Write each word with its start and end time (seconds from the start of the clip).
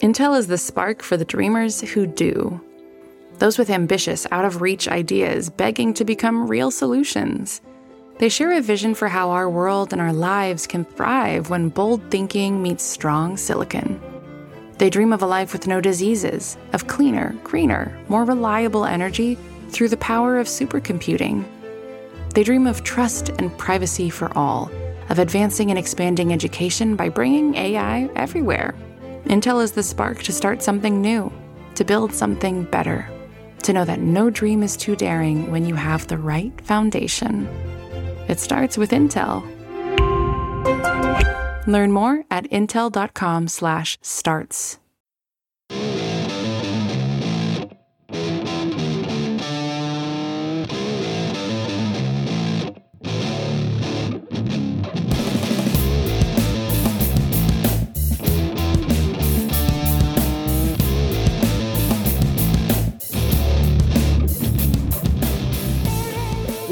Intel 0.00 0.38
is 0.38 0.46
the 0.46 0.58
spark 0.58 1.02
for 1.02 1.16
the 1.16 1.24
dreamers 1.24 1.80
who 1.80 2.06
do. 2.06 2.60
Those 3.38 3.58
with 3.58 3.68
ambitious, 3.68 4.28
out 4.30 4.44
of 4.44 4.62
reach 4.62 4.86
ideas 4.86 5.50
begging 5.50 5.92
to 5.94 6.04
become 6.04 6.46
real 6.46 6.70
solutions. 6.70 7.60
They 8.18 8.28
share 8.28 8.52
a 8.52 8.60
vision 8.60 8.94
for 8.94 9.08
how 9.08 9.30
our 9.30 9.50
world 9.50 9.92
and 9.92 10.00
our 10.00 10.12
lives 10.12 10.68
can 10.68 10.84
thrive 10.84 11.50
when 11.50 11.68
bold 11.68 12.00
thinking 12.12 12.62
meets 12.62 12.84
strong 12.84 13.36
silicon. 13.36 14.00
They 14.78 14.88
dream 14.88 15.12
of 15.12 15.22
a 15.22 15.26
life 15.26 15.52
with 15.52 15.66
no 15.66 15.80
diseases, 15.80 16.56
of 16.72 16.86
cleaner, 16.86 17.36
greener, 17.42 18.00
more 18.08 18.24
reliable 18.24 18.84
energy 18.84 19.36
through 19.70 19.88
the 19.88 19.96
power 19.96 20.38
of 20.38 20.46
supercomputing. 20.46 21.44
They 22.34 22.44
dream 22.44 22.68
of 22.68 22.84
trust 22.84 23.30
and 23.30 23.56
privacy 23.58 24.10
for 24.10 24.36
all, 24.38 24.70
of 25.08 25.18
advancing 25.18 25.70
and 25.70 25.78
expanding 25.78 26.32
education 26.32 26.94
by 26.94 27.08
bringing 27.08 27.56
AI 27.56 28.08
everywhere. 28.14 28.76
Intel 29.28 29.62
is 29.62 29.72
the 29.72 29.82
spark 29.82 30.22
to 30.22 30.32
start 30.32 30.62
something 30.62 31.02
new, 31.02 31.30
to 31.74 31.84
build 31.84 32.14
something 32.14 32.64
better, 32.64 33.06
to 33.62 33.74
know 33.74 33.84
that 33.84 34.00
no 34.00 34.30
dream 34.30 34.62
is 34.62 34.74
too 34.74 34.96
daring 34.96 35.50
when 35.50 35.66
you 35.66 35.74
have 35.74 36.06
the 36.06 36.16
right 36.16 36.58
foundation. 36.62 37.46
It 38.26 38.40
starts 38.40 38.78
with 38.78 38.92
Intel. 38.92 39.44
Learn 41.66 41.92
more 41.92 42.24
at 42.30 42.50
intel.com/starts. 42.50 44.78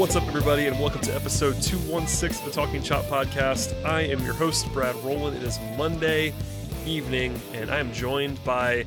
What's 0.07 0.15
up, 0.15 0.27
everybody, 0.29 0.67
and 0.67 0.79
welcome 0.79 1.01
to 1.01 1.13
episode 1.13 1.61
216 1.61 2.29
of 2.29 2.45
the 2.45 2.51
Talking 2.57 2.81
Chop 2.81 3.03
podcast. 3.07 3.83
I 3.83 4.03
am 4.03 4.23
your 4.23 4.33
host, 4.33 4.71
Brad 4.71 4.95
Rowland. 5.03 5.35
It 5.35 5.43
is 5.43 5.59
Monday 5.77 6.33
evening, 6.85 7.37
and 7.51 7.69
I 7.69 7.79
am 7.79 7.91
joined 7.91 8.41
by 8.45 8.85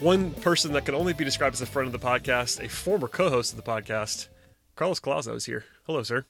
one 0.00 0.30
person 0.30 0.72
that 0.72 0.86
can 0.86 0.94
only 0.94 1.12
be 1.12 1.24
described 1.24 1.52
as 1.52 1.60
a 1.60 1.66
friend 1.66 1.86
of 1.86 1.92
the 1.92 1.98
podcast, 1.98 2.64
a 2.64 2.70
former 2.70 3.06
co 3.06 3.28
host 3.28 3.52
of 3.52 3.62
the 3.62 3.70
podcast. 3.70 4.28
Carlos 4.76 4.98
Collazo 4.98 5.34
is 5.34 5.44
here. 5.44 5.66
Hello, 5.86 6.02
sir. 6.02 6.24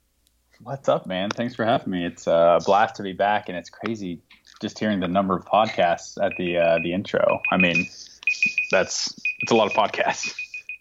What's 0.61 0.89
up, 0.89 1.07
man? 1.07 1.31
Thanks 1.31 1.55
for 1.55 1.65
having 1.65 1.93
me. 1.93 2.05
It's 2.05 2.27
a 2.27 2.59
blast 2.67 2.97
to 2.97 3.05
be 3.05 3.13
back, 3.13 3.49
and 3.49 3.57
it's 3.57 3.71
crazy 3.71 4.23
just 4.61 4.77
hearing 4.77 4.99
the 4.99 5.07
number 5.07 5.37
of 5.37 5.45
podcasts 5.45 6.21
at 6.21 6.33
the 6.37 6.59
uh, 6.59 6.79
the 6.83 6.93
intro. 6.93 7.43
I 7.53 7.59
mean, 7.59 7.87
that's 8.73 9.15
it's 9.43 9.53
a 9.53 9.55
lot 9.55 9.69
of 9.69 9.73
podcasts. 9.73 10.35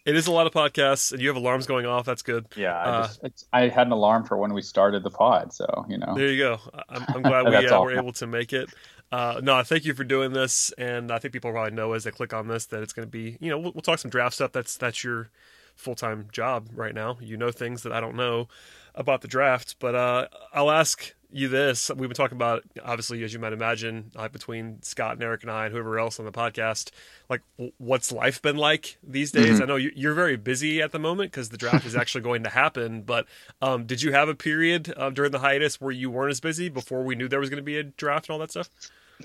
It 0.06 0.16
is 0.16 0.28
a 0.28 0.32
lot 0.32 0.46
of 0.46 0.54
podcasts, 0.54 1.12
and 1.12 1.20
you 1.20 1.28
have 1.30 1.36
alarms 1.36 1.66
going 1.66 1.88
off. 1.88 2.06
That's 2.06 2.22
good. 2.22 2.46
Yeah, 2.56 2.78
I, 2.78 2.90
uh, 2.90 3.08
just, 3.08 3.48
I 3.52 3.68
had 3.70 3.88
an 3.88 3.94
alarm 3.94 4.24
for 4.26 4.38
when 4.38 4.54
we 4.54 4.62
started 4.62 5.02
the 5.02 5.10
pod, 5.10 5.52
so 5.52 5.86
you 5.90 5.98
know. 5.98 6.14
There 6.16 6.28
you 6.28 6.38
go. 6.38 6.60
I'm, 6.90 7.06
I'm 7.08 7.22
glad 7.24 7.46
we 7.50 7.56
uh, 7.56 7.82
were 7.82 7.98
able 7.98 8.14
to 8.14 8.28
make 8.28 8.54
it. 8.54 8.70
Uh, 9.12 9.40
no, 9.42 9.62
thank 9.64 9.84
you 9.84 9.94
for 9.94 10.04
doing 10.04 10.34
this, 10.34 10.72
and 10.78 11.12
I 11.12 11.18
think 11.18 11.34
people 11.34 11.52
probably 11.52 11.76
know 11.76 11.94
as 11.94 12.04
they 12.04 12.12
click 12.12 12.34
on 12.34 12.48
this 12.48 12.68
that 12.68 12.84
it's 12.84 12.94
going 12.94 13.08
to 13.08 13.12
be, 13.12 13.38
you 13.40 13.50
know, 13.50 13.58
we'll, 13.58 13.72
we'll 13.74 13.82
talk 13.82 13.98
some 13.98 14.12
draft 14.12 14.36
stuff. 14.36 14.52
That's 14.52 14.78
that's 14.78 15.04
your 15.04 15.30
full 15.76 15.96
time 15.96 16.28
job 16.32 16.70
right 16.74 16.94
now. 16.94 17.18
You 17.20 17.38
know 17.38 17.52
things 17.52 17.84
that 17.84 17.92
I 17.92 18.00
don't 18.00 18.16
know 18.16 18.48
about 18.94 19.22
the 19.22 19.28
draft, 19.28 19.78
but 19.80 19.96
uh, 19.96 20.28
I'll 20.54 20.72
ask 20.72 21.14
you 21.36 21.50
this. 21.50 21.90
We've 21.90 22.08
been 22.10 22.16
talking 22.16 22.38
about, 22.38 22.64
obviously, 22.84 23.24
as 23.24 23.34
you 23.34 23.40
might 23.40 23.52
imagine, 23.52 24.12
uh, 24.16 24.30
between 24.30 24.82
Scott 24.82 25.14
and 25.14 25.24
Eric 25.24 25.44
and 25.44 25.52
I 25.52 25.66
and 25.66 25.74
whoever 25.74 26.00
else 26.00 26.18
on 26.18 26.26
the 26.26 26.32
podcast, 26.32 26.92
like 27.30 27.42
what's 27.78 28.12
life 28.12 28.42
been 28.42 28.56
like 28.56 28.98
these 29.04 29.32
days? 29.32 29.56
Mm-hmm. 29.56 29.64
I 29.64 29.66
know 29.66 29.76
you're 29.76 30.14
very 30.14 30.38
busy 30.38 30.82
at 30.82 30.94
the 30.94 31.00
moment 31.00 31.32
because 31.32 31.50
the 31.50 31.58
draft 31.58 31.86
is 31.86 31.96
actually 31.96 32.22
going 32.22 32.44
to 32.44 32.50
happen. 32.50 33.02
But 33.02 33.28
um, 33.62 33.86
did 33.86 34.02
you 34.02 34.14
have 34.14 34.30
a 34.30 34.36
period 34.36 34.94
uh, 34.96 35.10
during 35.10 35.32
the 35.32 35.40
hiatus 35.40 35.82
where 35.82 35.92
you 35.92 36.10
weren't 36.10 36.32
as 36.32 36.40
busy 36.40 36.70
before 36.70 37.04
we 37.04 37.16
knew 37.16 37.28
there 37.28 37.42
was 37.42 37.50
going 37.50 37.58
to 37.58 37.64
be 37.64 37.78
a 37.78 37.84
draft 37.84 38.30
and 38.30 38.34
all 38.34 38.40
that 38.40 38.52
stuff? 38.52 38.70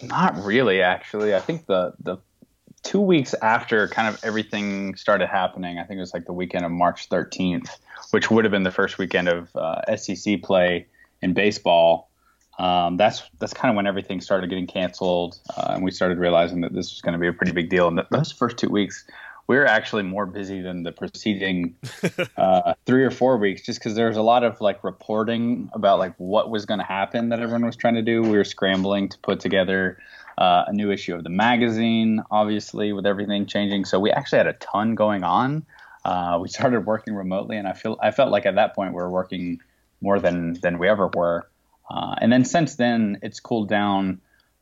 Not 0.02 0.36
really, 0.42 0.82
actually. 0.82 1.34
I 1.34 1.40
think 1.40 1.66
the 1.66 1.94
the 2.00 2.18
two 2.82 3.00
weeks 3.00 3.34
after 3.34 3.86
kind 3.86 4.08
of 4.08 4.22
everything 4.24 4.96
started 4.96 5.28
happening, 5.28 5.78
I 5.78 5.84
think 5.84 5.98
it 5.98 6.00
was 6.00 6.14
like 6.14 6.24
the 6.24 6.32
weekend 6.32 6.64
of 6.64 6.72
March 6.72 7.08
13th, 7.08 7.68
which 8.10 8.30
would 8.30 8.44
have 8.44 8.52
been 8.52 8.62
the 8.64 8.70
first 8.70 8.98
weekend 8.98 9.28
of 9.28 9.54
uh, 9.54 9.96
SEC 9.96 10.42
play 10.42 10.86
in 11.22 11.34
baseball. 11.34 12.10
Um, 12.58 12.96
that's 12.96 13.22
that's 13.38 13.54
kind 13.54 13.70
of 13.70 13.76
when 13.76 13.86
everything 13.86 14.20
started 14.20 14.50
getting 14.50 14.66
canceled, 14.66 15.38
uh, 15.56 15.72
and 15.74 15.84
we 15.84 15.90
started 15.90 16.18
realizing 16.18 16.60
that 16.60 16.74
this 16.74 16.92
was 16.92 17.00
going 17.00 17.14
to 17.14 17.18
be 17.18 17.26
a 17.26 17.32
pretty 17.32 17.52
big 17.52 17.70
deal. 17.70 17.88
And 17.88 18.02
those 18.10 18.32
first 18.32 18.58
two 18.58 18.68
weeks, 18.68 19.04
we 19.46 19.56
were 19.56 19.66
actually 19.66 20.02
more 20.02 20.26
busy 20.26 20.60
than 20.60 20.82
the 20.82 20.92
preceding 20.92 21.74
uh, 22.36 22.74
three 22.86 23.02
or 23.02 23.10
four 23.10 23.38
weeks, 23.38 23.62
just 23.62 23.78
because 23.78 23.94
there 23.94 24.08
was 24.08 24.16
a 24.16 24.22
lot 24.22 24.44
of 24.44 24.60
like 24.60 24.84
reporting 24.84 25.70
about 25.72 25.98
like 25.98 26.14
what 26.18 26.50
was 26.50 26.66
going 26.66 26.80
to 26.80 26.86
happen 26.86 27.30
that 27.30 27.40
everyone 27.40 27.64
was 27.64 27.76
trying 27.76 27.94
to 27.94 28.02
do. 28.02 28.22
We 28.22 28.36
were 28.36 28.44
scrambling 28.44 29.08
to 29.08 29.18
put 29.18 29.40
together 29.40 29.98
uh, 30.36 30.64
a 30.66 30.72
new 30.72 30.90
issue 30.90 31.14
of 31.14 31.24
the 31.24 31.30
magazine, 31.30 32.22
obviously 32.30 32.92
with 32.92 33.06
everything 33.06 33.46
changing. 33.46 33.86
So 33.86 33.98
we 33.98 34.10
actually 34.10 34.38
had 34.38 34.46
a 34.46 34.52
ton 34.54 34.94
going 34.94 35.24
on. 35.24 35.64
Uh, 36.04 36.38
we 36.40 36.48
started 36.48 36.86
working 36.86 37.14
remotely, 37.14 37.56
and 37.56 37.66
I 37.66 37.72
feel 37.72 37.98
I 38.02 38.10
felt 38.10 38.30
like 38.30 38.46
at 38.46 38.54
that 38.54 38.74
point 38.74 38.92
we 38.92 38.96
were 38.96 39.10
working 39.10 39.60
more 40.00 40.18
than 40.18 40.54
than 40.54 40.78
we 40.78 40.88
ever 40.88 41.08
were. 41.08 41.48
Uh, 41.88 42.14
and 42.20 42.32
then 42.32 42.44
since 42.44 42.76
then, 42.76 43.18
it's 43.22 43.40
cooled 43.40 43.68
down. 43.68 44.20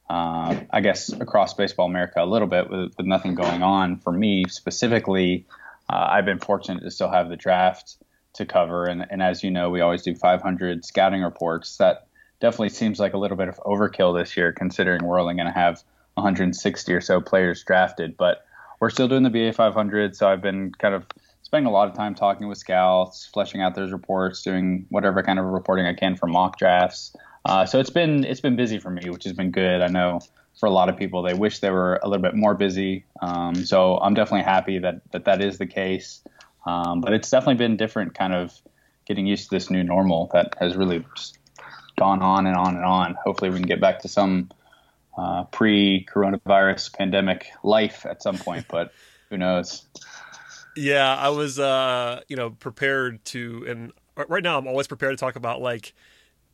Uh, 0.08 0.60
I 0.70 0.80
guess 0.80 1.12
across 1.12 1.52
baseball 1.52 1.86
America 1.86 2.22
a 2.22 2.24
little 2.24 2.48
bit 2.48 2.70
with, 2.70 2.96
with 2.96 3.06
nothing 3.06 3.34
going 3.34 3.62
on. 3.62 3.98
For 3.98 4.10
me 4.10 4.44
specifically, 4.48 5.44
uh, 5.90 6.08
I've 6.10 6.24
been 6.24 6.38
fortunate 6.38 6.82
to 6.82 6.90
still 6.90 7.10
have 7.10 7.28
the 7.28 7.36
draft 7.36 7.96
to 8.34 8.46
cover, 8.46 8.86
and, 8.86 9.06
and 9.10 9.22
as 9.22 9.42
you 9.42 9.50
know, 9.50 9.68
we 9.68 9.82
always 9.82 10.02
do 10.02 10.14
500 10.14 10.84
scouting 10.84 11.22
reports. 11.22 11.76
That 11.76 12.06
definitely 12.40 12.70
seems 12.70 12.98
like 12.98 13.12
a 13.12 13.18
little 13.18 13.36
bit 13.36 13.48
of 13.48 13.56
overkill 13.58 14.18
this 14.18 14.36
year, 14.36 14.52
considering 14.52 15.04
we're 15.04 15.20
only 15.20 15.34
going 15.34 15.46
to 15.46 15.52
have 15.52 15.82
160 16.14 16.92
or 16.92 17.00
so 17.00 17.20
players 17.20 17.62
drafted. 17.64 18.16
But 18.16 18.46
we're 18.80 18.90
still 18.90 19.08
doing 19.08 19.24
the 19.24 19.30
BA 19.30 19.52
500, 19.52 20.16
so 20.16 20.28
I've 20.28 20.42
been 20.42 20.72
kind 20.72 20.94
of 20.94 21.06
spending 21.48 21.66
a 21.66 21.72
lot 21.72 21.88
of 21.88 21.94
time 21.94 22.14
talking 22.14 22.46
with 22.46 22.58
scouts, 22.58 23.24
fleshing 23.32 23.62
out 23.62 23.74
those 23.74 23.90
reports, 23.90 24.42
doing 24.42 24.84
whatever 24.90 25.22
kind 25.22 25.38
of 25.38 25.46
reporting 25.46 25.86
I 25.86 25.94
can 25.94 26.14
for 26.14 26.26
mock 26.26 26.58
drafts. 26.58 27.16
Uh, 27.46 27.64
so 27.64 27.80
it's 27.80 27.88
been 27.88 28.22
it's 28.24 28.42
been 28.42 28.54
busy 28.54 28.78
for 28.78 28.90
me, 28.90 29.08
which 29.08 29.24
has 29.24 29.32
been 29.32 29.50
good. 29.50 29.80
I 29.80 29.86
know 29.86 30.20
for 30.60 30.66
a 30.66 30.70
lot 30.70 30.90
of 30.90 30.98
people 30.98 31.22
they 31.22 31.32
wish 31.32 31.60
they 31.60 31.70
were 31.70 31.98
a 32.02 32.06
little 32.06 32.20
bit 32.20 32.34
more 32.34 32.54
busy. 32.54 33.06
Um, 33.22 33.54
so 33.64 33.96
I'm 33.96 34.12
definitely 34.12 34.42
happy 34.44 34.78
that 34.80 35.00
that, 35.12 35.24
that 35.24 35.40
is 35.40 35.56
the 35.56 35.66
case. 35.66 36.22
Um, 36.66 37.00
but 37.00 37.14
it's 37.14 37.30
definitely 37.30 37.54
been 37.54 37.78
different, 37.78 38.14
kind 38.14 38.34
of 38.34 38.52
getting 39.06 39.26
used 39.26 39.48
to 39.48 39.56
this 39.56 39.70
new 39.70 39.82
normal 39.82 40.28
that 40.34 40.54
has 40.60 40.76
really 40.76 41.02
gone 41.98 42.20
on 42.20 42.46
and 42.46 42.58
on 42.58 42.76
and 42.76 42.84
on. 42.84 43.16
Hopefully, 43.24 43.48
we 43.48 43.56
can 43.56 43.66
get 43.66 43.80
back 43.80 44.00
to 44.00 44.08
some 44.08 44.50
uh, 45.16 45.44
pre-coronavirus 45.44 46.92
pandemic 46.92 47.46
life 47.64 48.04
at 48.04 48.22
some 48.22 48.36
point, 48.36 48.66
but 48.68 48.92
who 49.30 49.38
knows? 49.38 49.86
Yeah, 50.78 51.14
I 51.14 51.30
was, 51.30 51.58
uh, 51.58 52.20
you 52.28 52.36
know, 52.36 52.50
prepared 52.50 53.24
to, 53.26 53.64
and 53.68 53.92
right 54.28 54.42
now 54.42 54.58
I'm 54.58 54.66
always 54.66 54.86
prepared 54.86 55.12
to 55.12 55.16
talk 55.16 55.36
about 55.36 55.60
like 55.60 55.92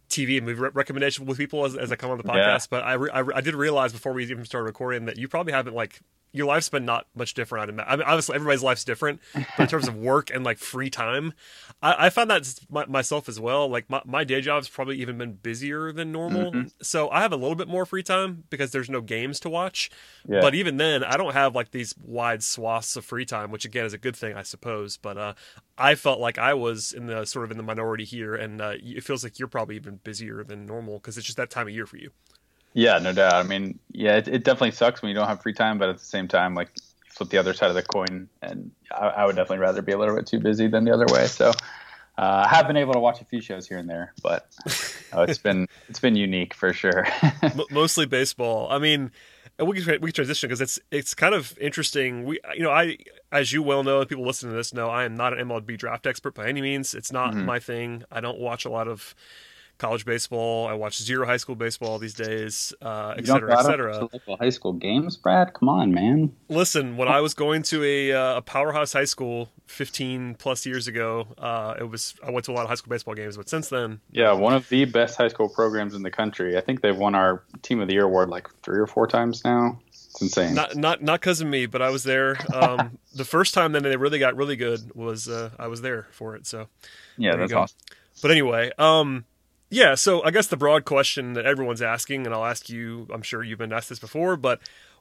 TV 0.09 0.37
and 0.37 0.47
movie 0.47 0.61
re- 0.61 0.71
recommendation 0.73 1.27
with 1.27 1.39
people 1.39 1.65
as, 1.65 1.77
as 1.77 1.93
I 1.93 1.97
come 1.97 2.11
on 2.11 2.19
the 2.19 2.25
podcast. 2.25 2.35
Yeah. 2.37 2.67
But 2.71 2.85
I, 2.85 2.93
re- 2.95 3.11
I, 3.13 3.19
re- 3.21 3.35
I 3.37 3.41
did 3.41 3.55
realize 3.55 3.93
before 3.93 4.13
we 4.13 4.25
even 4.25 4.45
started 4.45 4.67
recording 4.67 5.07
that 5.07 5.19
you 5.19 5.29
probably 5.29 5.53
haven't 5.53 5.75
like 5.75 6.01
your 6.35 6.47
life's 6.47 6.69
been 6.69 6.85
not 6.85 7.07
much 7.15 7.33
different. 7.35 7.81
I 7.81 7.95
mean, 7.97 8.05
obviously 8.05 8.35
everybody's 8.35 8.63
life's 8.63 8.83
different, 8.83 9.21
but 9.33 9.61
in 9.61 9.67
terms 9.69 9.87
of 9.87 9.95
work 10.11 10.31
and 10.35 10.45
like 10.45 10.59
free 10.59 10.91
time, 10.91 11.33
I, 11.81 12.07
I 12.07 12.11
found 12.11 12.29
that 12.29 12.61
my, 12.69 12.85
myself 12.87 13.29
as 13.29 13.39
well. 13.39 13.69
Like 13.69 13.89
my, 13.89 14.03
my 14.05 14.25
day 14.25 14.41
job's 14.41 14.69
probably 14.69 15.01
even 15.01 15.17
been 15.17 15.35
busier 15.35 15.93
than 15.93 16.11
normal, 16.11 16.51
mm-hmm. 16.51 16.69
so 16.83 17.09
I 17.09 17.21
have 17.21 17.33
a 17.33 17.37
little 17.37 17.55
bit 17.55 17.69
more 17.69 17.87
free 17.87 18.03
time 18.03 18.43
because 18.51 18.73
there's 18.73 18.91
no 18.91 19.01
games 19.01 19.39
to 19.41 19.49
watch. 19.49 19.91
Yeah. 20.29 20.41
But 20.41 20.57
even 20.57 20.77
then, 20.77 21.05
I 21.05 21.17
don't 21.17 21.35
have 21.35 21.55
like 21.55 21.71
these 21.71 21.95
wide 22.03 22.43
swaths 22.43 22.97
of 22.97 23.05
free 23.05 23.25
time, 23.25 23.53
which 23.53 23.65
again 23.65 23.87
is 23.87 23.93
a 23.93 23.99
good 23.99 24.17
thing, 24.17 24.35
I 24.37 24.43
suppose. 24.43 24.97
But 24.97 25.17
uh, 25.17 25.35
I 25.79 25.95
felt 25.95 26.19
like 26.19 26.37
I 26.37 26.55
was 26.55 26.93
in 26.93 27.07
the 27.07 27.25
sort 27.27 27.45
of 27.45 27.53
in 27.53 27.59
the 27.59 27.63
minority 27.63 28.05
here, 28.05 28.35
and 28.35 28.61
uh, 28.61 28.73
it 28.83 29.05
feels 29.05 29.23
like 29.23 29.39
you're 29.39 29.47
probably 29.47 29.77
even 29.77 30.01
busier 30.03 30.43
than 30.43 30.67
normal 30.67 30.95
because 30.95 31.17
it's 31.17 31.27
just 31.27 31.37
that 31.37 31.51
time 31.51 31.69
of 31.69 31.75
year 31.75 31.87
for 31.87 31.97
you. 31.97 32.11
Yeah, 32.75 32.99
no 32.99 33.13
doubt. 33.13 33.35
I 33.35 33.45
mean, 33.45 33.79
yeah, 33.93 34.17
it, 34.17 34.29
it, 34.29 34.45
definitely 34.45 34.73
sucks 34.73 35.01
when 35.01 35.09
you 35.09 35.15
don't 35.15 35.29
have 35.29 35.41
free 35.41 35.53
time, 35.53 35.79
but 35.79 35.89
at 35.89 35.99
the 35.99 36.05
same 36.05 36.27
time, 36.27 36.55
like 36.55 36.71
flip 37.09 37.31
the 37.31 37.39
other 37.39 37.55
side 37.55 37.69
of 37.69 37.77
the 37.77 37.83
coin, 37.83 38.29
and 38.43 38.73
I, 38.91 39.07
I 39.07 39.27
would 39.27 39.37
definitely 39.37 39.59
rather 39.59 39.81
be 39.81 39.93
a 39.93 39.99
little 39.99 40.17
bit 40.17 40.27
too 40.27 40.41
busy 40.41 40.67
than 40.67 40.85
the 40.85 40.93
other 40.93 41.07
way. 41.07 41.29
So 41.29 41.51
uh, 42.19 42.47
I 42.47 42.49
have 42.49 42.67
been 42.67 42.77
able 42.77 42.93
to 42.93 42.99
watch 42.99 43.21
a 43.21 43.25
few 43.25 43.41
shows 43.41 43.69
here 43.69 43.79
and 43.79 43.89
there, 43.89 44.13
but 44.23 44.49
uh, 45.13 45.25
it's 45.29 45.39
been 45.39 45.69
it's 45.89 46.01
been 46.01 46.17
unique 46.17 46.53
for 46.53 46.73
sure. 46.73 47.07
Mostly 47.71 48.07
baseball. 48.07 48.69
I 48.71 48.79
mean, 48.79 49.13
we 49.59 49.81
can 49.81 50.01
we 50.01 50.11
can 50.11 50.15
transition 50.15 50.49
because 50.49 50.61
it's 50.61 50.81
it's 50.91 51.15
kind 51.15 51.35
of 51.35 51.57
interesting. 51.61 52.25
We 52.25 52.41
you 52.57 52.65
know 52.65 52.71
I 52.71 52.99
as 53.31 53.53
you 53.53 53.63
well 53.63 53.85
know, 53.85 54.05
people 54.05 54.27
listening 54.27 54.53
to 54.53 54.57
this 54.57 54.75
know 54.75 54.89
I 54.91 55.05
am 55.05 55.17
not 55.17 55.39
an 55.39 55.49
MLB 55.49 55.79
draft 55.79 56.09
expert 56.09 56.35
by 56.35 56.49
any 56.49 56.61
means. 56.61 56.95
It's 56.95 57.13
not 57.13 57.35
mm-hmm. 57.35 57.47
my 57.47 57.61
thing. 57.61 58.03
I 58.11 58.21
don't 58.21 58.39
watch 58.39 58.65
a 58.65 58.71
lot 58.71 58.89
of 58.89 59.15
college 59.79 60.05
baseball. 60.05 60.67
I 60.67 60.75
watch 60.75 60.99
zero 60.99 61.27
high 61.27 61.37
school 61.37 61.55
baseball 61.55 61.99
these 61.99 62.15
days, 62.15 62.73
uh, 62.81 63.15
et 63.17 63.27
cetera, 63.27 63.59
et 63.59 63.63
cetera. 63.63 64.01
Local 64.13 64.37
high 64.37 64.51
school 64.51 64.73
games, 64.73 65.17
Brad. 65.17 65.53
Come 65.55 65.69
on, 65.69 65.93
man. 65.93 66.35
Listen, 66.49 66.97
when 66.97 67.09
I 67.09 67.21
was 67.21 67.35
going 67.35 67.63
to 67.65 67.83
a, 67.83 68.13
uh, 68.13 68.37
a 68.39 68.43
powerhouse 68.43 68.93
high 68.93 69.05
school 69.05 69.51
15 69.67 70.37
plus 70.37 70.67
years 70.67 70.87
ago, 70.87 71.29
uh, 71.39 71.75
it 71.79 71.85
was 71.85 72.15
I 72.25 72.31
went 72.31 72.45
to 72.47 72.53
a 72.53 72.55
lot 72.55 72.63
of 72.63 72.69
high 72.69 72.77
school 72.77 72.91
baseball 72.91 73.15
games. 73.15 73.37
But 73.37 73.49
since 73.49 73.69
then, 73.69 74.01
yeah, 74.11 74.33
one 74.33 74.55
of 74.55 74.69
the 74.69 74.85
best 74.85 75.17
high 75.17 75.29
school 75.29 75.49
programs 75.49 75.95
in 75.95 76.03
the 76.03 76.11
country. 76.11 76.57
I 76.57 76.61
think 76.61 76.81
they've 76.81 76.97
won 76.97 77.15
our 77.15 77.43
Team 77.63 77.81
of 77.81 77.89
the 77.89 77.95
Year 77.95 78.05
award 78.05 78.29
like 78.29 78.49
three 78.63 78.79
or 78.79 78.87
four 78.87 79.07
times 79.07 79.45
now. 79.45 79.81
It's 79.89 80.23
insane. 80.23 80.55
Not 80.55 80.77
not 80.77 81.03
not 81.03 81.21
because 81.21 81.41
of 81.41 81.49
me, 81.49 81.67
but 81.67 81.83
I 81.83 81.91
was 81.91 82.05
there. 82.05 82.37
Um, 82.55 82.99
the 83.15 83.25
first 83.25 83.55
time 83.55 83.73
that 83.73 83.83
they 83.83 83.97
really 83.97 84.19
got 84.19 84.37
really 84.37 84.57
good 84.57 84.95
was 84.95 85.29
uh, 85.29 85.51
I 85.59 85.67
was 85.67 85.83
there 85.83 86.07
for 86.13 86.37
it. 86.37 86.47
So 86.47 86.69
yeah, 87.17 87.37
that's 87.37 87.53
awesome. 87.53 87.77
But 88.23 88.31
anyway, 88.31 88.71
um, 88.79 89.25
yeah, 89.75 89.97
so 89.97 90.23
I 90.23 90.31
guess 90.31 90.47
the 90.47 90.57
broad 90.57 90.85
question 90.85 91.33
that 91.33 91.45
everyone's 91.45 91.83
asking, 91.83 92.27
and 92.27 92.35
I'll 92.35 92.45
ask 92.45 92.71
you, 92.71 93.09
I'm 93.13 93.23
sure 93.23 93.43
you've 93.43 93.59
been 93.59 93.73
asked 93.73 93.89
this 93.89 93.99
before, 93.99 94.37
but 94.37 94.61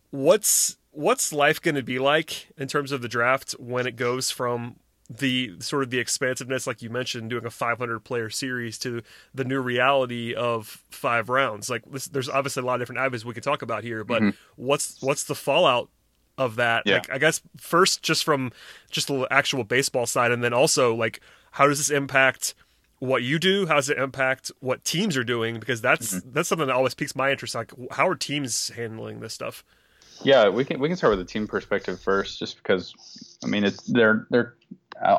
what's 0.09 0.77
what's 0.89 1.31
life 1.31 1.61
going 1.61 1.75
to 1.75 1.83
be 1.83 1.99
like 1.99 2.47
in 2.57 2.67
terms 2.67 2.91
of 2.91 3.03
the 3.03 3.07
draft 3.07 3.51
when 3.59 3.85
it 3.85 3.95
goes 3.95 4.31
from 4.31 4.77
the 5.07 5.53
sort 5.59 5.83
of 5.83 5.91
the 5.91 5.99
expansiveness, 5.99 6.65
like 6.65 6.81
you 6.81 6.89
mentioned, 6.89 7.29
doing 7.29 7.45
a 7.45 7.51
500 7.51 7.99
player 7.99 8.31
series 8.31 8.79
to 8.79 9.03
the 9.33 9.43
new 9.43 9.59
reality 9.59 10.33
of 10.33 10.81
five 10.89 11.29
rounds. 11.29 11.69
Like 11.69 11.83
this, 11.91 12.07
there's 12.07 12.29
obviously 12.29 12.63
a 12.63 12.65
lot 12.65 12.75
of 12.75 12.81
different 12.81 12.99
avenues 12.99 13.23
we 13.23 13.35
could 13.35 13.43
talk 13.43 13.61
about 13.61 13.83
here, 13.83 14.03
but 14.03 14.23
mm-hmm. 14.23 14.37
what's 14.55 14.99
what's 15.03 15.25
the 15.25 15.35
fallout 15.35 15.89
of 16.35 16.55
that? 16.55 16.83
Yeah. 16.87 16.95
Like 16.95 17.11
I 17.11 17.19
guess 17.19 17.41
first, 17.57 18.01
just 18.01 18.23
from 18.23 18.51
just 18.89 19.07
the 19.07 19.27
actual 19.29 19.63
baseball 19.63 20.07
side, 20.07 20.31
and 20.31 20.43
then 20.43 20.53
also 20.53 20.95
like 20.95 21.19
how 21.51 21.67
does 21.67 21.77
this 21.77 21.91
impact 21.91 22.55
what 23.03 23.21
you 23.21 23.37
do 23.37 23.65
how 23.67 23.75
does 23.75 23.89
it 23.89 23.97
impact 23.97 24.49
what 24.61 24.83
teams 24.85 25.17
are 25.17 25.25
doing 25.25 25.59
because 25.59 25.81
that's 25.81 26.13
mm-hmm. 26.13 26.31
that's 26.31 26.47
something 26.47 26.67
that 26.67 26.75
always 26.75 26.93
piques 26.93 27.15
my 27.17 27.29
interest 27.29 27.53
like 27.53 27.73
how 27.91 28.07
are 28.07 28.15
teams 28.15 28.69
handling 28.69 29.19
this 29.19 29.33
stuff 29.33 29.65
yeah 30.23 30.47
we 30.47 30.63
can 30.63 30.79
we 30.79 30.87
can 30.87 30.95
start 30.95 31.11
with 31.11 31.19
the 31.19 31.29
team 31.29 31.45
perspective 31.45 31.99
first 31.99 32.39
just 32.39 32.55
because 32.55 32.93
i 33.43 33.47
mean 33.47 33.65
it's 33.65 33.83
they're 33.87 34.25
they're 34.29 34.55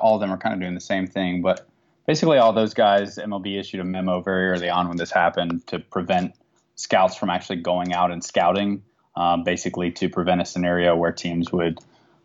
all 0.01 0.15
of 0.15 0.23
them 0.23 0.33
are 0.33 0.39
kind 0.39 0.55
of 0.55 0.61
doing 0.61 0.75
the 0.75 0.81
same 0.81 1.07
thing 1.07 1.43
but 1.43 1.69
basically 2.07 2.39
all 2.39 2.55
those 2.55 2.73
guys 2.73 3.19
mlb 3.19 3.61
issued 3.61 3.81
a 3.81 3.85
memo 3.85 4.23
very 4.23 4.49
early 4.49 4.71
on 4.71 4.89
when 4.89 4.97
this 4.97 5.11
happened 5.11 5.67
to 5.67 5.79
prevent 5.79 6.35
scouts 6.77 7.17
from 7.17 7.29
actually 7.29 7.57
going 7.57 7.93
out 7.93 8.11
and 8.11 8.25
scouting 8.25 8.83
um, 9.15 9.45
basically 9.45 9.91
to 9.93 10.09
prevent 10.09 10.41
a 10.41 10.47
scenario 10.47 10.97
where 10.97 11.13
teams 11.13 11.53
would 11.53 11.79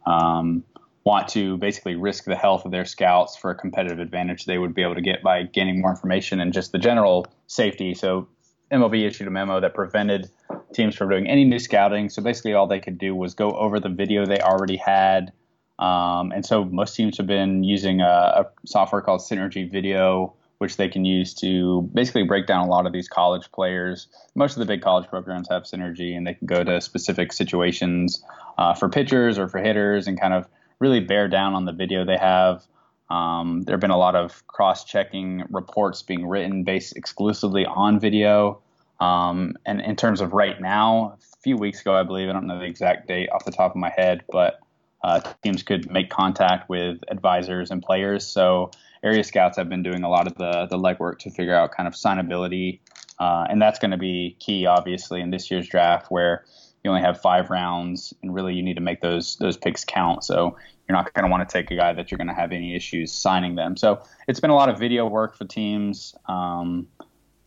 um, 0.06 0.63
want 1.09 1.27
to 1.27 1.57
basically 1.57 1.95
risk 1.95 2.25
the 2.25 2.35
health 2.35 2.65
of 2.65 2.71
their 2.71 2.85
scouts 2.85 3.35
for 3.35 3.50
a 3.50 3.56
competitive 3.56 3.97
advantage 3.97 4.45
they 4.45 4.59
would 4.59 4.75
be 4.75 4.83
able 4.83 4.94
to 4.94 5.01
get 5.01 5.23
by 5.23 5.41
gaining 5.41 5.81
more 5.81 5.89
information 5.89 6.39
and 6.39 6.53
just 6.53 6.71
the 6.71 6.77
general 6.77 7.25
safety. 7.47 7.95
So 7.95 8.27
MLB 8.71 9.07
issued 9.07 9.27
a 9.27 9.31
memo 9.31 9.59
that 9.59 9.73
prevented 9.73 10.29
teams 10.71 10.95
from 10.95 11.09
doing 11.09 11.27
any 11.27 11.45
new 11.45 11.57
scouting. 11.57 12.09
So 12.09 12.21
basically, 12.21 12.53
all 12.53 12.67
they 12.67 12.79
could 12.79 13.00
do 13.00 13.15
was 13.15 13.33
go 13.33 13.50
over 13.53 13.79
the 13.79 13.89
video 13.89 14.23
they 14.23 14.39
already 14.39 14.77
had. 14.77 15.33
Um, 15.79 16.31
and 16.31 16.45
so 16.45 16.63
most 16.65 16.95
teams 16.95 17.17
have 17.17 17.25
been 17.25 17.63
using 17.63 18.01
a, 18.01 18.06
a, 18.06 18.45
software 18.67 19.01
called 19.01 19.21
Synergy 19.21 19.71
Video, 19.71 20.35
which 20.59 20.77
they 20.77 20.89
can 20.89 21.06
use 21.06 21.33
to 21.35 21.89
basically 21.91 22.21
break 22.21 22.45
down 22.45 22.67
a 22.67 22.69
lot 22.69 22.85
of 22.85 22.94
these 22.94 23.07
college 23.07 23.51
players. 23.51 24.07
Most 24.35 24.53
of 24.53 24.59
the 24.59 24.65
big 24.65 24.83
college 24.83 25.07
programs 25.07 25.47
have 25.50 25.63
Synergy, 25.63 26.15
and 26.15 26.27
they 26.27 26.35
can 26.35 26.45
go 26.45 26.63
to 26.63 26.79
specific 26.81 27.33
situations 27.33 28.23
uh, 28.59 28.75
for 28.75 28.89
pitchers 28.89 29.39
or 29.39 29.47
for 29.47 29.57
hitters 29.57 30.06
and 30.06 30.21
kind 30.21 30.35
of 30.35 30.47
really 30.80 31.00
bear 31.00 31.28
down 31.28 31.54
on 31.54 31.66
the 31.66 31.74
video 31.74 32.06
they 32.06 32.18
have. 32.18 32.64
Um, 33.10 33.64
there 33.64 33.74
have 33.74 33.81
been 33.81 33.90
a 33.92 33.98
lot 33.98 34.16
of 34.16 34.46
cross-checking 34.48 35.46
reports 35.50 36.04
being 36.04 36.28
written 36.28 36.64
based 36.64 36.96
exclusively 36.96 37.66
on 37.66 38.00
video. 38.00 38.62
Um, 39.00 39.56
and 39.66 39.81
in 39.81 39.96
terms 39.96 40.22
of 40.22 40.34
right 40.34 40.60
now, 40.62 41.18
a 41.18 41.38
few 41.42 41.58
weeks 41.58 41.81
ago, 41.81 41.96
I 41.96 42.04
believe, 42.04 42.30
I 42.30 42.34
don't 42.34 42.48
know 42.48 42.60
the 42.60 42.66
exact 42.66 43.08
date 43.08 43.30
off 43.30 43.46
the 43.46 43.52
top 43.52 43.72
of 43.72 43.78
my 43.78 43.92
head, 43.96 44.24
but 44.30 44.60
uh, 45.04 45.22
teams 45.44 45.64
could 45.64 45.90
make 45.90 46.10
contact 46.10 46.70
with 46.70 47.00
advisors 47.08 47.72
and 47.72 47.81
players. 47.81 48.28
So 48.28 48.72
area 49.02 49.24
scouts 49.24 49.58
have 49.58 49.70
been 49.70 49.81
doing 49.81 50.04
a 50.04 50.10
lot 50.10 50.28
of 50.28 50.36
the 50.36 50.68
the 50.70 50.78
legwork 50.78 51.20
to 51.20 51.31
figure 51.31 51.56
out 51.56 51.72
kind 51.72 51.88
of 51.88 51.94
signability, 51.94 52.80
uh, 53.18 53.46
and 53.50 53.62
that's 53.62 53.80
going 53.80 53.92
to 53.92 53.98
be 53.98 54.36
key, 54.40 54.66
obviously, 54.66 55.22
in 55.22 55.30
this 55.30 55.50
year's 55.50 55.68
draft, 55.68 56.08
where 56.12 56.44
you 56.84 56.90
only 56.90 57.02
have 57.02 57.22
five 57.22 57.50
rounds, 57.50 58.14
and 58.22 58.34
really 58.34 58.54
you 58.54 58.64
need 58.64 58.76
to 58.76 58.81
make 58.81 59.02
those 59.02 59.38
those 59.38 59.58
picks 59.58 59.84
count. 59.84 60.24
So 60.24 60.58
you're 60.88 60.96
not 60.96 61.14
going 61.14 61.26
to 61.26 61.31
want 61.31 61.48
to 61.48 61.52
take 61.52 61.72
a 61.72 61.76
guy 61.76 61.94
that 61.94 62.10
you're 62.10 62.18
going 62.18 62.28
to 62.28 62.34
have 62.34 62.52
any 62.52 62.76
issues 62.76 63.12
signing 63.12 63.56
them. 63.56 63.78
So 63.78 64.02
it's 64.28 64.40
been 64.40 64.50
a 64.50 64.56
lot 64.56 64.70
of 64.70 64.80
video 64.80 65.06
work 65.08 65.36
for 65.36 65.46
teams, 65.46 66.16
um, 66.28 66.88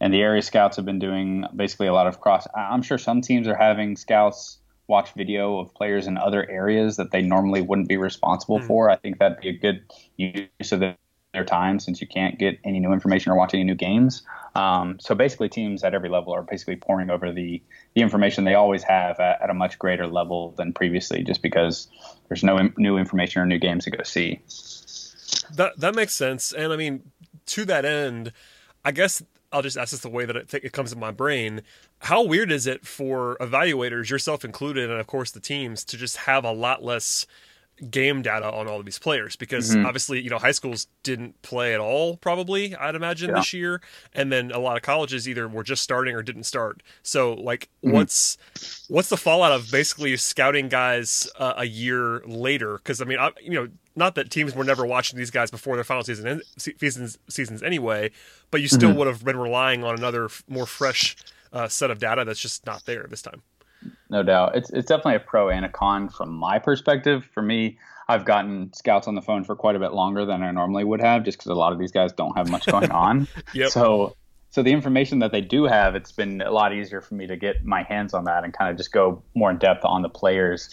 and 0.00 0.12
the 0.12 0.20
area 0.20 0.42
scouts 0.42 0.76
have 0.76 0.84
been 0.84 0.98
doing 0.98 1.44
basically 1.54 1.86
a 1.86 1.92
lot 1.92 2.06
of 2.06 2.20
cross. 2.20 2.46
I'm 2.54 2.82
sure 2.82 2.98
some 2.98 3.20
teams 3.20 3.48
are 3.48 3.56
having 3.56 3.96
scouts 3.96 4.58
watch 4.88 5.12
video 5.14 5.58
of 5.58 5.74
players 5.74 6.06
in 6.06 6.18
other 6.18 6.48
areas 6.50 6.96
that 6.96 7.12
they 7.12 7.22
normally 7.22 7.62
wouldn't 7.62 7.88
be 7.88 7.96
responsible 7.96 8.58
mm-hmm. 8.58 8.66
for. 8.66 8.90
I 8.90 8.96
think 8.96 9.18
that'd 9.18 9.40
be 9.40 9.48
a 9.48 9.58
good 9.58 9.84
use 10.16 10.72
of 10.72 10.80
the 10.80 10.96
their 11.32 11.44
time 11.44 11.80
since 11.80 12.00
you 12.00 12.06
can't 12.06 12.38
get 12.38 12.58
any 12.64 12.78
new 12.78 12.92
information 12.92 13.32
or 13.32 13.36
watch 13.36 13.54
any 13.54 13.64
new 13.64 13.74
games. 13.74 14.22
Um, 14.54 14.98
so 15.00 15.14
basically, 15.14 15.48
teams 15.48 15.82
at 15.82 15.94
every 15.94 16.08
level 16.08 16.34
are 16.34 16.42
basically 16.42 16.76
poring 16.76 17.10
over 17.10 17.32
the 17.32 17.62
the 17.94 18.02
information 18.02 18.44
they 18.44 18.54
always 18.54 18.82
have 18.82 19.18
at, 19.18 19.40
at 19.42 19.50
a 19.50 19.54
much 19.54 19.78
greater 19.78 20.06
level 20.06 20.52
than 20.56 20.72
previously, 20.72 21.22
just 21.22 21.42
because 21.42 21.88
there's 22.28 22.44
no 22.44 22.70
new 22.76 22.98
information 22.98 23.40
or 23.40 23.46
new 23.46 23.58
games 23.58 23.84
to 23.84 23.90
go 23.90 24.02
see. 24.02 24.40
That 25.54 25.78
that 25.78 25.94
makes 25.94 26.12
sense, 26.12 26.52
and 26.52 26.72
I 26.72 26.76
mean 26.76 27.02
to 27.46 27.64
that 27.64 27.84
end, 27.84 28.32
I 28.84 28.92
guess 28.92 29.22
I'll 29.52 29.62
just 29.62 29.76
ask 29.78 29.90
this 29.90 30.00
the 30.00 30.10
way 30.10 30.26
that 30.26 30.36
it, 30.36 30.54
it 30.54 30.72
comes 30.72 30.92
in 30.92 30.98
my 30.98 31.10
brain. 31.10 31.62
How 32.00 32.22
weird 32.22 32.52
is 32.52 32.66
it 32.66 32.86
for 32.86 33.36
evaluators, 33.40 34.10
yourself 34.10 34.44
included, 34.44 34.90
and 34.90 35.00
of 35.00 35.06
course 35.06 35.30
the 35.30 35.40
teams, 35.40 35.84
to 35.86 35.96
just 35.96 36.18
have 36.18 36.44
a 36.44 36.52
lot 36.52 36.84
less 36.84 37.26
game 37.90 38.22
data 38.22 38.50
on 38.52 38.68
all 38.68 38.78
of 38.78 38.84
these 38.84 38.98
players 38.98 39.34
because 39.34 39.74
mm-hmm. 39.74 39.86
obviously 39.86 40.20
you 40.20 40.30
know 40.30 40.38
high 40.38 40.52
schools 40.52 40.86
didn't 41.02 41.40
play 41.42 41.74
at 41.74 41.80
all 41.80 42.16
probably 42.18 42.76
i'd 42.76 42.94
imagine 42.94 43.30
yeah. 43.30 43.36
this 43.36 43.52
year 43.52 43.80
and 44.14 44.30
then 44.30 44.52
a 44.52 44.58
lot 44.58 44.76
of 44.76 44.82
colleges 44.82 45.28
either 45.28 45.48
were 45.48 45.64
just 45.64 45.82
starting 45.82 46.14
or 46.14 46.22
didn't 46.22 46.44
start 46.44 46.82
so 47.02 47.34
like 47.34 47.68
mm-hmm. 47.84 47.94
what's 47.94 48.38
what's 48.88 49.08
the 49.08 49.16
fallout 49.16 49.52
of 49.52 49.68
basically 49.72 50.16
scouting 50.16 50.68
guys 50.68 51.28
uh, 51.38 51.54
a 51.56 51.64
year 51.64 52.22
later 52.26 52.74
because 52.76 53.00
i 53.00 53.04
mean 53.04 53.18
I, 53.18 53.30
you 53.40 53.50
know 53.52 53.68
not 53.96 54.14
that 54.14 54.30
teams 54.30 54.54
were 54.54 54.64
never 54.64 54.86
watching 54.86 55.18
these 55.18 55.30
guys 55.30 55.50
before 55.50 55.74
their 55.74 55.84
final 55.84 56.04
season 56.04 56.40
seasons 56.56 57.18
seasons 57.28 57.62
anyway 57.62 58.10
but 58.50 58.60
you 58.60 58.68
still 58.68 58.90
mm-hmm. 58.90 58.98
would 58.98 59.08
have 59.08 59.24
been 59.24 59.38
relying 59.38 59.82
on 59.82 59.96
another 59.96 60.28
more 60.46 60.66
fresh 60.66 61.16
uh, 61.52 61.68
set 61.68 61.90
of 61.90 61.98
data 61.98 62.24
that's 62.24 62.40
just 62.40 62.64
not 62.64 62.84
there 62.86 63.06
this 63.10 63.22
time 63.22 63.42
no 64.10 64.22
doubt. 64.22 64.56
It's 64.56 64.70
it's 64.70 64.86
definitely 64.86 65.16
a 65.16 65.20
pro 65.20 65.48
and 65.48 65.64
a 65.64 65.68
con 65.68 66.08
from 66.08 66.30
my 66.30 66.58
perspective. 66.58 67.28
For 67.32 67.42
me, 67.42 67.78
I've 68.08 68.24
gotten 68.24 68.72
scouts 68.72 69.08
on 69.08 69.14
the 69.14 69.22
phone 69.22 69.44
for 69.44 69.56
quite 69.56 69.76
a 69.76 69.78
bit 69.78 69.92
longer 69.92 70.24
than 70.24 70.42
I 70.42 70.50
normally 70.50 70.84
would 70.84 71.00
have, 71.00 71.24
just 71.24 71.38
because 71.38 71.50
a 71.50 71.54
lot 71.54 71.72
of 71.72 71.78
these 71.78 71.92
guys 71.92 72.12
don't 72.12 72.36
have 72.36 72.50
much 72.50 72.66
going 72.66 72.90
on. 72.90 73.28
yep. 73.54 73.70
So 73.70 74.16
so 74.52 74.62
the 74.62 74.72
information 74.72 75.20
that 75.20 75.32
they 75.32 75.40
do 75.40 75.64
have, 75.64 75.94
it's 75.94 76.12
been 76.12 76.42
a 76.42 76.50
lot 76.50 76.74
easier 76.74 77.00
for 77.00 77.14
me 77.14 77.26
to 77.26 77.36
get 77.36 77.64
my 77.64 77.84
hands 77.84 78.12
on 78.12 78.24
that 78.24 78.44
and 78.44 78.52
kind 78.52 78.70
of 78.70 78.76
just 78.76 78.92
go 78.92 79.22
more 79.34 79.50
in 79.50 79.56
depth 79.56 79.82
on 79.82 80.02
the 80.02 80.10
players. 80.10 80.68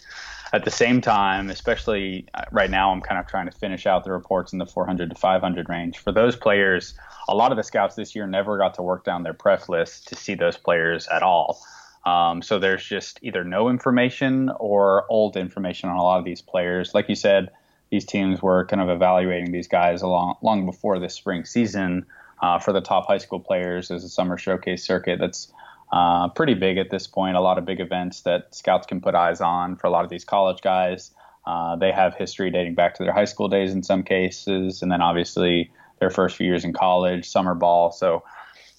At 0.52 0.66
the 0.66 0.70
same 0.70 1.00
time, 1.00 1.48
especially 1.48 2.26
uh, 2.34 2.42
right 2.52 2.68
now, 2.68 2.90
I'm 2.92 3.00
kind 3.00 3.18
of 3.18 3.26
trying 3.26 3.46
to 3.46 3.56
finish 3.56 3.86
out 3.86 4.04
the 4.04 4.12
reports 4.12 4.52
in 4.52 4.58
the 4.58 4.66
400 4.66 5.08
to 5.08 5.16
500 5.16 5.68
range. 5.70 5.96
For 5.96 6.12
those 6.12 6.36
players, 6.36 6.92
a 7.26 7.34
lot 7.34 7.52
of 7.52 7.56
the 7.56 7.62
scouts 7.62 7.94
this 7.94 8.14
year 8.14 8.26
never 8.26 8.58
got 8.58 8.74
to 8.74 8.82
work 8.82 9.04
down 9.04 9.22
their 9.22 9.32
pref 9.32 9.70
list 9.70 10.08
to 10.08 10.14
see 10.14 10.34
those 10.34 10.58
players 10.58 11.08
at 11.08 11.22
all. 11.22 11.62
Um, 12.04 12.42
so 12.42 12.58
there's 12.58 12.84
just 12.84 13.18
either 13.22 13.44
no 13.44 13.68
information 13.68 14.50
or 14.58 15.04
old 15.10 15.36
information 15.36 15.90
on 15.90 15.96
a 15.96 16.02
lot 16.02 16.18
of 16.18 16.24
these 16.24 16.40
players. 16.40 16.94
Like 16.94 17.08
you 17.08 17.14
said, 17.14 17.50
these 17.90 18.04
teams 18.04 18.40
were 18.40 18.64
kind 18.66 18.80
of 18.80 18.88
evaluating 18.88 19.52
these 19.52 19.68
guys 19.68 20.02
long 20.02 20.36
long 20.42 20.64
before 20.64 20.98
the 20.98 21.08
spring 21.08 21.44
season 21.44 22.06
uh, 22.40 22.58
for 22.58 22.72
the 22.72 22.80
top 22.80 23.06
high 23.06 23.18
school 23.18 23.40
players. 23.40 23.88
There's 23.88 24.04
a 24.04 24.08
summer 24.08 24.38
showcase 24.38 24.84
circuit 24.84 25.18
that's 25.18 25.52
uh, 25.92 26.28
pretty 26.28 26.54
big 26.54 26.78
at 26.78 26.90
this 26.90 27.06
point. 27.06 27.36
A 27.36 27.40
lot 27.40 27.58
of 27.58 27.64
big 27.64 27.80
events 27.80 28.22
that 28.22 28.54
scouts 28.54 28.86
can 28.86 29.00
put 29.00 29.14
eyes 29.14 29.40
on 29.40 29.76
for 29.76 29.88
a 29.88 29.90
lot 29.90 30.04
of 30.04 30.10
these 30.10 30.24
college 30.24 30.62
guys. 30.62 31.10
Uh, 31.44 31.76
they 31.76 31.90
have 31.90 32.14
history 32.14 32.50
dating 32.50 32.74
back 32.74 32.94
to 32.94 33.02
their 33.02 33.12
high 33.12 33.24
school 33.24 33.48
days 33.48 33.72
in 33.72 33.82
some 33.82 34.02
cases, 34.04 34.82
and 34.82 34.92
then 34.92 35.02
obviously 35.02 35.70
their 35.98 36.10
first 36.10 36.36
few 36.36 36.46
years 36.46 36.64
in 36.64 36.72
college, 36.72 37.28
summer 37.28 37.54
ball. 37.54 37.90
So 37.90 38.22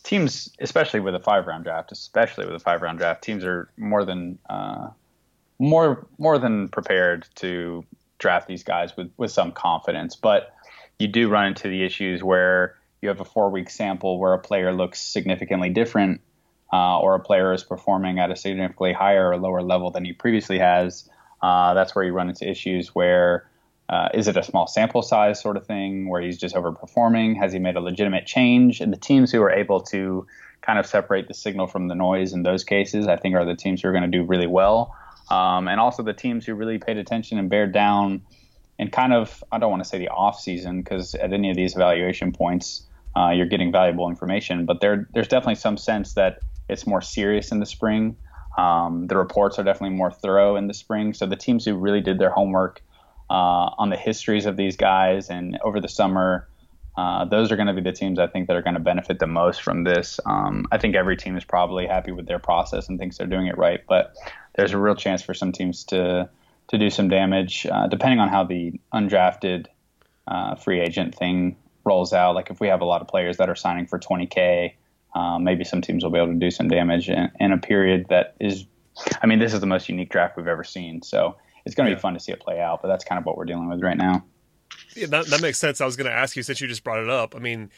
teams, 0.03 0.49
especially 0.59 0.99
with 0.99 1.15
a 1.15 1.19
five 1.19 1.47
round 1.47 1.63
draft, 1.63 1.91
especially 1.91 2.45
with 2.45 2.55
a 2.55 2.59
five 2.59 2.81
round 2.81 2.97
draft, 2.97 3.23
teams 3.23 3.43
are 3.43 3.69
more 3.77 4.05
than 4.05 4.39
uh, 4.49 4.89
more 5.59 6.07
more 6.17 6.37
than 6.37 6.69
prepared 6.69 7.27
to 7.35 7.83
draft 8.19 8.47
these 8.47 8.63
guys 8.63 8.95
with 8.97 9.11
with 9.17 9.31
some 9.31 9.51
confidence. 9.51 10.15
But 10.15 10.53
you 10.99 11.07
do 11.07 11.29
run 11.29 11.47
into 11.47 11.67
the 11.67 11.83
issues 11.83 12.23
where 12.23 12.75
you 13.01 13.09
have 13.09 13.19
a 13.19 13.25
four 13.25 13.49
week 13.49 13.69
sample 13.69 14.19
where 14.19 14.33
a 14.33 14.39
player 14.39 14.73
looks 14.73 15.01
significantly 15.01 15.69
different, 15.69 16.21
uh, 16.71 16.99
or 16.99 17.15
a 17.15 17.19
player 17.19 17.53
is 17.53 17.63
performing 17.63 18.19
at 18.19 18.31
a 18.31 18.35
significantly 18.35 18.93
higher 18.93 19.29
or 19.29 19.37
lower 19.37 19.61
level 19.61 19.91
than 19.91 20.05
he 20.05 20.13
previously 20.13 20.59
has. 20.59 21.09
Uh, 21.41 21.73
that's 21.73 21.95
where 21.95 22.05
you 22.05 22.13
run 22.13 22.29
into 22.29 22.47
issues 22.49 22.89
where 22.89 23.49
uh, 23.91 24.07
is 24.13 24.29
it 24.29 24.37
a 24.37 24.43
small 24.43 24.67
sample 24.67 25.01
size 25.01 25.41
sort 25.41 25.57
of 25.57 25.67
thing 25.67 26.07
where 26.07 26.21
he's 26.21 26.37
just 26.37 26.55
overperforming? 26.55 27.37
Has 27.37 27.51
he 27.51 27.59
made 27.59 27.75
a 27.75 27.81
legitimate 27.81 28.25
change? 28.25 28.79
And 28.79 28.91
the 28.91 28.97
teams 28.97 29.33
who 29.33 29.41
are 29.41 29.51
able 29.51 29.81
to 29.81 30.25
kind 30.61 30.79
of 30.79 30.85
separate 30.85 31.27
the 31.27 31.33
signal 31.33 31.67
from 31.67 31.89
the 31.89 31.95
noise 31.95 32.31
in 32.31 32.43
those 32.43 32.63
cases, 32.63 33.07
I 33.07 33.17
think, 33.17 33.35
are 33.35 33.43
the 33.43 33.55
teams 33.55 33.81
who 33.81 33.89
are 33.89 33.91
going 33.91 34.09
to 34.09 34.17
do 34.17 34.23
really 34.23 34.47
well. 34.47 34.95
Um, 35.29 35.67
and 35.67 35.79
also 35.79 36.03
the 36.03 36.13
teams 36.13 36.45
who 36.45 36.55
really 36.55 36.77
paid 36.77 36.97
attention 36.97 37.37
and 37.37 37.49
bared 37.49 37.73
down 37.73 38.21
and 38.79 38.91
kind 38.93 39.11
of, 39.11 39.43
I 39.51 39.59
don't 39.59 39.69
want 39.69 39.83
to 39.83 39.89
say 39.89 39.97
the 39.97 40.07
off 40.07 40.39
season 40.39 40.81
because 40.81 41.13
at 41.15 41.33
any 41.33 41.49
of 41.49 41.57
these 41.57 41.75
evaluation 41.75 42.31
points, 42.31 42.85
uh, 43.17 43.31
you're 43.31 43.45
getting 43.45 43.73
valuable 43.73 44.09
information. 44.09 44.65
But 44.65 44.79
there, 44.79 45.09
there's 45.13 45.27
definitely 45.27 45.55
some 45.55 45.75
sense 45.75 46.13
that 46.13 46.39
it's 46.69 46.87
more 46.87 47.01
serious 47.01 47.51
in 47.51 47.59
the 47.59 47.65
spring. 47.65 48.15
Um, 48.57 49.07
the 49.07 49.17
reports 49.17 49.59
are 49.59 49.63
definitely 49.63 49.97
more 49.97 50.11
thorough 50.11 50.55
in 50.55 50.67
the 50.67 50.73
spring. 50.73 51.13
So 51.13 51.25
the 51.25 51.35
teams 51.35 51.65
who 51.65 51.75
really 51.75 52.01
did 52.01 52.19
their 52.19 52.29
homework 52.29 52.81
uh, 53.31 53.73
on 53.77 53.89
the 53.89 53.95
histories 53.95 54.45
of 54.45 54.57
these 54.57 54.75
guys 54.75 55.29
and 55.29 55.57
over 55.63 55.79
the 55.79 55.87
summer, 55.87 56.49
uh, 56.97 57.23
those 57.23 57.49
are 57.49 57.55
going 57.55 57.69
to 57.69 57.73
be 57.73 57.81
the 57.81 57.93
teams 57.93 58.19
I 58.19 58.27
think 58.27 58.47
that 58.47 58.57
are 58.57 58.61
going 58.61 58.73
to 58.73 58.81
benefit 58.81 59.19
the 59.19 59.27
most 59.27 59.61
from 59.61 59.85
this. 59.85 60.19
Um, 60.25 60.65
I 60.69 60.77
think 60.77 60.95
every 60.95 61.15
team 61.15 61.37
is 61.37 61.45
probably 61.45 61.87
happy 61.87 62.11
with 62.11 62.27
their 62.27 62.39
process 62.39 62.89
and 62.89 62.99
thinks 62.99 63.17
they're 63.17 63.27
doing 63.27 63.47
it 63.47 63.57
right, 63.57 63.79
but 63.87 64.13
there's 64.57 64.73
a 64.73 64.77
real 64.77 64.95
chance 64.95 65.21
for 65.21 65.33
some 65.33 65.53
teams 65.53 65.85
to 65.85 66.29
to 66.67 66.77
do 66.77 66.89
some 66.89 67.07
damage, 67.07 67.65
uh, 67.71 67.87
depending 67.87 68.19
on 68.19 68.27
how 68.27 68.43
the 68.43 68.79
undrafted 68.93 69.67
uh, 70.27 70.55
free 70.55 70.81
agent 70.81 71.15
thing 71.15 71.55
rolls 71.85 72.11
out. 72.13 72.35
Like 72.35 72.49
if 72.49 72.59
we 72.59 72.67
have 72.67 72.81
a 72.81 72.85
lot 72.85 73.01
of 73.01 73.07
players 73.07 73.37
that 73.37 73.49
are 73.49 73.55
signing 73.55 73.87
for 73.87 73.97
20k, 73.97 74.73
um, 75.15 75.43
maybe 75.43 75.63
some 75.63 75.81
teams 75.81 76.03
will 76.03 76.11
be 76.11 76.17
able 76.17 76.33
to 76.33 76.39
do 76.39 76.51
some 76.51 76.67
damage 76.67 77.09
in, 77.09 77.29
in, 77.39 77.51
a 77.51 77.57
period 77.57 78.07
that 78.09 78.35
is. 78.41 78.65
I 79.21 79.27
mean, 79.27 79.39
this 79.39 79.53
is 79.53 79.61
the 79.61 79.67
most 79.67 79.87
unique 79.87 80.09
draft 80.09 80.35
we've 80.35 80.47
ever 80.47 80.65
seen, 80.65 81.01
so 81.01 81.37
it's 81.65 81.75
going 81.75 81.85
to 81.85 81.91
yeah. 81.91 81.95
be 81.95 82.01
fun 82.01 82.13
to 82.13 82.19
see 82.19 82.31
it 82.31 82.39
play 82.39 82.59
out. 82.59 82.81
But 82.81 82.87
that's 82.87 83.03
kind 83.03 83.19
of 83.19 83.25
what 83.25 83.37
we're 83.37 83.45
dealing 83.45 83.69
with 83.69 83.81
right 83.81 83.97
now. 83.97 84.25
Yeah, 84.95 85.07
that, 85.07 85.27
that 85.27 85.41
makes 85.41 85.59
sense. 85.59 85.81
I 85.81 85.85
was 85.85 85.95
going 85.95 86.09
to 86.09 86.15
ask 86.15 86.35
you 86.35 86.43
since 86.43 86.61
you 86.61 86.67
just 86.67 86.83
brought 86.83 87.01
it 87.01 87.09
up. 87.09 87.35
I 87.35 87.39
mean, 87.39 87.69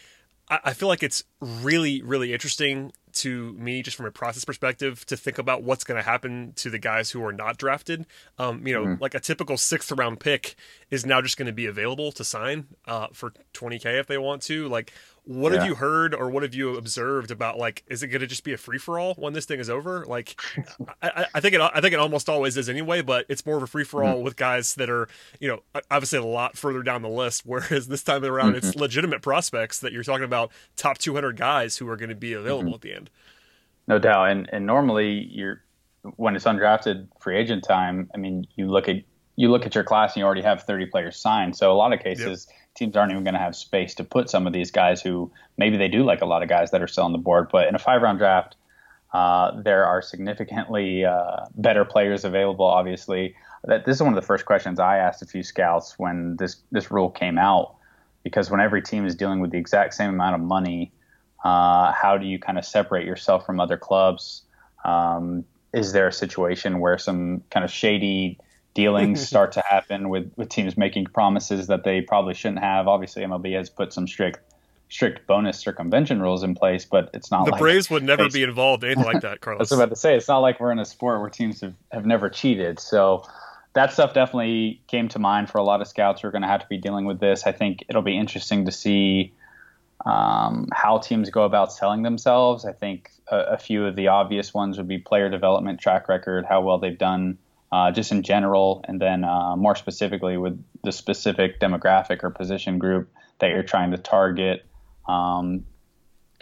I, 0.49 0.59
I 0.65 0.73
feel 0.73 0.87
like 0.87 1.03
it's 1.03 1.23
really, 1.39 2.01
really 2.01 2.33
interesting 2.33 2.91
to 3.13 3.53
me, 3.53 3.83
just 3.83 3.95
from 3.95 4.07
a 4.07 4.11
process 4.11 4.43
perspective, 4.43 5.05
to 5.05 5.15
think 5.15 5.37
about 5.37 5.63
what's 5.63 5.83
going 5.83 5.97
to 5.97 6.03
happen 6.03 6.53
to 6.55 6.69
the 6.69 6.79
guys 6.79 7.11
who 7.11 7.23
are 7.23 7.33
not 7.33 7.57
drafted. 7.57 8.05
Um, 8.39 8.65
you 8.65 8.73
know, 8.73 8.85
mm-hmm. 8.85 9.01
like 9.01 9.13
a 9.13 9.19
typical 9.19 9.57
sixth 9.57 9.91
round 9.91 10.19
pick 10.19 10.55
is 10.89 11.05
now 11.05 11.21
just 11.21 11.37
going 11.37 11.45
to 11.45 11.53
be 11.53 11.65
available 11.65 12.11
to 12.13 12.23
sign 12.23 12.67
uh, 12.87 13.07
for 13.13 13.33
20k 13.53 13.99
if 13.99 14.07
they 14.07 14.17
want 14.17 14.41
to. 14.43 14.67
Like, 14.67 14.91
what 15.25 15.53
yeah. 15.53 15.59
have 15.59 15.67
you 15.67 15.75
heard 15.75 16.13
or 16.13 16.29
what 16.29 16.43
have 16.43 16.53
you 16.53 16.75
observed 16.75 17.31
about 17.31 17.57
like 17.57 17.83
is 17.87 18.03
it 18.03 18.07
going 18.07 18.19
to 18.19 18.27
just 18.27 18.43
be 18.43 18.51
a 18.51 18.57
free 18.57 18.77
for 18.77 18.99
all 18.99 19.13
when 19.15 19.31
this 19.31 19.45
thing 19.45 19.59
is 19.59 19.69
over? 19.69 20.05
Like, 20.05 20.39
I, 21.01 21.25
I, 21.33 21.39
think 21.39 21.55
it 21.55 21.61
I 21.61 21.79
think 21.79 21.93
it 21.93 21.99
almost 21.99 22.27
always 22.27 22.57
is 22.57 22.67
anyway, 22.67 23.01
but 23.01 23.25
it's 23.29 23.45
more 23.45 23.55
of 23.55 23.63
a 23.63 23.67
free 23.67 23.85
for 23.85 24.03
all 24.03 24.15
mm-hmm. 24.15 24.23
with 24.23 24.35
guys 24.35 24.75
that 24.75 24.89
are 24.89 25.07
you 25.39 25.47
know 25.47 25.61
obviously 25.89 26.19
a 26.19 26.25
lot 26.25 26.57
further 26.57 26.83
down 26.83 27.01
the 27.01 27.09
list. 27.09 27.43
Whereas 27.45 27.87
this 27.87 28.03
time 28.03 28.25
around, 28.25 28.55
mm-hmm. 28.55 28.67
it's 28.67 28.75
legitimate 28.75 29.21
prospects 29.21 29.79
that 29.79 29.93
you're 29.93 30.03
talking 30.03 30.25
about 30.25 30.51
top 30.75 30.97
200 30.97 31.37
guys 31.37 31.77
who 31.77 31.87
are 31.87 31.95
going 31.95 32.09
to 32.09 32.15
be 32.15 32.33
available 32.33 32.71
mm-hmm. 32.71 32.75
at 32.75 32.81
the 32.81 32.93
end. 32.93 33.09
No 33.87 33.99
doubt, 33.99 34.29
and 34.29 34.49
and 34.51 34.65
normally 34.65 35.27
you're 35.31 35.63
when 36.17 36.35
it's 36.35 36.45
undrafted 36.45 37.07
free 37.21 37.37
agent 37.37 37.63
time. 37.63 38.09
I 38.13 38.17
mean, 38.17 38.45
you 38.55 38.69
look 38.69 38.89
at 38.89 38.97
you 39.37 39.49
look 39.49 39.65
at 39.65 39.73
your 39.73 39.85
class 39.85 40.13
and 40.13 40.17
you 40.17 40.25
already 40.25 40.41
have 40.41 40.63
30 40.63 40.87
players 40.87 41.17
signed. 41.17 41.55
So 41.55 41.71
a 41.71 41.73
lot 41.73 41.93
of 41.93 42.01
cases. 42.01 42.47
Yep 42.49 42.57
teams 42.75 42.95
aren't 42.95 43.11
even 43.11 43.23
going 43.23 43.33
to 43.33 43.39
have 43.39 43.55
space 43.55 43.93
to 43.95 44.03
put 44.03 44.29
some 44.29 44.47
of 44.47 44.53
these 44.53 44.71
guys 44.71 45.01
who 45.01 45.31
maybe 45.57 45.77
they 45.77 45.87
do 45.87 46.03
like 46.03 46.21
a 46.21 46.25
lot 46.25 46.41
of 46.41 46.49
guys 46.49 46.71
that 46.71 46.81
are 46.81 46.87
still 46.87 47.03
on 47.03 47.11
the 47.11 47.17
board. 47.17 47.49
But 47.51 47.67
in 47.67 47.75
a 47.75 47.79
five 47.79 48.01
round 48.01 48.19
draft, 48.19 48.55
uh, 49.13 49.61
there 49.61 49.85
are 49.85 50.01
significantly 50.01 51.05
uh, 51.05 51.45
better 51.55 51.85
players 51.85 52.25
available. 52.25 52.65
Obviously, 52.65 53.35
that 53.63 53.85
this 53.85 53.97
is 53.97 54.01
one 54.01 54.13
of 54.13 54.15
the 54.15 54.25
first 54.25 54.45
questions 54.45 54.79
I 54.79 54.97
asked 54.97 55.21
a 55.21 55.25
few 55.25 55.43
scouts 55.43 55.97
when 55.99 56.35
this 56.37 56.57
this 56.71 56.89
rule 56.91 57.09
came 57.09 57.37
out, 57.37 57.75
because 58.23 58.49
when 58.49 58.59
every 58.59 58.81
team 58.81 59.05
is 59.05 59.15
dealing 59.15 59.39
with 59.39 59.51
the 59.51 59.57
exact 59.57 59.93
same 59.93 60.09
amount 60.09 60.35
of 60.35 60.41
money, 60.41 60.91
uh, 61.43 61.91
how 61.91 62.17
do 62.17 62.25
you 62.25 62.39
kind 62.39 62.57
of 62.57 62.65
separate 62.65 63.05
yourself 63.05 63.45
from 63.45 63.59
other 63.59 63.77
clubs? 63.77 64.43
Um, 64.83 65.45
is 65.73 65.91
there 65.91 66.07
a 66.07 66.13
situation 66.13 66.79
where 66.79 66.97
some 66.97 67.43
kind 67.51 67.63
of 67.63 67.71
shady 67.71 68.39
dealings 68.73 69.25
start 69.27 69.51
to 69.53 69.61
happen 69.61 70.09
with, 70.09 70.31
with 70.35 70.49
teams 70.49 70.77
making 70.77 71.05
promises 71.05 71.67
that 71.67 71.83
they 71.83 72.01
probably 72.01 72.33
shouldn't 72.33 72.59
have. 72.59 72.87
Obviously, 72.87 73.23
MLB 73.23 73.55
has 73.55 73.69
put 73.69 73.93
some 73.93 74.07
strict 74.07 74.39
strict 74.89 75.25
bonus 75.25 75.57
circumvention 75.57 76.21
rules 76.21 76.43
in 76.43 76.53
place, 76.53 76.85
but 76.85 77.09
it's 77.15 77.31
not 77.31 77.45
the 77.45 77.51
like 77.51 77.59
Braves 77.59 77.89
would 77.89 78.03
never 78.03 78.29
be 78.29 78.43
involved 78.43 78.83
in 78.83 78.91
anything 78.91 79.11
like 79.11 79.23
that, 79.23 79.41
Carlos. 79.41 79.59
I 79.59 79.63
was 79.63 79.71
about 79.71 79.89
to 79.89 79.95
say 79.95 80.15
it's 80.15 80.27
not 80.27 80.39
like 80.39 80.59
we're 80.59 80.71
in 80.71 80.77
a 80.77 80.85
sport 80.85 81.19
where 81.19 81.31
teams 81.31 81.61
have, 81.61 81.73
have 81.91 82.05
never 82.05 82.29
cheated. 82.29 82.79
So 82.79 83.23
that 83.73 83.91
stuff 83.91 84.13
definitely 84.13 84.81
came 84.87 85.09
to 85.09 85.19
mind 85.19 85.49
for 85.49 85.57
a 85.57 85.63
lot 85.63 85.81
of 85.81 85.87
scouts 85.87 86.21
who 86.21 86.27
are 86.27 86.31
going 86.31 86.43
to 86.43 86.47
have 86.47 86.61
to 86.61 86.67
be 86.67 86.77
dealing 86.77 87.05
with 87.05 87.19
this. 87.19 87.47
I 87.47 87.51
think 87.51 87.83
it'll 87.89 88.03
be 88.03 88.17
interesting 88.17 88.65
to 88.65 88.71
see 88.71 89.33
um, 90.05 90.67
how 90.71 90.99
teams 90.99 91.29
go 91.31 91.43
about 91.43 91.73
selling 91.73 92.03
themselves. 92.03 92.65
I 92.65 92.73
think 92.73 93.09
a, 93.29 93.37
a, 93.37 93.57
few 93.57 93.85
of 93.85 93.95
the 93.95 94.09
obvious 94.09 94.53
ones 94.53 94.77
would 94.77 94.87
be 94.87 94.97
player 94.97 95.29
development 95.29 95.79
track 95.79 96.09
record, 96.09 96.45
how 96.45 96.61
well 96.61 96.77
they've 96.77 96.97
done 96.97 97.37
uh, 97.73 97.89
just 97.89 98.11
in 98.11 98.21
general, 98.21 98.85
and 98.87 99.01
then 99.01 99.23
uh, 99.23 99.55
more 99.55 99.75
specifically 99.75 100.37
with 100.37 100.63
the 100.83 100.91
specific 100.91 101.59
demographic 101.59 102.23
or 102.23 102.29
position 102.29 102.77
group 102.77 103.11
that 103.39 103.49
you're 103.49 103.63
trying 103.63 103.89
to 103.89 103.97
target. 103.97 104.63
Um, 105.07 105.65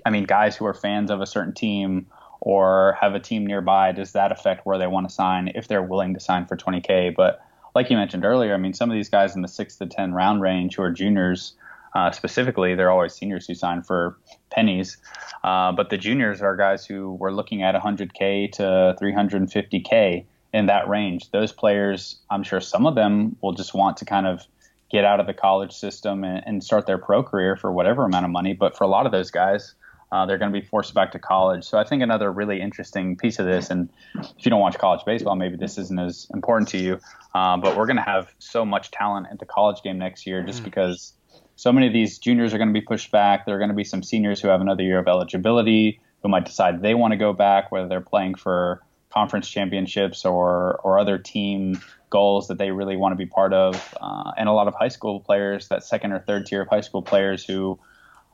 I 0.05 0.09
mean, 0.09 0.25
guys 0.25 0.57
who 0.57 0.65
are 0.65 0.73
fans 0.73 1.09
of 1.09 1.21
a 1.21 1.25
certain 1.25 1.53
team 1.53 2.07
or 2.41 2.97
have 2.99 3.15
a 3.15 3.19
team 3.19 3.47
nearby, 3.47 3.93
does 3.93 4.11
that 4.11 4.33
affect 4.33 4.65
where 4.65 4.77
they 4.77 4.87
want 4.87 5.07
to 5.07 5.15
sign 5.15 5.53
if 5.55 5.69
they're 5.69 5.81
willing 5.81 6.13
to 6.15 6.19
sign 6.19 6.47
for 6.47 6.57
20K? 6.57 7.15
But 7.15 7.39
like 7.73 7.89
you 7.89 7.95
mentioned 7.95 8.25
earlier, 8.25 8.53
I 8.53 8.57
mean, 8.57 8.73
some 8.73 8.91
of 8.91 8.95
these 8.95 9.07
guys 9.07 9.33
in 9.33 9.41
the 9.41 9.47
six 9.47 9.77
to 9.77 9.85
10 9.85 10.13
round 10.13 10.41
range 10.41 10.75
who 10.75 10.83
are 10.83 10.91
juniors, 10.91 11.53
uh, 11.95 12.11
specifically, 12.11 12.75
they're 12.75 12.91
always 12.91 13.13
seniors 13.13 13.47
who 13.47 13.55
sign 13.55 13.83
for 13.83 14.17
pennies. 14.49 14.97
Uh, 15.45 15.71
but 15.71 15.91
the 15.91 15.97
juniors 15.97 16.41
are 16.41 16.57
guys 16.57 16.85
who 16.85 17.13
were 17.13 17.31
looking 17.31 17.63
at 17.63 17.73
100K 17.73 18.51
to 18.51 18.97
350K 19.01 20.25
in 20.53 20.65
that 20.65 20.87
range. 20.87 21.31
Those 21.31 21.51
players, 21.51 22.19
I'm 22.29 22.43
sure 22.43 22.59
some 22.59 22.85
of 22.85 22.95
them 22.95 23.37
will 23.41 23.53
just 23.53 23.73
want 23.73 23.97
to 23.97 24.05
kind 24.05 24.27
of 24.27 24.45
get 24.91 25.05
out 25.05 25.19
of 25.19 25.27
the 25.27 25.33
college 25.33 25.71
system 25.71 26.23
and, 26.23 26.43
and 26.45 26.63
start 26.63 26.85
their 26.85 26.97
pro 26.97 27.23
career 27.23 27.55
for 27.55 27.71
whatever 27.71 28.03
amount 28.03 28.25
of 28.25 28.31
money. 28.31 28.53
But 28.53 28.77
for 28.77 28.83
a 28.83 28.87
lot 28.87 29.05
of 29.05 29.11
those 29.11 29.31
guys, 29.31 29.73
uh, 30.11 30.25
they're 30.25 30.37
going 30.37 30.51
to 30.51 30.59
be 30.59 30.65
forced 30.65 30.93
back 30.93 31.13
to 31.13 31.19
college. 31.19 31.63
So 31.63 31.77
I 31.77 31.85
think 31.85 32.03
another 32.03 32.29
really 32.31 32.59
interesting 32.59 33.15
piece 33.15 33.39
of 33.39 33.45
this, 33.45 33.69
and 33.69 33.87
if 34.15 34.45
you 34.45 34.49
don't 34.49 34.59
watch 34.59 34.77
college 34.77 35.05
baseball, 35.05 35.37
maybe 35.37 35.55
this 35.55 35.77
isn't 35.77 35.97
as 35.97 36.27
important 36.33 36.67
to 36.69 36.77
you, 36.77 36.99
uh, 37.33 37.55
but 37.57 37.77
we're 37.77 37.85
going 37.85 37.95
to 37.95 38.01
have 38.01 38.33
so 38.39 38.65
much 38.65 38.91
talent 38.91 39.27
at 39.31 39.39
the 39.39 39.45
college 39.45 39.81
game 39.83 39.97
next 39.97 40.27
year 40.27 40.43
just 40.43 40.61
mm. 40.61 40.65
because 40.65 41.13
so 41.55 41.71
many 41.71 41.87
of 41.87 41.93
these 41.93 42.17
juniors 42.17 42.53
are 42.53 42.57
going 42.57 42.67
to 42.67 42.73
be 42.73 42.81
pushed 42.81 43.11
back. 43.11 43.45
There 43.45 43.55
are 43.55 43.59
going 43.59 43.69
to 43.69 43.75
be 43.75 43.85
some 43.85 44.03
seniors 44.03 44.41
who 44.41 44.49
have 44.49 44.59
another 44.59 44.83
year 44.83 44.99
of 44.99 45.07
eligibility 45.07 46.01
who 46.23 46.29
might 46.29 46.45
decide 46.45 46.81
they 46.81 46.93
want 46.93 47.13
to 47.13 47.17
go 47.17 47.31
back, 47.31 47.71
whether 47.71 47.87
they're 47.87 48.01
playing 48.01 48.35
for 48.35 48.81
conference 49.11 49.49
championships 49.49 50.25
or 50.25 50.79
or 50.83 50.99
other 50.99 51.17
team 51.17 51.81
goals 52.09 52.49
that 52.49 52.57
they 52.57 52.71
really 52.71 52.97
want 52.97 53.13
to 53.13 53.15
be 53.15 53.25
part 53.25 53.53
of, 53.53 53.97
uh, 53.99 54.31
and 54.37 54.49
a 54.49 54.51
lot 54.51 54.67
of 54.67 54.75
high 54.75 54.89
school 54.89 55.19
players, 55.19 55.69
that 55.69 55.83
second 55.83 56.11
or 56.11 56.19
third 56.19 56.45
tier 56.45 56.61
of 56.61 56.67
high 56.67 56.81
school 56.81 57.01
players 57.01 57.45
who, 57.45 57.79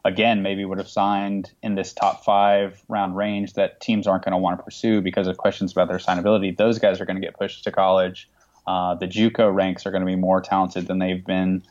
again, 0.03 0.41
maybe 0.41 0.65
would 0.65 0.79
have 0.79 0.89
signed 0.89 1.51
in 1.61 1.75
this 1.75 1.93
top 1.93 2.25
five 2.25 2.83
round 2.87 3.15
range 3.15 3.53
that 3.53 3.79
teams 3.79 4.07
aren't 4.07 4.25
going 4.25 4.33
to 4.33 4.37
want 4.37 4.57
to 4.57 4.63
pursue 4.63 5.01
because 5.01 5.27
of 5.27 5.37
questions 5.37 5.71
about 5.71 5.87
their 5.87 5.99
signability. 5.99 6.57
Those 6.57 6.79
guys 6.79 6.99
are 6.99 7.05
going 7.05 7.21
to 7.21 7.25
get 7.25 7.37
pushed 7.37 7.63
to 7.65 7.71
college. 7.71 8.29
Uh, 8.65 8.95
the 8.95 9.07
JUCO 9.07 9.53
ranks 9.53 9.85
are 9.85 9.91
going 9.91 10.01
to 10.01 10.07
be 10.07 10.15
more 10.15 10.41
talented 10.41 10.87
than 10.87 10.99
they've 10.99 11.23
been. 11.25 11.63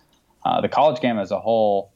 Uh, 0.44 0.60
the 0.60 0.68
college 0.68 1.00
game 1.00 1.18
as 1.18 1.32
a 1.32 1.40
whole 1.40 1.92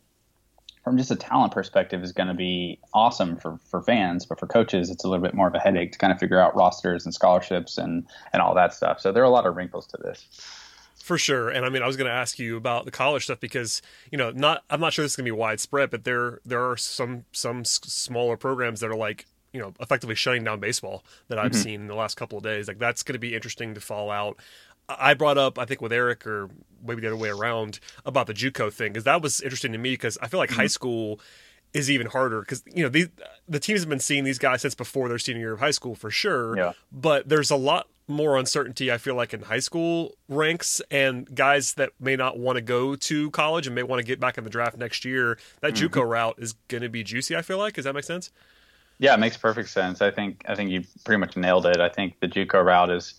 from 0.83 0.97
just 0.97 1.11
a 1.11 1.17
talent 1.17 1.53
perspective 1.53 2.03
is 2.03 2.13
going 2.13 2.29
to 2.29 2.35
be 2.35 2.79
awesome 2.95 3.37
for, 3.37 3.59
for 3.71 3.83
fans, 3.83 4.25
but 4.25 4.41
for 4.41 4.47
coaches, 4.47 4.91
it's 4.91 5.05
a 5.05 5.09
little 5.09 5.23
bit 5.23 5.35
more 5.35 5.49
of 5.49 5.55
a 5.55 5.59
headache 5.59 5.93
to 5.93 5.99
kind 5.99 6.13
of 6.13 6.19
figure 6.19 6.41
out 6.41 6.57
rosters 6.57 7.05
and 7.05 7.15
scholarships 7.15 7.77
and, 7.77 8.07
and 8.33 8.41
all 8.41 8.55
that 8.55 8.73
stuff. 8.73 9.01
So 9.01 9.13
there 9.13 9.23
are 9.23 9.27
a 9.27 9.31
lot 9.31 9.47
of 9.47 9.57
wrinkles 9.57 9.87
to 9.89 9.99
this. 9.99 10.27
For 11.03 11.19
sure. 11.19 11.49
And 11.51 11.67
I 11.67 11.71
mean, 11.71 11.83
I 11.83 11.87
was 11.87 11.97
going 11.97 12.09
to 12.09 12.15
ask 12.15 12.39
you 12.39 12.57
about 12.57 12.85
the 12.85 12.91
college 12.91 13.25
stuff 13.25 13.41
because, 13.41 13.83
you 14.11 14.19
know, 14.19 14.31
not, 14.31 14.63
I'm 14.71 14.81
not 14.81 14.93
sure 14.93 15.05
this 15.05 15.13
is 15.13 15.17
going 15.17 15.27
to 15.27 15.33
be 15.33 15.37
widespread, 15.37 15.91
but 15.91 16.05
there, 16.05 16.41
there 16.45 16.71
are 16.71 16.77
some, 16.77 17.25
some 17.33 17.65
smaller 17.65 18.37
programs 18.37 18.81
that 18.81 18.91
are 18.91 18.97
like, 18.97 19.27
you 19.53 19.61
know, 19.61 19.75
effectively 19.81 20.15
shutting 20.15 20.45
down 20.45 20.61
baseball 20.61 21.05
that 21.29 21.39
I've 21.39 21.53
mm-hmm. 21.53 21.61
seen 21.61 21.81
in 21.81 21.87
the 21.89 21.95
last 21.95 22.17
couple 22.17 22.39
of 22.39 22.45
days. 22.45 22.69
Like 22.69 22.79
that's 22.79 23.03
going 23.03 23.15
to 23.15 23.19
be 23.19 23.35
interesting 23.35 23.75
to 23.75 23.81
fall 23.81 24.11
out. 24.11 24.39
I 24.99 25.15
brought 25.15 25.39
up, 25.39 25.59
I 25.59 25.65
think, 25.65 25.81
with 25.81 25.93
Eric 25.93 26.27
or 26.27 26.51
maybe 26.83 27.01
the 27.03 27.09
other 27.09 27.17
way 27.17 27.29
around 27.29 27.79
about 28.05 28.27
the 28.27 28.35
JUCO 28.35 28.73
thing 28.73 28.93
because 28.93 29.05
that 29.05 29.23
was 29.23 29.41
interesting 29.41 29.73
to 29.73 29.79
me 29.79 29.93
because 29.93 30.19
I 30.23 30.29
feel 30.29 30.39
like 30.39 30.51
mm-hmm. 30.51 30.61
high 30.61 30.67
school 30.67 31.21
is 31.73 31.91
even 31.91 32.09
harder 32.09 32.41
because 32.41 32.65
you 32.67 32.83
know 32.83 32.89
these 32.89 33.09
the 33.49 33.61
teams 33.61 33.81
have 33.81 33.89
been 33.89 34.01
seeing 34.01 34.25
these 34.25 34.39
guys 34.41 34.63
since 34.63 34.75
before 34.75 35.09
their 35.09 35.19
senior 35.19 35.41
year 35.41 35.53
of 35.53 35.61
high 35.61 35.71
school 35.71 35.95
for 35.95 36.11
sure. 36.11 36.57
Yeah. 36.57 36.73
But 36.91 37.29
there's 37.29 37.51
a 37.51 37.57
lot 37.57 37.87
more 38.09 38.37
uncertainty, 38.37 38.91
I 38.91 38.99
feel 38.99 39.15
like, 39.15 39.33
in 39.33 39.43
high 39.43 39.61
school 39.61 40.17
ranks 40.29 40.83
and 40.91 41.33
guys 41.35 41.75
that 41.75 41.91
may 42.01 42.17
not 42.17 42.39
want 42.39 42.57
to 42.57 42.63
go 42.63 42.97
to 42.97 43.31
college 43.31 43.67
and 43.67 43.75
may 43.75 43.85
want 43.85 44.01
to 44.01 44.07
get 44.07 44.19
back 44.19 44.37
in 44.37 44.45
the 44.45 44.51
draft 44.51 44.77
next 44.77 45.05
year. 45.05 45.39
That 45.61 45.75
mm-hmm. 45.75 45.87
JUCO 45.87 46.09
route 46.09 46.35
is 46.39 46.55
going 46.69 46.83
to 46.83 46.89
be 46.89 47.05
juicy. 47.05 47.37
I 47.37 47.43
feel 47.43 47.59
like. 47.59 47.75
Does 47.75 47.85
that 47.85 47.95
make 47.95 48.05
sense? 48.05 48.31
Yeah, 48.99 49.15
it 49.15 49.21
makes 49.21 49.37
perfect 49.37 49.71
sense. 49.71 50.03
I 50.03 50.11
think 50.11 50.45
I 50.47 50.55
think 50.55 50.71
you 50.71 50.85
pretty 51.05 51.21
much 51.21 51.37
nailed 51.37 51.67
it. 51.67 51.81
I 51.81 51.89
think 51.89 52.21
the 52.21 52.29
JUCO 52.29 52.65
route 52.65 52.91
is 52.91 53.15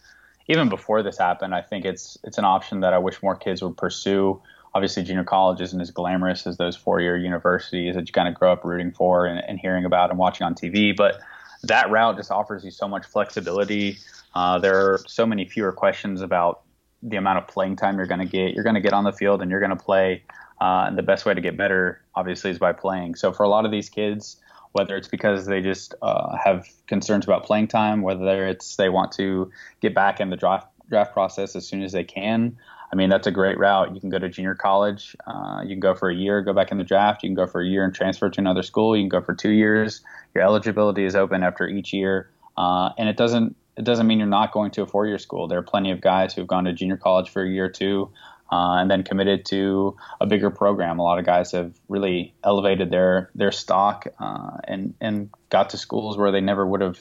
even 0.48 0.70
before 0.70 1.04
this 1.04 1.18
happened. 1.18 1.54
I 1.54 1.62
think 1.62 1.86
it's 1.86 2.18
it's 2.24 2.38
an 2.38 2.46
option 2.46 2.82
that 2.82 2.94
I 2.94 2.98
wish 2.98 3.22
more 3.22 3.36
kids 3.36 3.62
would 3.62 3.78
pursue. 3.78 4.42
Obviously, 4.74 5.04
junior 5.04 5.24
college 5.24 5.60
isn't 5.62 5.82
as 5.82 5.92
glamorous 5.92 6.48
as 6.48 6.58
those 6.58 6.76
four 6.76 7.02
year 7.02 7.18
universities 7.18 7.96
that 7.96 8.08
you 8.08 8.14
kind 8.14 8.28
of 8.28 8.36
grow 8.36 8.54
up 8.54 8.64
rooting 8.64 8.92
for 8.92 9.26
and, 9.26 9.44
and 9.48 9.60
hearing 9.60 9.86
about 9.86 10.10
and 10.10 10.20
watching 10.20 10.46
on 10.46 10.56
TV, 10.56 10.96
but 10.96 11.20
that 11.64 11.90
route 11.92 12.18
just 12.18 12.32
offers 12.32 12.64
you 12.64 12.72
so 12.72 12.88
much 12.88 13.06
flexibility. 13.06 13.98
Uh, 14.34 14.60
there 14.60 14.94
are 14.94 15.00
so 15.08 15.26
many 15.26 15.46
fewer 15.46 15.72
questions 15.72 16.22
about 16.22 16.62
the 17.04 17.18
amount 17.18 17.38
of 17.38 17.48
playing 17.48 17.76
time 17.76 17.98
you're 17.98 18.08
going 18.08 18.20
to 18.20 18.26
get. 18.26 18.54
You're 18.54 18.64
going 18.64 18.76
to 18.76 18.82
get 18.82 18.94
on 18.94 19.04
the 19.04 19.12
field 19.12 19.42
and 19.42 19.52
you're 19.52 19.60
going 19.60 19.76
to 19.76 19.84
play. 19.84 20.24
Uh, 20.60 20.86
and 20.88 20.98
the 20.98 21.04
best 21.04 21.26
way 21.26 21.34
to 21.34 21.42
get 21.42 21.58
better, 21.58 22.02
obviously, 22.16 22.52
is 22.52 22.60
by 22.60 22.72
playing. 22.72 23.16
So 23.16 23.32
for 23.34 23.44
a 23.44 23.50
lot 23.50 23.66
of 23.66 23.72
these 23.72 23.90
kids, 23.90 24.38
whether 24.74 24.96
it's 24.96 25.08
because 25.08 25.46
they 25.46 25.62
just 25.62 25.94
uh, 26.02 26.36
have 26.38 26.68
concerns 26.88 27.26
about 27.26 27.44
playing 27.46 27.68
time, 27.68 28.02
whether 28.02 28.48
it's 28.48 28.76
they 28.76 28.90
want 28.90 29.12
to 29.14 29.52
get 29.82 29.94
back 29.94 30.20
in 30.20 30.30
the 30.30 30.38
draft 30.38 30.68
draft 30.90 31.14
process 31.14 31.56
as 31.56 31.68
soon 31.68 31.84
as 31.84 31.92
they 31.92 32.04
can. 32.04 32.58
I 32.92 32.96
mean, 32.98 33.10
that's 33.10 33.26
a 33.26 33.32
great 33.32 33.58
route. 33.58 33.96
You 33.96 34.02
can 34.02 34.10
go 34.10 34.20
to 34.20 34.28
junior 34.28 34.54
college. 34.54 35.16
Uh, 35.26 35.62
you 35.64 35.70
can 35.70 35.80
go 35.80 35.96
for 35.96 36.10
a 36.10 36.16
year, 36.16 36.42
go 36.42 36.52
back 36.52 36.72
in 36.72 36.78
the 36.78 36.84
draft. 36.84 37.24
You 37.24 37.30
can 37.30 37.36
go 37.36 37.48
for 37.48 37.62
a 37.62 37.66
year 37.66 37.86
and 37.86 37.96
transfer 37.96 38.30
to 38.30 38.42
another 38.42 38.64
school. 38.64 38.98
You 38.98 39.04
can 39.04 39.10
go 39.10 39.22
for 39.22 39.34
two 39.34 39.52
years. 39.52 40.02
Your 40.36 40.44
eligibility 40.44 41.06
is 41.06 41.16
open 41.16 41.42
after 41.42 41.68
each 41.68 41.94
year, 41.94 42.30
uh, 42.58 42.90
and 42.98 43.08
it 43.08 43.18
doesn't 43.18 43.56
it 43.78 43.86
doesn't 43.86 44.06
mean 44.06 44.20
you're 44.20 44.28
not 44.28 44.52
going 44.52 44.72
to 44.72 44.82
a 44.82 44.86
four 44.86 45.08
year 45.08 45.18
school. 45.18 45.48
There 45.48 45.58
are 45.58 45.64
plenty 45.64 45.92
of 45.92 46.02
guys 46.02 46.34
who've 46.34 46.48
gone 46.48 46.66
to 46.66 46.74
junior 46.74 46.98
college 46.98 47.30
for 47.30 47.44
a 47.44 47.50
year 47.50 47.66
or 47.66 47.70
two. 47.70 48.12
Uh, 48.52 48.76
and 48.82 48.92
then 48.92 49.02
committed 49.02 49.46
to 49.46 49.96
a 50.20 50.26
bigger 50.26 50.50
program. 50.50 51.00
A 51.00 51.04
lot 51.04 51.20
of 51.20 51.26
guys 51.26 51.54
have 51.54 51.74
really 51.88 52.34
elevated 52.44 52.90
their 52.90 53.30
their 53.34 53.52
stock 53.52 54.08
uh, 54.20 54.58
and 54.66 54.94
and 55.00 55.30
got 55.50 55.70
to 55.70 55.78
schools 55.78 56.18
where 56.18 56.32
they 56.32 56.42
never 56.42 56.68
would 56.68 56.82
have 56.82 57.00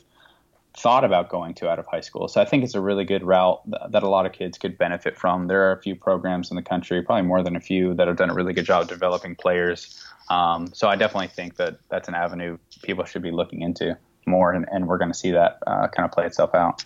thought 0.76 1.04
about 1.04 1.28
going 1.28 1.54
to 1.54 1.69
out 1.69 1.78
of 1.78 1.87
high 1.87 2.00
school. 2.00 2.28
So 2.28 2.40
I 2.40 2.45
think 2.45 2.62
it's 2.64 2.75
a 2.75 2.80
really 2.80 3.04
good 3.04 3.25
route 3.25 3.61
that 3.90 4.02
a 4.02 4.09
lot 4.09 4.26
of 4.26 4.33
kids 4.33 4.59
could 4.59 4.78
benefit 4.78 5.16
from. 5.16 5.49
There 5.49 5.69
are 5.69 5.73
a 5.73 5.83
few 5.83 5.97
programs 5.97 6.50
in 6.50 6.57
the 6.57 6.62
country, 6.62 7.02
probably 7.02 7.26
more 7.26 7.42
than 7.42 7.57
a 7.57 7.61
few, 7.61 7.95
that 7.95 8.07
have 8.07 8.16
done 8.16 8.30
a 8.30 8.35
really 8.35 8.52
good 8.52 8.66
job 8.66 8.88
developing 8.88 9.35
players. 9.35 10.00
Um, 10.28 10.69
so 10.73 10.88
I 10.88 10.95
definitely 10.97 11.28
think 11.28 11.57
that 11.57 11.78
that's 11.88 12.09
an 12.09 12.14
avenue 12.14 12.59
people 12.83 13.04
should 13.04 13.23
be 13.23 13.33
looking 13.33 13.62
into 13.62 13.99
more, 14.26 14.52
and, 14.52 14.66
and 14.71 14.87
we're 14.87 14.99
going 14.99 15.11
to 15.11 15.19
see 15.19 15.33
that 15.33 15.59
uh, 15.66 15.88
kind 15.88 16.04
of 16.07 16.12
play 16.12 16.25
itself 16.25 16.54
out. 16.54 16.83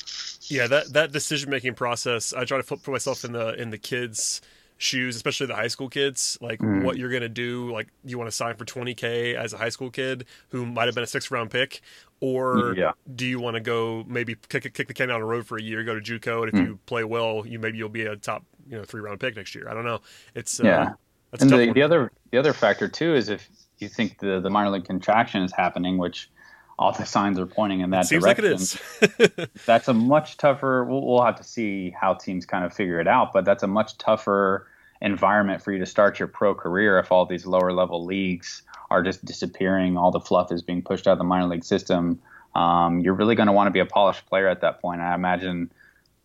Yeah, 0.48 0.66
that 0.66 0.92
that 0.92 1.12
decision 1.12 1.50
making 1.50 1.74
process. 1.74 2.32
I 2.32 2.44
try 2.44 2.60
to 2.60 2.64
put 2.64 2.86
myself 2.88 3.24
in 3.24 3.32
the 3.32 3.54
in 3.60 3.70
the 3.70 3.78
kids' 3.78 4.40
shoes, 4.76 5.16
especially 5.16 5.46
the 5.46 5.54
high 5.54 5.68
school 5.68 5.88
kids, 5.88 6.36
like 6.40 6.60
mm. 6.60 6.82
what 6.82 6.96
you're 6.96 7.10
going 7.10 7.22
to 7.22 7.28
do. 7.28 7.72
Like, 7.72 7.88
you 8.04 8.18
want 8.18 8.28
to 8.28 8.36
sign 8.36 8.56
for 8.56 8.64
20K 8.64 9.34
as 9.34 9.52
a 9.52 9.58
high 9.58 9.68
school 9.68 9.90
kid 9.90 10.26
who 10.48 10.66
might 10.66 10.86
have 10.86 10.94
been 10.94 11.04
a 11.04 11.08
sixth 11.08 11.30
round 11.30 11.50
pick? 11.50 11.80
Or 12.20 12.74
yeah. 12.76 12.92
do 13.14 13.26
you 13.26 13.40
want 13.40 13.54
to 13.54 13.60
go 13.60 14.04
maybe 14.06 14.36
kick, 14.48 14.72
kick 14.74 14.88
the 14.88 14.94
can 14.94 15.08
down 15.08 15.20
the 15.20 15.26
road 15.26 15.46
for 15.46 15.58
a 15.58 15.62
year, 15.62 15.84
go 15.84 15.98
to 15.98 16.00
Juco, 16.00 16.42
and 16.42 16.48
if 16.48 16.54
mm. 16.54 16.66
you 16.66 16.78
play 16.86 17.04
well, 17.04 17.46
you 17.46 17.58
maybe 17.58 17.78
you'll 17.78 17.88
be 17.88 18.06
a 18.06 18.16
top 18.16 18.44
you 18.68 18.76
know 18.76 18.84
three 18.84 19.00
round 19.00 19.20
pick 19.20 19.36
next 19.36 19.54
year. 19.54 19.68
I 19.68 19.74
don't 19.74 19.84
know. 19.84 20.00
It's 20.34 20.60
uh, 20.60 20.64
yeah. 20.64 20.92
and 21.40 21.50
the, 21.50 21.72
the 21.72 21.82
other 21.82 22.12
the 22.30 22.38
other 22.38 22.52
factor 22.52 22.88
too 22.88 23.14
is 23.14 23.28
if 23.28 23.48
you 23.78 23.88
think 23.88 24.18
the 24.18 24.40
the 24.40 24.50
minor 24.50 24.70
league 24.70 24.84
contraction 24.84 25.42
is 25.42 25.52
happening, 25.52 25.98
which 25.98 26.30
all 26.78 26.92
the 26.92 27.04
signs 27.04 27.38
are 27.38 27.46
pointing 27.46 27.80
in 27.80 27.90
that 27.90 28.04
it 28.04 28.08
seems 28.08 28.24
direction. 28.24 28.44
Like 28.44 29.20
it 29.20 29.38
is. 29.40 29.48
that's 29.66 29.88
a 29.88 29.94
much 29.94 30.36
tougher. 30.36 30.84
We'll, 30.84 31.06
we'll, 31.06 31.22
have 31.22 31.36
to 31.36 31.44
see 31.44 31.90
how 31.90 32.14
teams 32.14 32.46
kind 32.46 32.64
of 32.64 32.72
figure 32.72 33.00
it 33.00 33.06
out, 33.06 33.32
but 33.32 33.44
that's 33.44 33.62
a 33.62 33.68
much 33.68 33.96
tougher 33.98 34.66
environment 35.00 35.62
for 35.62 35.72
you 35.72 35.78
to 35.78 35.86
start 35.86 36.18
your 36.18 36.28
pro 36.28 36.54
career 36.54 36.98
if 36.98 37.12
all 37.12 37.26
these 37.26 37.46
lower 37.46 37.72
level 37.72 38.04
leagues 38.04 38.62
are 38.90 39.02
just 39.02 39.24
disappearing. 39.24 39.96
All 39.96 40.10
the 40.10 40.20
fluff 40.20 40.50
is 40.50 40.62
being 40.62 40.82
pushed 40.82 41.06
out 41.06 41.12
of 41.12 41.18
the 41.18 41.24
minor 41.24 41.46
league 41.46 41.64
system. 41.64 42.20
Um, 42.54 43.00
you're 43.00 43.14
really 43.14 43.34
going 43.34 43.46
to 43.46 43.52
want 43.52 43.66
to 43.66 43.72
be 43.72 43.80
a 43.80 43.86
polished 43.86 44.26
player 44.26 44.48
at 44.48 44.60
that 44.62 44.80
point. 44.80 45.00
I 45.00 45.14
imagine 45.14 45.70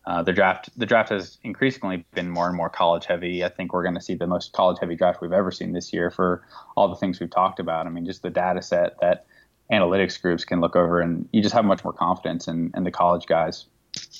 uh, 0.06 0.22
the 0.22 0.32
draft 0.32 0.70
the 0.78 0.86
draft 0.86 1.10
has 1.10 1.38
increasingly 1.42 2.04
been 2.14 2.30
more 2.30 2.48
and 2.48 2.56
more 2.56 2.70
college 2.70 3.06
heavy. 3.06 3.44
I 3.44 3.48
think 3.48 3.72
we're 3.72 3.82
going 3.82 3.94
to 3.94 4.00
see 4.00 4.14
the 4.14 4.26
most 4.26 4.52
college 4.52 4.78
heavy 4.80 4.96
draft 4.96 5.20
we've 5.20 5.32
ever 5.32 5.50
seen 5.50 5.72
this 5.72 5.92
year 5.92 6.10
for 6.10 6.42
all 6.76 6.88
the 6.88 6.96
things 6.96 7.20
we've 7.20 7.30
talked 7.30 7.60
about. 7.60 7.86
I 7.86 7.90
mean, 7.90 8.06
just 8.06 8.22
the 8.22 8.30
data 8.30 8.62
set 8.62 8.98
that 9.00 9.26
analytics 9.72 10.20
groups 10.20 10.44
can 10.44 10.60
look 10.60 10.76
over, 10.76 11.00
and 11.00 11.28
you 11.32 11.42
just 11.42 11.54
have 11.54 11.64
much 11.64 11.84
more 11.84 11.92
confidence 11.92 12.48
in, 12.48 12.72
in 12.74 12.84
the 12.84 12.90
college 12.90 13.26
guys 13.26 13.66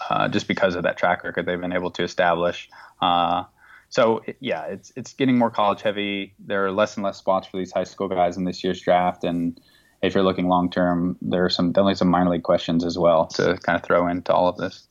uh, 0.08 0.28
just 0.28 0.48
because 0.48 0.74
of 0.74 0.82
that 0.82 0.96
track 0.96 1.24
record 1.24 1.46
they've 1.46 1.60
been 1.60 1.72
able 1.72 1.90
to 1.92 2.02
establish. 2.02 2.68
Uh, 3.00 3.44
so 3.88 4.22
yeah, 4.38 4.64
it's 4.66 4.92
it's 4.96 5.12
getting 5.14 5.36
more 5.36 5.50
college 5.50 5.82
heavy. 5.82 6.34
There 6.38 6.64
are 6.64 6.72
less 6.72 6.96
and 6.96 7.04
less 7.04 7.18
spots 7.18 7.48
for 7.48 7.56
these 7.56 7.72
high 7.72 7.84
school 7.84 8.08
guys 8.08 8.36
in 8.36 8.44
this 8.44 8.62
year's 8.62 8.80
draft, 8.80 9.24
and 9.24 9.60
if 10.02 10.14
you're 10.14 10.24
looking 10.24 10.48
long 10.48 10.70
term, 10.70 11.16
there 11.20 11.44
are 11.44 11.50
some 11.50 11.72
definitely 11.72 11.96
some 11.96 12.08
minor 12.08 12.30
league 12.30 12.44
questions 12.44 12.84
as 12.84 12.96
well 12.96 13.26
to 13.26 13.58
kind 13.58 13.76
of 13.76 13.82
throw 13.82 14.06
into 14.06 14.32
all 14.32 14.48
of 14.48 14.56
this. 14.56 14.86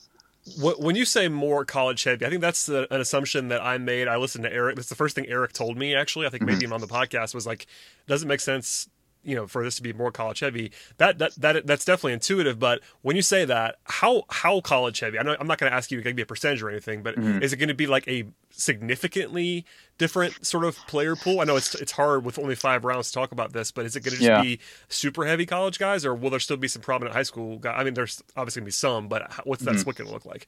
When 0.57 0.95
you 0.95 1.05
say 1.05 1.27
more 1.27 1.63
college 1.63 2.03
heavy, 2.03 2.25
I 2.25 2.29
think 2.29 2.41
that's 2.41 2.67
an 2.69 2.87
assumption 2.89 3.49
that 3.49 3.61
I 3.61 3.77
made. 3.77 4.07
I 4.07 4.17
listened 4.17 4.45
to 4.45 4.51
Eric. 4.51 4.77
That's 4.77 4.89
the 4.89 4.95
first 4.95 5.15
thing 5.15 5.27
Eric 5.27 5.53
told 5.53 5.77
me. 5.77 5.93
Actually, 5.93 6.25
I 6.25 6.29
think 6.29 6.43
maybe 6.43 6.59
mm-hmm. 6.59 6.65
him 6.65 6.73
on 6.73 6.81
the 6.81 6.87
podcast 6.87 7.35
was 7.35 7.45
like, 7.45 7.67
"Doesn't 8.07 8.27
make 8.27 8.39
sense 8.39 8.89
you 9.23 9.35
know 9.35 9.47
for 9.47 9.63
this 9.63 9.75
to 9.75 9.83
be 9.83 9.93
more 9.93 10.11
college 10.11 10.39
heavy 10.39 10.71
that 10.97 11.17
that, 11.17 11.33
that 11.35 11.67
that's 11.67 11.85
definitely 11.85 12.13
intuitive 12.13 12.59
but 12.59 12.79
when 13.01 13.15
you 13.15 13.21
say 13.21 13.45
that 13.45 13.75
how 13.85 14.23
how 14.29 14.61
college 14.61 14.99
heavy 14.99 15.19
i 15.19 15.23
know 15.23 15.35
i'm 15.39 15.47
not 15.47 15.57
going 15.57 15.69
to 15.69 15.75
ask 15.75 15.91
you 15.91 16.01
to 16.01 16.13
be 16.13 16.21
a 16.21 16.25
percentage 16.25 16.61
or 16.61 16.69
anything 16.69 17.03
but 17.03 17.15
mm-hmm. 17.15 17.41
is 17.41 17.53
it 17.53 17.57
going 17.57 17.69
to 17.69 17.75
be 17.75 17.87
like 17.87 18.07
a 18.07 18.25
significantly 18.51 19.65
different 19.97 20.45
sort 20.45 20.63
of 20.63 20.75
player 20.87 21.15
pool 21.15 21.41
i 21.41 21.43
know 21.43 21.55
it's 21.55 21.75
it's 21.75 21.91
hard 21.91 22.23
with 22.23 22.39
only 22.39 22.55
five 22.55 22.85
rounds 22.85 23.09
to 23.09 23.13
talk 23.13 23.31
about 23.31 23.53
this 23.53 23.71
but 23.71 23.85
is 23.85 23.95
it 23.95 24.03
going 24.03 24.13
to 24.13 24.17
just 24.17 24.29
yeah. 24.29 24.41
be 24.41 24.59
super 24.87 25.25
heavy 25.25 25.45
college 25.45 25.79
guys 25.79 26.05
or 26.05 26.15
will 26.15 26.29
there 26.29 26.39
still 26.39 26.57
be 26.57 26.67
some 26.67 26.81
prominent 26.81 27.15
high 27.15 27.23
school 27.23 27.57
guys 27.57 27.75
i 27.77 27.83
mean 27.83 27.93
there's 27.93 28.23
obviously 28.35 28.61
going 28.61 28.65
to 28.65 28.67
be 28.67 28.71
some 28.71 29.07
but 29.07 29.31
what's 29.45 29.63
that 29.63 29.71
mm-hmm. 29.71 29.79
split 29.79 29.97
going 29.97 30.07
to 30.07 30.13
look 30.13 30.25
like 30.25 30.47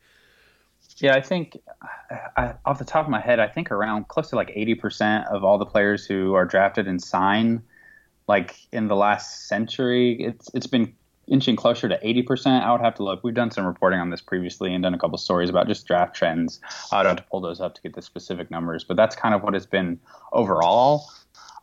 yeah, 0.97 1.15
I 1.15 1.21
think 1.21 1.57
I, 2.38 2.53
off 2.65 2.77
the 2.77 2.86
top 2.86 3.05
of 3.05 3.12
my 3.12 3.19
head, 3.19 3.39
I 3.39 3.47
think 3.47 3.71
around 3.71 4.07
close 4.07 4.29
to 4.29 4.36
like 4.36 4.49
80% 4.49 5.25
of 5.31 5.43
all 5.43 5.57
the 5.57 5.65
players 5.65 6.05
who 6.05 6.36
are 6.36 6.45
drafted 6.45 6.88
and 6.88 7.01
sign 7.01 7.63
like 8.32 8.56
in 8.72 8.88
the 8.88 8.96
last 8.96 9.50
century, 9.50 10.15
it's 10.24 10.50
it's 10.54 10.65
been 10.65 10.94
inching 11.28 11.58
closer 11.58 11.89
to 11.89 12.00
80%. 12.00 12.62
I 12.62 12.72
would 12.72 12.80
have 12.80 12.96
to 12.96 13.04
look. 13.04 13.26
We've 13.26 13.34
done 13.34 13.52
some 13.52 13.65
reporting 13.65 14.00
on 14.00 14.10
this 14.10 14.22
previously 14.22 14.74
and 14.74 14.82
done 14.82 14.94
a 14.94 14.98
couple 14.98 15.17
stories 15.17 15.50
about 15.50 15.67
just 15.67 15.86
draft 15.86 16.15
trends. 16.15 16.62
I'd 16.94 17.06
have 17.06 17.17
to 17.17 17.24
pull 17.24 17.41
those 17.41 17.60
up 17.60 17.76
to 17.76 17.82
get 17.82 17.94
the 17.94 18.02
specific 18.02 18.50
numbers, 18.50 18.86
but 18.86 18.96
that's 18.96 19.17
kind 19.17 19.36
of 19.36 19.44
what 19.44 19.54
it's 19.54 19.65
been 19.65 20.00
overall. 20.32 21.10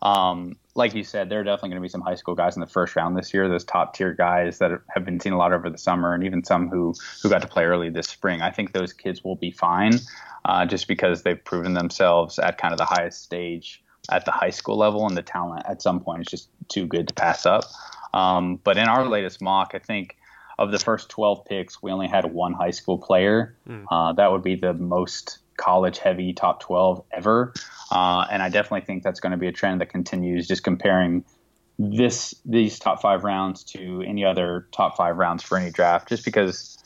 Um, 0.03 0.57
like 0.75 0.93
you 0.93 1.03
said, 1.03 1.29
there 1.29 1.39
are 1.39 1.43
definitely 1.43 1.69
going 1.69 1.81
to 1.81 1.87
be 1.87 1.89
some 1.89 2.01
high 2.01 2.15
school 2.15 2.35
guys 2.35 2.55
in 2.55 2.59
the 2.59 2.67
first 2.67 2.95
round 2.95 3.17
this 3.17 3.33
year. 3.33 3.49
Those 3.49 3.63
top 3.63 3.95
tier 3.95 4.13
guys 4.13 4.59
that 4.59 4.71
have 4.93 5.03
been 5.03 5.19
seen 5.19 5.33
a 5.33 5.37
lot 5.37 5.53
over 5.53 5.71
the 5.71 5.77
summer, 5.79 6.13
and 6.13 6.23
even 6.23 6.43
some 6.43 6.69
who 6.69 6.93
who 7.23 7.29
got 7.29 7.41
to 7.41 7.47
play 7.47 7.63
early 7.63 7.89
this 7.89 8.07
spring. 8.07 8.43
I 8.43 8.51
think 8.51 8.73
those 8.73 8.93
kids 8.93 9.23
will 9.23 9.35
be 9.35 9.49
fine, 9.49 9.93
uh, 10.45 10.67
just 10.67 10.87
because 10.87 11.23
they've 11.23 11.43
proven 11.43 11.73
themselves 11.73 12.37
at 12.37 12.59
kind 12.59 12.73
of 12.73 12.77
the 12.77 12.85
highest 12.85 13.23
stage 13.23 13.83
at 14.11 14.25
the 14.25 14.31
high 14.31 14.49
school 14.49 14.77
level, 14.77 15.07
and 15.07 15.15
the 15.15 15.21
talent 15.21 15.65
at 15.67 15.81
some 15.81 15.99
point 15.99 16.21
is 16.21 16.27
just 16.27 16.49
too 16.67 16.85
good 16.85 17.07
to 17.07 17.13
pass 17.13 17.45
up. 17.45 17.63
Um, 18.13 18.59
but 18.63 18.77
in 18.77 18.87
our 18.87 19.07
latest 19.07 19.41
mock, 19.41 19.71
I 19.73 19.79
think 19.79 20.17
of 20.57 20.71
the 20.71 20.79
first 20.79 21.09
12 21.09 21.45
picks, 21.45 21.81
we 21.81 21.91
only 21.91 22.07
had 22.07 22.25
one 22.25 22.53
high 22.53 22.71
school 22.71 22.97
player. 22.97 23.55
Mm. 23.67 23.85
Uh, 23.89 24.13
that 24.13 24.31
would 24.31 24.43
be 24.43 24.55
the 24.55 24.73
most 24.73 25.39
college 25.57 25.99
heavy 25.99 26.33
top 26.33 26.61
12 26.61 27.03
ever. 27.11 27.53
Uh, 27.91 28.25
and 28.31 28.41
I 28.41 28.49
definitely 28.49 28.85
think 28.85 29.03
that's 29.03 29.19
going 29.19 29.31
to 29.31 29.37
be 29.37 29.47
a 29.47 29.51
trend 29.51 29.81
that 29.81 29.89
continues, 29.89 30.47
just 30.47 30.63
comparing 30.63 31.23
this 31.79 32.35
these 32.43 32.77
top 32.77 33.01
five 33.01 33.23
rounds 33.23 33.63
to 33.63 34.03
any 34.05 34.25
other 34.25 34.67
top 34.73 34.97
five 34.97 35.15
rounds 35.15 35.43
for 35.43 35.57
any 35.57 35.71
draft, 35.71 36.09
just 36.09 36.25
because 36.25 36.77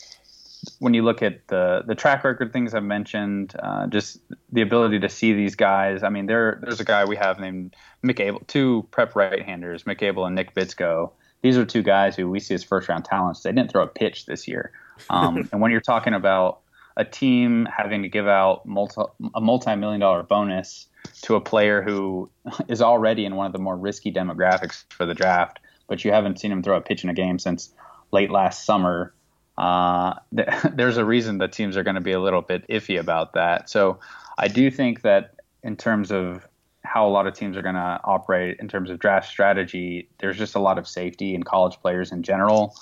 when 0.78 0.94
you 0.94 1.02
look 1.02 1.22
at 1.22 1.46
the 1.48 1.82
the 1.86 1.94
track 1.94 2.24
record 2.24 2.52
things 2.52 2.74
I've 2.74 2.84
mentioned, 2.84 3.54
uh, 3.58 3.86
just 3.86 4.18
the 4.52 4.62
ability 4.62 5.00
to 5.00 5.08
see 5.08 5.32
these 5.32 5.54
guys. 5.54 6.02
I 6.02 6.08
mean, 6.08 6.26
there 6.26 6.58
there's 6.62 6.80
a 6.80 6.84
guy 6.84 7.04
we 7.04 7.16
have 7.16 7.38
named 7.38 7.74
Mick 8.04 8.20
Abel, 8.20 8.42
two 8.46 8.86
prep 8.90 9.16
right-handers, 9.16 9.84
Mick 9.84 10.02
Abel 10.02 10.26
and 10.26 10.34
Nick 10.34 10.54
Bitsko. 10.54 11.12
These 11.42 11.58
are 11.58 11.64
two 11.64 11.82
guys 11.82 12.16
who 12.16 12.30
we 12.30 12.40
see 12.40 12.54
as 12.54 12.64
first 12.64 12.88
round 12.88 13.04
talents. 13.04 13.42
They 13.42 13.52
didn't 13.52 13.70
throw 13.70 13.82
a 13.82 13.88
pitch 13.88 14.26
this 14.26 14.48
year. 14.48 14.72
Um, 15.10 15.48
and 15.52 15.60
when 15.60 15.70
you're 15.70 15.80
talking 15.80 16.14
about 16.14 16.60
a 16.96 17.04
team 17.04 17.66
having 17.76 18.02
to 18.02 18.08
give 18.08 18.28
out 18.28 18.66
multi, 18.66 19.02
a 19.34 19.40
multi 19.40 19.74
million 19.76 20.00
dollar 20.00 20.22
bonus 20.22 20.86
to 21.22 21.36
a 21.36 21.40
player 21.40 21.82
who 21.82 22.30
is 22.68 22.82
already 22.82 23.24
in 23.24 23.36
one 23.36 23.46
of 23.46 23.52
the 23.52 23.58
more 23.58 23.76
risky 23.76 24.12
demographics 24.12 24.84
for 24.90 25.06
the 25.06 25.14
draft, 25.14 25.60
but 25.86 26.04
you 26.04 26.12
haven't 26.12 26.40
seen 26.40 26.52
him 26.52 26.62
throw 26.62 26.76
a 26.76 26.80
pitch 26.80 27.04
in 27.04 27.10
a 27.10 27.14
game 27.14 27.38
since 27.38 27.72
late 28.12 28.30
last 28.30 28.64
summer 28.64 29.13
uh, 29.56 30.14
there's 30.32 30.96
a 30.96 31.04
reason 31.04 31.38
that 31.38 31.52
teams 31.52 31.76
are 31.76 31.82
going 31.82 31.94
to 31.94 32.00
be 32.00 32.12
a 32.12 32.20
little 32.20 32.42
bit 32.42 32.66
iffy 32.68 32.98
about 32.98 33.34
that. 33.34 33.70
So 33.70 33.98
I 34.38 34.48
do 34.48 34.70
think 34.70 35.02
that 35.02 35.34
in 35.62 35.76
terms 35.76 36.10
of 36.10 36.46
how 36.82 37.06
a 37.06 37.10
lot 37.10 37.26
of 37.26 37.34
teams 37.34 37.56
are 37.56 37.62
going 37.62 37.74
to 37.74 38.00
operate 38.04 38.58
in 38.60 38.68
terms 38.68 38.90
of 38.90 38.98
draft 38.98 39.28
strategy, 39.28 40.08
there's 40.18 40.36
just 40.36 40.54
a 40.54 40.58
lot 40.58 40.78
of 40.78 40.86
safety 40.86 41.34
in 41.34 41.42
college 41.42 41.76
players 41.80 42.12
in 42.12 42.22
general. 42.22 42.76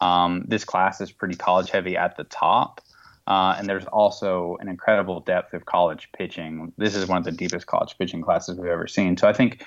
Um, 0.00 0.44
this 0.46 0.64
class 0.64 1.00
is 1.00 1.10
pretty 1.10 1.34
college 1.34 1.70
heavy 1.70 1.96
at 1.96 2.16
the 2.16 2.24
top. 2.24 2.80
Uh, 3.26 3.54
and 3.58 3.68
there's 3.68 3.84
also 3.86 4.56
an 4.60 4.68
incredible 4.68 5.20
depth 5.20 5.52
of 5.52 5.66
college 5.66 6.08
pitching. 6.16 6.72
This 6.78 6.94
is 6.94 7.06
one 7.06 7.18
of 7.18 7.24
the 7.24 7.32
deepest 7.32 7.66
college 7.66 7.98
pitching 7.98 8.22
classes 8.22 8.56
we've 8.56 8.70
ever 8.70 8.86
seen. 8.86 9.18
So 9.18 9.28
I 9.28 9.34
think 9.34 9.66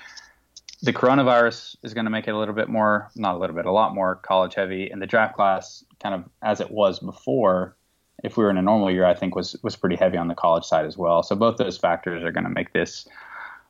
the 0.82 0.92
coronavirus 0.92 1.76
is 1.82 1.94
going 1.94 2.06
to 2.06 2.10
make 2.10 2.26
it 2.26 2.32
a 2.32 2.38
little 2.38 2.54
bit 2.54 2.68
more, 2.68 3.10
not 3.14 3.36
a 3.36 3.38
little 3.38 3.54
bit, 3.54 3.66
a 3.66 3.72
lot 3.72 3.94
more 3.94 4.16
college 4.16 4.54
heavy. 4.54 4.90
And 4.90 5.00
the 5.00 5.06
draft 5.06 5.36
class, 5.36 5.84
kind 6.02 6.14
of 6.14 6.24
as 6.42 6.60
it 6.60 6.70
was 6.70 6.98
before, 6.98 7.76
if 8.24 8.36
we 8.36 8.44
were 8.44 8.50
in 8.50 8.56
a 8.56 8.62
normal 8.62 8.90
year, 8.90 9.04
I 9.04 9.14
think 9.14 9.34
was 9.34 9.56
was 9.62 9.76
pretty 9.76 9.96
heavy 9.96 10.16
on 10.16 10.28
the 10.28 10.34
college 10.34 10.64
side 10.64 10.84
as 10.84 10.98
well. 10.98 11.22
So 11.22 11.36
both 11.36 11.56
those 11.56 11.78
factors 11.78 12.22
are 12.24 12.32
going 12.32 12.44
to 12.44 12.50
make 12.50 12.72
this. 12.72 13.06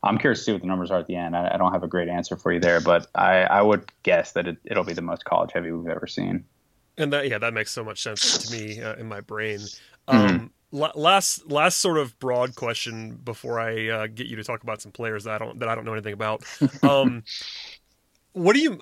I'm 0.03 0.19
curious 0.19 0.41
to 0.41 0.45
see 0.45 0.53
what 0.53 0.63
the 0.63 0.67
numbers 0.67 0.91
are 0.91 0.99
at 0.99 1.07
the 1.07 1.15
end. 1.15 1.37
I, 1.37 1.55
I 1.55 1.57
don't 1.59 1.73
have 1.73 1.85
a 1.85 1.89
great 1.89 2.09
answer 2.09 2.37
for 2.37 2.51
you 2.53 2.59
there, 2.59 2.81
but 2.81 3.07
I, 3.15 3.43
I 3.43 3.63
would 3.63 3.93
guess 4.03 4.33
that 4.33 4.49
it, 4.49 4.57
it'll 4.65 4.83
be 4.83 4.95
the 4.95 5.03
most 5.03 5.25
college 5.25 5.51
heavy 5.53 5.71
we've 5.71 5.89
ever 5.89 6.07
seen. 6.07 6.45
And 6.99 7.13
that 7.13 7.29
yeah, 7.29 7.39
that 7.39 7.55
makes 7.55 7.71
so 7.71 7.85
much 7.85 8.03
sense 8.03 8.39
to 8.39 8.57
me 8.57 8.83
uh, 8.83 8.97
in 8.97 9.07
my 9.07 9.21
brain. 9.21 9.61
Um, 10.09 10.29
mm-hmm 10.29 10.47
last 10.73 11.51
last 11.51 11.79
sort 11.79 11.99
of 11.99 12.19
broad 12.19 12.55
question 12.55 13.17
before 13.17 13.61
I 13.61 13.89
uh, 13.89 14.07
get 14.07 14.27
you 14.27 14.37
to 14.37 14.45
talk 14.45 14.63
about 14.63 14.81
some 14.81 14.93
players 14.93 15.25
that 15.25 15.35
I 15.35 15.39
don't 15.39 15.59
that 15.61 15.69
I 15.69 15.75
don't 15.75 15.85
know 15.85 15.93
anything 15.93 16.15
about. 16.15 16.45
Um, 16.83 17.23
what 18.33 18.55
do 18.55 18.61
you 18.61 18.81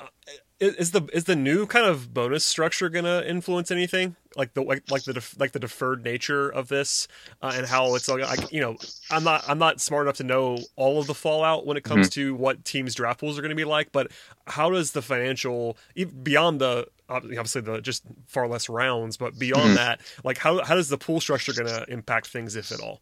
is 0.60 0.90
the 0.90 1.08
is 1.12 1.24
the 1.24 1.36
new 1.36 1.66
kind 1.66 1.86
of 1.86 2.12
bonus 2.12 2.44
structure 2.44 2.88
gonna 2.88 3.22
influence 3.26 3.70
anything 3.70 4.14
like 4.36 4.54
the 4.54 4.62
like, 4.62 4.88
like 4.90 5.02
the 5.04 5.14
def, 5.14 5.34
like 5.38 5.52
the 5.52 5.58
deferred 5.58 6.04
nature 6.04 6.50
of 6.50 6.68
this 6.68 7.08
uh, 7.42 7.52
and 7.54 7.66
how 7.66 7.94
it's 7.94 8.08
like 8.08 8.52
you 8.52 8.60
know 8.60 8.76
I'm 9.10 9.24
not 9.24 9.42
I'm 9.48 9.58
not 9.58 9.80
smart 9.80 10.06
enough 10.06 10.16
to 10.18 10.24
know 10.24 10.58
all 10.76 11.00
of 11.00 11.06
the 11.06 11.14
fallout 11.14 11.66
when 11.66 11.76
it 11.76 11.84
comes 11.84 12.08
mm-hmm. 12.08 12.20
to 12.20 12.34
what 12.34 12.64
teams 12.64 12.94
draft 12.94 13.20
pools 13.20 13.38
are 13.38 13.42
going 13.42 13.50
to 13.50 13.56
be 13.56 13.64
like 13.64 13.90
but 13.90 14.10
how 14.46 14.70
does 14.70 14.92
the 14.92 15.02
financial 15.02 15.76
beyond 16.22 16.60
the 16.60 16.86
obviously 17.08 17.62
the 17.62 17.80
just 17.80 18.04
far 18.26 18.46
less 18.46 18.68
rounds 18.68 19.16
but 19.16 19.38
beyond 19.38 19.62
mm-hmm. 19.62 19.74
that 19.76 20.00
like 20.24 20.38
how 20.38 20.62
how 20.62 20.74
does 20.74 20.88
the 20.90 20.98
pool 20.98 21.20
structure 21.20 21.52
going 21.52 21.66
to 21.66 21.90
impact 21.90 22.28
things 22.28 22.54
if 22.54 22.70
at 22.70 22.80
all 22.80 23.00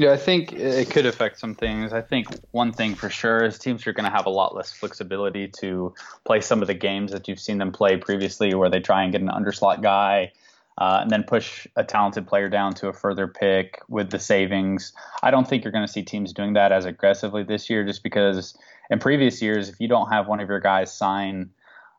yeah, 0.00 0.12
I 0.12 0.16
think 0.16 0.54
it 0.54 0.88
could 0.88 1.04
affect 1.04 1.38
some 1.38 1.54
things. 1.54 1.92
I 1.92 2.00
think 2.00 2.26
one 2.52 2.72
thing 2.72 2.94
for 2.94 3.10
sure 3.10 3.44
is 3.44 3.58
teams 3.58 3.86
are 3.86 3.92
going 3.92 4.06
to 4.06 4.10
have 4.10 4.24
a 4.24 4.30
lot 4.30 4.54
less 4.54 4.72
flexibility 4.72 5.46
to 5.60 5.94
play 6.24 6.40
some 6.40 6.62
of 6.62 6.68
the 6.68 6.74
games 6.74 7.12
that 7.12 7.28
you've 7.28 7.38
seen 7.38 7.58
them 7.58 7.70
play 7.70 7.98
previously, 7.98 8.54
where 8.54 8.70
they 8.70 8.80
try 8.80 9.02
and 9.02 9.12
get 9.12 9.20
an 9.20 9.28
underslot 9.28 9.82
guy 9.82 10.32
uh, 10.78 11.00
and 11.02 11.10
then 11.10 11.22
push 11.22 11.66
a 11.76 11.84
talented 11.84 12.26
player 12.26 12.48
down 12.48 12.72
to 12.76 12.88
a 12.88 12.94
further 12.94 13.28
pick 13.28 13.78
with 13.90 14.08
the 14.08 14.18
savings. 14.18 14.94
I 15.22 15.30
don't 15.30 15.46
think 15.46 15.64
you're 15.64 15.72
going 15.72 15.86
to 15.86 15.92
see 15.92 16.02
teams 16.02 16.32
doing 16.32 16.54
that 16.54 16.72
as 16.72 16.86
aggressively 16.86 17.42
this 17.42 17.68
year, 17.68 17.84
just 17.84 18.02
because 18.02 18.56
in 18.88 19.00
previous 19.00 19.42
years, 19.42 19.68
if 19.68 19.78
you 19.80 19.88
don't 19.88 20.10
have 20.10 20.28
one 20.28 20.40
of 20.40 20.48
your 20.48 20.60
guys 20.60 20.96
sign 20.96 21.50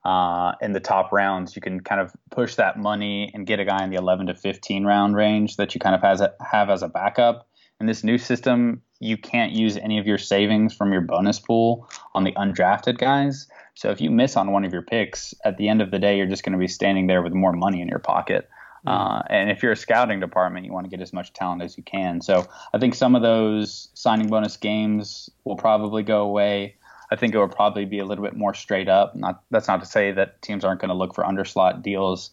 uh, 0.05 0.53
in 0.59 0.71
the 0.71 0.79
top 0.79 1.11
rounds, 1.11 1.55
you 1.55 1.61
can 1.61 1.79
kind 1.79 2.01
of 2.01 2.11
push 2.31 2.55
that 2.55 2.79
money 2.79 3.29
and 3.35 3.45
get 3.45 3.59
a 3.59 3.65
guy 3.65 3.83
in 3.83 3.91
the 3.91 3.97
11 3.97 4.25
to 4.25 4.33
15 4.33 4.85
round 4.85 5.15
range 5.15 5.57
that 5.57 5.75
you 5.75 5.79
kind 5.79 5.93
of 5.93 6.01
has 6.01 6.19
a, 6.19 6.33
have 6.43 6.71
as 6.71 6.81
a 6.81 6.87
backup 6.87 7.47
in 7.81 7.87
this 7.87 8.03
new 8.03 8.17
system, 8.17 8.81
you 8.99 9.17
can't 9.17 9.51
use 9.51 9.75
any 9.75 9.97
of 9.97 10.07
your 10.07 10.19
savings 10.19 10.73
from 10.73 10.93
your 10.93 11.01
bonus 11.01 11.39
pool 11.39 11.89
on 12.13 12.23
the 12.23 12.31
undrafted 12.33 12.97
guys. 12.99 13.47
So 13.73 13.89
if 13.89 13.99
you 13.99 14.11
miss 14.11 14.37
on 14.37 14.51
one 14.51 14.63
of 14.63 14.71
your 14.71 14.83
picks, 14.83 15.33
at 15.43 15.57
the 15.57 15.67
end 15.67 15.81
of 15.81 15.91
the 15.91 15.99
day, 15.99 16.17
you're 16.17 16.27
just 16.27 16.43
going 16.43 16.53
to 16.53 16.59
be 16.59 16.67
standing 16.67 17.07
there 17.07 17.21
with 17.21 17.33
more 17.33 17.51
money 17.51 17.81
in 17.81 17.87
your 17.87 17.99
pocket. 17.99 18.47
Mm-hmm. 18.85 18.89
Uh, 18.89 19.21
and 19.29 19.49
if 19.49 19.63
you're 19.63 19.71
a 19.71 19.77
scouting 19.77 20.19
department, 20.19 20.65
you 20.65 20.71
want 20.71 20.85
to 20.85 20.89
get 20.89 21.01
as 21.01 21.11
much 21.11 21.33
talent 21.33 21.63
as 21.63 21.75
you 21.75 21.83
can. 21.83 22.21
So 22.21 22.45
I 22.73 22.77
think 22.77 22.93
some 22.93 23.15
of 23.15 23.23
those 23.23 23.89
signing 23.95 24.27
bonus 24.27 24.55
games 24.57 25.29
will 25.43 25.57
probably 25.57 26.03
go 26.03 26.21
away. 26.21 26.75
I 27.11 27.15
think 27.15 27.33
it 27.33 27.39
will 27.39 27.49
probably 27.49 27.85
be 27.85 27.99
a 27.99 28.05
little 28.05 28.23
bit 28.23 28.35
more 28.35 28.53
straight 28.53 28.87
up. 28.87 29.15
Not 29.15 29.43
that's 29.51 29.67
not 29.67 29.81
to 29.81 29.85
say 29.85 30.11
that 30.13 30.41
teams 30.41 30.63
aren't 30.63 30.79
going 30.79 30.89
to 30.89 30.95
look 30.95 31.13
for 31.13 31.25
underslot 31.25 31.81
deals 31.81 32.29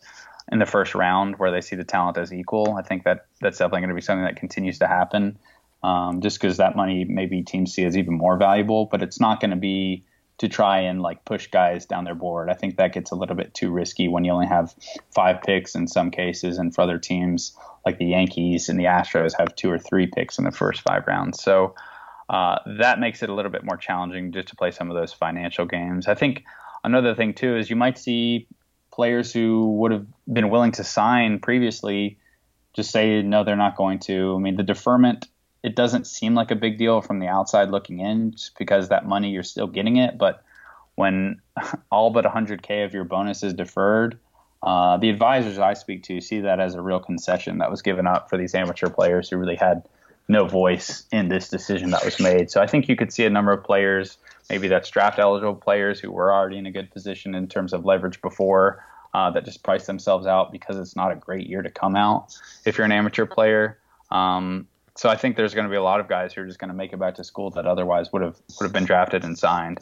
in 0.50 0.58
the 0.58 0.66
first 0.66 0.94
round 0.94 1.38
where 1.38 1.50
they 1.50 1.60
see 1.60 1.76
the 1.76 1.84
talent 1.84 2.16
as 2.16 2.32
equal. 2.32 2.76
I 2.78 2.82
think 2.82 3.04
that 3.04 3.26
that's 3.40 3.58
definitely 3.58 3.80
going 3.80 3.88
to 3.90 3.94
be 3.94 4.00
something 4.00 4.24
that 4.24 4.36
continues 4.36 4.78
to 4.78 4.86
happen, 4.86 5.38
um, 5.82 6.20
just 6.20 6.40
because 6.40 6.56
that 6.56 6.76
money 6.76 7.04
maybe 7.04 7.42
teams 7.42 7.74
see 7.74 7.84
as 7.84 7.96
even 7.96 8.14
more 8.14 8.36
valuable. 8.36 8.86
But 8.86 9.02
it's 9.02 9.20
not 9.20 9.40
going 9.40 9.50
to 9.50 9.56
be 9.56 10.04
to 10.38 10.48
try 10.48 10.80
and 10.80 11.02
like 11.02 11.24
push 11.24 11.48
guys 11.48 11.84
down 11.84 12.04
their 12.04 12.14
board. 12.14 12.48
I 12.48 12.54
think 12.54 12.76
that 12.76 12.92
gets 12.92 13.10
a 13.10 13.16
little 13.16 13.36
bit 13.36 13.54
too 13.54 13.70
risky 13.70 14.08
when 14.08 14.24
you 14.24 14.32
only 14.32 14.46
have 14.46 14.74
five 15.14 15.42
picks 15.42 15.74
in 15.74 15.88
some 15.88 16.10
cases, 16.10 16.58
and 16.58 16.74
for 16.74 16.82
other 16.82 16.98
teams 16.98 17.56
like 17.84 17.98
the 17.98 18.06
Yankees 18.06 18.68
and 18.68 18.78
the 18.78 18.84
Astros 18.84 19.32
have 19.38 19.54
two 19.54 19.70
or 19.70 19.78
three 19.78 20.06
picks 20.06 20.38
in 20.38 20.44
the 20.44 20.52
first 20.52 20.82
five 20.82 21.06
rounds. 21.06 21.42
So. 21.42 21.74
Uh, 22.30 22.58
that 22.78 23.00
makes 23.00 23.22
it 23.22 23.30
a 23.30 23.34
little 23.34 23.50
bit 23.50 23.64
more 23.64 23.78
challenging 23.78 24.32
just 24.32 24.48
to 24.48 24.54
play 24.54 24.70
some 24.70 24.90
of 24.90 24.94
those 24.94 25.14
financial 25.14 25.64
games. 25.64 26.06
I 26.06 26.14
think 26.14 26.44
another 26.84 27.14
thing 27.14 27.32
too 27.32 27.56
is 27.56 27.70
you 27.70 27.76
might 27.76 27.96
see 27.96 28.46
players 28.98 29.32
who 29.32 29.76
would 29.76 29.92
have 29.92 30.04
been 30.30 30.50
willing 30.50 30.72
to 30.72 30.82
sign 30.82 31.38
previously 31.38 32.18
just 32.74 32.90
say 32.90 33.22
no, 33.22 33.44
they're 33.44 33.54
not 33.54 33.76
going 33.76 34.00
to. 34.00 34.34
I 34.34 34.38
mean, 34.40 34.56
the 34.56 34.64
deferment 34.64 35.28
it 35.62 35.76
doesn't 35.76 36.06
seem 36.06 36.34
like 36.34 36.50
a 36.50 36.56
big 36.56 36.78
deal 36.78 37.00
from 37.00 37.20
the 37.20 37.28
outside 37.28 37.70
looking 37.70 38.00
in, 38.00 38.32
just 38.32 38.58
because 38.58 38.88
that 38.88 39.06
money 39.06 39.30
you're 39.30 39.44
still 39.44 39.68
getting 39.68 39.98
it. 39.98 40.18
But 40.18 40.42
when 40.96 41.40
all 41.92 42.10
but 42.10 42.24
100k 42.24 42.84
of 42.84 42.92
your 42.92 43.04
bonus 43.04 43.44
is 43.44 43.54
deferred, 43.54 44.18
uh, 44.64 44.96
the 44.96 45.10
advisors 45.10 45.60
I 45.60 45.74
speak 45.74 46.02
to 46.04 46.20
see 46.20 46.40
that 46.40 46.58
as 46.58 46.74
a 46.74 46.82
real 46.82 46.98
concession 46.98 47.58
that 47.58 47.70
was 47.70 47.82
given 47.82 48.08
up 48.08 48.28
for 48.28 48.36
these 48.36 48.52
amateur 48.52 48.88
players 48.88 49.30
who 49.30 49.36
really 49.36 49.54
had 49.54 49.88
no 50.26 50.44
voice 50.44 51.04
in 51.12 51.28
this 51.28 51.48
decision 51.48 51.90
that 51.90 52.04
was 52.04 52.18
made. 52.18 52.50
So 52.50 52.60
I 52.60 52.66
think 52.66 52.88
you 52.88 52.96
could 52.96 53.12
see 53.12 53.24
a 53.24 53.30
number 53.30 53.52
of 53.52 53.62
players 53.62 54.18
Maybe 54.50 54.68
that's 54.68 54.88
draft 54.90 55.18
eligible 55.18 55.54
players 55.54 56.00
who 56.00 56.10
were 56.10 56.32
already 56.32 56.58
in 56.58 56.66
a 56.66 56.70
good 56.70 56.90
position 56.90 57.34
in 57.34 57.48
terms 57.48 57.72
of 57.72 57.84
leverage 57.84 58.20
before 58.22 58.84
uh, 59.14 59.30
that 59.30 59.44
just 59.44 59.62
price 59.62 59.86
themselves 59.86 60.26
out 60.26 60.52
because 60.52 60.78
it's 60.78 60.96
not 60.96 61.12
a 61.12 61.16
great 61.16 61.46
year 61.46 61.62
to 61.62 61.70
come 61.70 61.96
out 61.96 62.36
if 62.64 62.78
you're 62.78 62.84
an 62.84 62.92
amateur 62.92 63.26
player. 63.26 63.78
Um, 64.10 64.66
so 64.96 65.08
I 65.08 65.16
think 65.16 65.36
there's 65.36 65.54
going 65.54 65.66
to 65.66 65.70
be 65.70 65.76
a 65.76 65.82
lot 65.82 66.00
of 66.00 66.08
guys 66.08 66.32
who 66.32 66.42
are 66.42 66.46
just 66.46 66.58
going 66.58 66.70
to 66.70 66.74
make 66.74 66.92
it 66.92 66.98
back 66.98 67.14
to 67.16 67.24
school 67.24 67.50
that 67.50 67.66
otherwise 67.66 68.12
would 68.12 68.22
have 68.22 68.36
would 68.58 68.64
have 68.64 68.72
been 68.72 68.84
drafted 68.84 69.24
and 69.24 69.38
signed. 69.38 69.78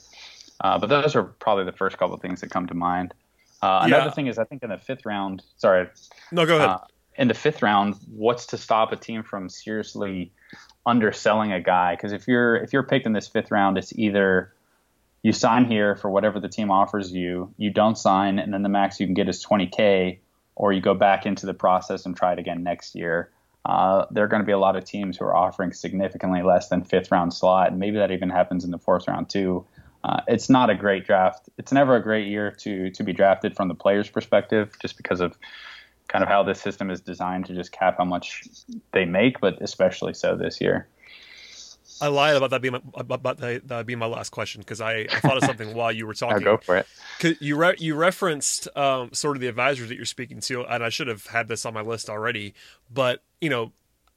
Uh, 0.61 0.79
but 0.79 0.89
those 0.89 1.15
are 1.15 1.23
probably 1.23 1.65
the 1.65 1.73
first 1.73 1.97
couple 1.99 2.15
of 2.15 2.21
things 2.21 2.41
that 2.41 2.51
come 2.51 2.67
to 2.67 2.75
mind. 2.75 3.15
Uh, 3.63 3.87
yeah. 3.89 3.97
Another 3.97 4.11
thing 4.11 4.27
is, 4.27 4.39
I 4.39 4.45
think 4.45 4.63
in 4.63 4.71
the 4.71 4.79
fifth 4.79 5.07
round, 5.07 5.43
sorry, 5.57 5.89
no, 6.33 6.45
go 6.45 6.57
ahead. 6.57 6.69
Uh, 6.69 6.79
in 7.17 7.29
the 7.29 7.35
fifth 7.35 7.63
round, 7.63 7.95
what's 8.11 8.47
to 8.47 8.59
stop 8.59 8.93
a 8.93 8.97
team 8.97 9.23
from 9.23 9.49
seriously 9.49 10.33
underselling 10.85 11.53
a 11.53 11.61
guy? 11.61 11.95
Because 11.95 12.13
if 12.13 12.29
you're 12.29 12.57
if 12.57 12.73
you're 12.73 12.83
picked 12.83 13.07
in 13.07 13.13
this 13.13 13.27
fifth 13.27 13.51
round, 13.51 13.79
it's 13.79 13.97
either 13.99 14.53
you 15.27 15.33
sign 15.33 15.65
here 15.65 15.97
for 15.97 16.09
whatever 16.09 16.39
the 16.39 16.49
team 16.49 16.71
offers 16.71 17.11
you, 17.11 17.53
you 17.59 17.69
don't 17.69 17.99
sign, 17.99 18.39
and 18.39 18.55
then 18.55 18.63
the 18.63 18.69
max 18.69 19.01
you 19.01 19.07
can 19.09 19.15
get 19.15 19.29
is 19.29 19.45
20K, 19.45 20.21
or 20.55 20.73
you 20.73 20.81
go 20.81 20.95
back 20.95 21.27
into 21.27 21.47
the 21.47 21.53
process 21.53 22.07
and 22.07 22.17
try 22.17 22.33
it 22.33 22.39
again 22.39 22.63
next 22.63 22.95
year. 22.95 23.33
Uh, 23.65 24.07
there 24.13 24.23
are 24.23 24.29
going 24.29 24.41
to 24.41 24.47
be 24.47 24.53
a 24.53 24.59
lot 24.59 24.77
of 24.77 24.85
teams 24.85 25.17
who 25.17 25.25
are 25.25 25.35
offering 25.35 25.73
significantly 25.73 26.43
less 26.43 26.69
than 26.69 26.85
fifth 26.85 27.11
round 27.11 27.35
slot, 27.35 27.73
and 27.73 27.81
maybe 27.81 27.97
that 27.97 28.13
even 28.13 28.31
happens 28.31 28.63
in 28.63 28.71
the 28.71 28.79
fourth 28.79 29.09
round 29.09 29.29
too. 29.29 29.67
Uh, 30.05 30.21
it's 30.29 30.49
not 30.49 30.71
a 30.71 30.77
great 30.77 31.05
draft. 31.05 31.49
It's 31.59 31.73
never 31.73 31.97
a 31.97 32.01
great 32.01 32.29
year 32.29 32.53
to 32.61 32.91
to 32.91 33.03
be 33.03 33.13
drafted 33.13 33.57
from 33.57 33.67
the 33.67 33.75
player's 33.75 34.09
perspective, 34.09 34.77
just 34.81 34.97
because 34.97 35.19
of 35.19 35.37
kind 36.07 36.23
of 36.23 36.29
how 36.29 36.45
this 36.45 36.61
system 36.61 36.89
is 36.89 37.01
designed 37.01 37.47
to 37.47 37.55
just 37.57 37.73
cap 37.73 37.97
how 37.99 38.05
much 38.05 38.45
they 38.93 39.05
make, 39.05 39.41
but 39.41 39.61
especially 39.61 40.15
so 40.15 40.37
this 40.37 40.61
year. 40.61 40.87
I 42.01 42.09
lied 42.09 42.37
about 42.37 42.51
that 42.51 42.63
being 42.63 42.73
my, 42.73 42.81
about 42.95 43.39
that, 43.39 43.67
that 43.69 43.87
being 43.87 43.99
my 43.99 44.07
last 44.07 44.31
question 44.31 44.61
because 44.61 44.81
I, 44.81 45.07
I, 45.11 45.21
thought 45.21 45.37
of 45.37 45.45
something 45.45 45.75
while 45.75 45.93
you 45.93 46.07
were 46.07 46.15
talking. 46.15 46.47
I'll 46.47 46.57
go 46.57 46.59
for 46.59 46.77
it. 46.77 46.87
You 47.41 47.57
re- 47.57 47.77
you 47.79 47.95
referenced 47.95 48.69
um, 48.77 49.13
sort 49.13 49.37
of 49.37 49.41
the 49.41 49.49
advisors 49.49 49.89
that 49.89 49.97
you're 49.97 50.05
speaking 50.05 50.41
to, 50.41 50.65
and 50.65 50.85
I 50.85 50.89
should 50.89 51.09
have 51.09 51.27
had 51.27 51.49
this 51.49 51.65
on 51.65 51.75
my 51.75 51.81
list 51.83 52.11
already. 52.11 52.55
But 52.93 53.23
you 53.41 53.51
know, 53.51 53.73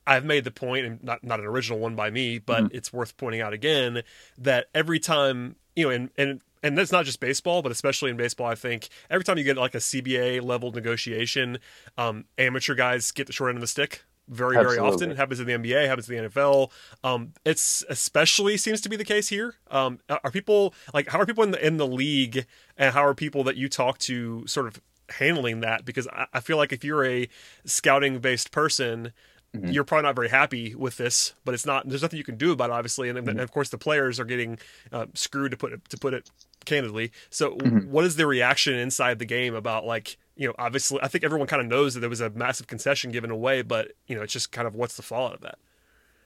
I've 0.06 0.26
made 0.26 0.44
the 0.44 0.52
point, 0.52 0.86
and 0.86 1.04
not 1.04 1.24
not 1.24 1.39
an 1.39 1.46
original 1.46 1.80
one 1.80 1.96
by 1.96 2.10
me, 2.10 2.39
but 2.39 2.65
mm-hmm. 2.65 2.76
it's 2.76 2.92
worth 2.92 3.15
pointing 3.18 3.42
out 3.42 3.54
again 3.54 4.04
that 4.38 4.68
every 4.74 5.00
time 5.00 5.56
you 5.76 5.86
know, 5.86 5.89
and 5.92 6.10
and 6.18 6.42
and 6.62 6.78
that's 6.78 6.92
not 6.92 7.06
just 7.06 7.20
baseball, 7.20 7.62
but 7.62 7.72
especially 7.72 8.12
in 8.12 8.18
baseball, 8.18 8.48
I 8.48 8.56
think 8.56 8.89
every 9.10 9.24
time 9.24 9.38
you 9.38 9.44
get 9.44 9.58
like 9.58 9.76
a 9.76 9.80
CBA 9.80 10.42
level 10.42 10.72
negotiation, 10.72 11.60
um, 11.98 12.26
amateur 12.38 12.76
guys 12.76 13.12
get 13.12 13.28
the 13.28 13.34
short 13.34 13.50
end 13.50 13.58
of 13.58 13.62
the 13.62 13.68
stick 13.68 14.04
very 14.30 14.56
Absolutely. 14.58 14.76
very 14.78 14.88
often. 14.88 15.12
It 15.12 15.18
happens 15.18 15.39
in 15.39 15.48
the 15.48 15.54
NBA, 15.54 15.88
happens 15.88 16.10
in 16.10 16.24
the 16.24 16.30
NFL. 16.30 16.72
Um, 17.04 17.34
it's 17.46 17.84
especially 17.89 18.58
seems 18.58 18.82
to 18.82 18.89
be 18.89 18.96
the 18.96 19.06
case 19.06 19.30
here. 19.30 19.56
Um, 19.70 20.00
are 20.10 20.32
people 20.32 20.74
like 20.94 21.10
how 21.10 21.20
are 21.20 21.26
people 21.26 21.44
in 21.44 21.52
the 21.52 21.65
in 21.65 21.78
the 21.78 21.88
league, 21.88 22.46
and 22.78 22.94
how 22.94 23.06
are 23.06 23.15
people 23.15 23.44
that 23.46 23.58
you 23.58 23.68
talk 23.70 23.98
to 24.00 24.46
sort 24.48 24.68
of 24.68 24.80
handling 25.10 25.62
that? 25.62 25.84
Because 25.84 26.08
I, 26.08 26.28
I 26.34 26.39
feel 26.39 26.58
like 26.58 26.72
if 26.72 26.84
you're 26.84 27.06
a 27.06 27.28
scouting 27.65 28.20
based 28.20 28.52
person. 28.52 29.13
Mm-hmm. 29.52 29.70
You're 29.70 29.84
probably 29.84 30.04
not 30.04 30.13
very 30.13 30.30
happy 30.30 30.76
with 30.76 30.98
this, 30.98 31.34
but 31.44 31.56
it's 31.56 31.65
not. 31.65 31.89
There's 31.89 32.04
nothing 32.04 32.20
you 32.20 32.24
can 32.24 32.38
do 32.38 32.52
about 32.52 32.70
it, 32.70 32.74
obviously, 32.74 33.10
and, 33.10 33.18
mm-hmm. 33.18 33.30
and 33.30 33.39
of 33.39 33.52
course 33.52 33.70
the 33.70 33.80
players 33.80 34.20
are 34.20 34.24
getting 34.24 34.60
uh, 34.92 35.08
screwed 35.15 35.50
to 35.50 35.58
put 35.58 35.74
it, 35.74 35.89
to 35.89 35.98
put 35.98 36.13
it 36.13 36.30
candidly. 36.65 37.12
So, 37.32 37.56
mm-hmm. 37.56 37.89
what 37.89 38.06
is 38.06 38.15
the 38.15 38.28
reaction 38.28 38.76
inside 38.76 39.18
the 39.18 39.26
game 39.26 39.56
about 39.56 39.88
like 39.88 40.18
you 40.39 40.47
know, 40.47 40.56
obviously, 40.58 40.99
I 41.04 41.10
think 41.10 41.25
everyone 41.25 41.47
kind 41.49 41.62
of 41.62 41.67
knows 41.67 41.93
that 41.93 41.99
there 41.99 42.10
was 42.10 42.21
a 42.21 42.30
massive 42.30 42.65
concession 42.65 43.12
given 43.12 43.30
away, 43.30 43.62
but 43.62 43.91
you 44.08 44.15
know, 44.15 44.21
it's 44.21 44.32
just 44.32 44.54
kind 44.54 44.65
of 44.65 44.73
what's 44.73 44.95
the 44.95 45.04
fallout 45.04 45.34
of 45.34 45.41
that. 45.41 45.60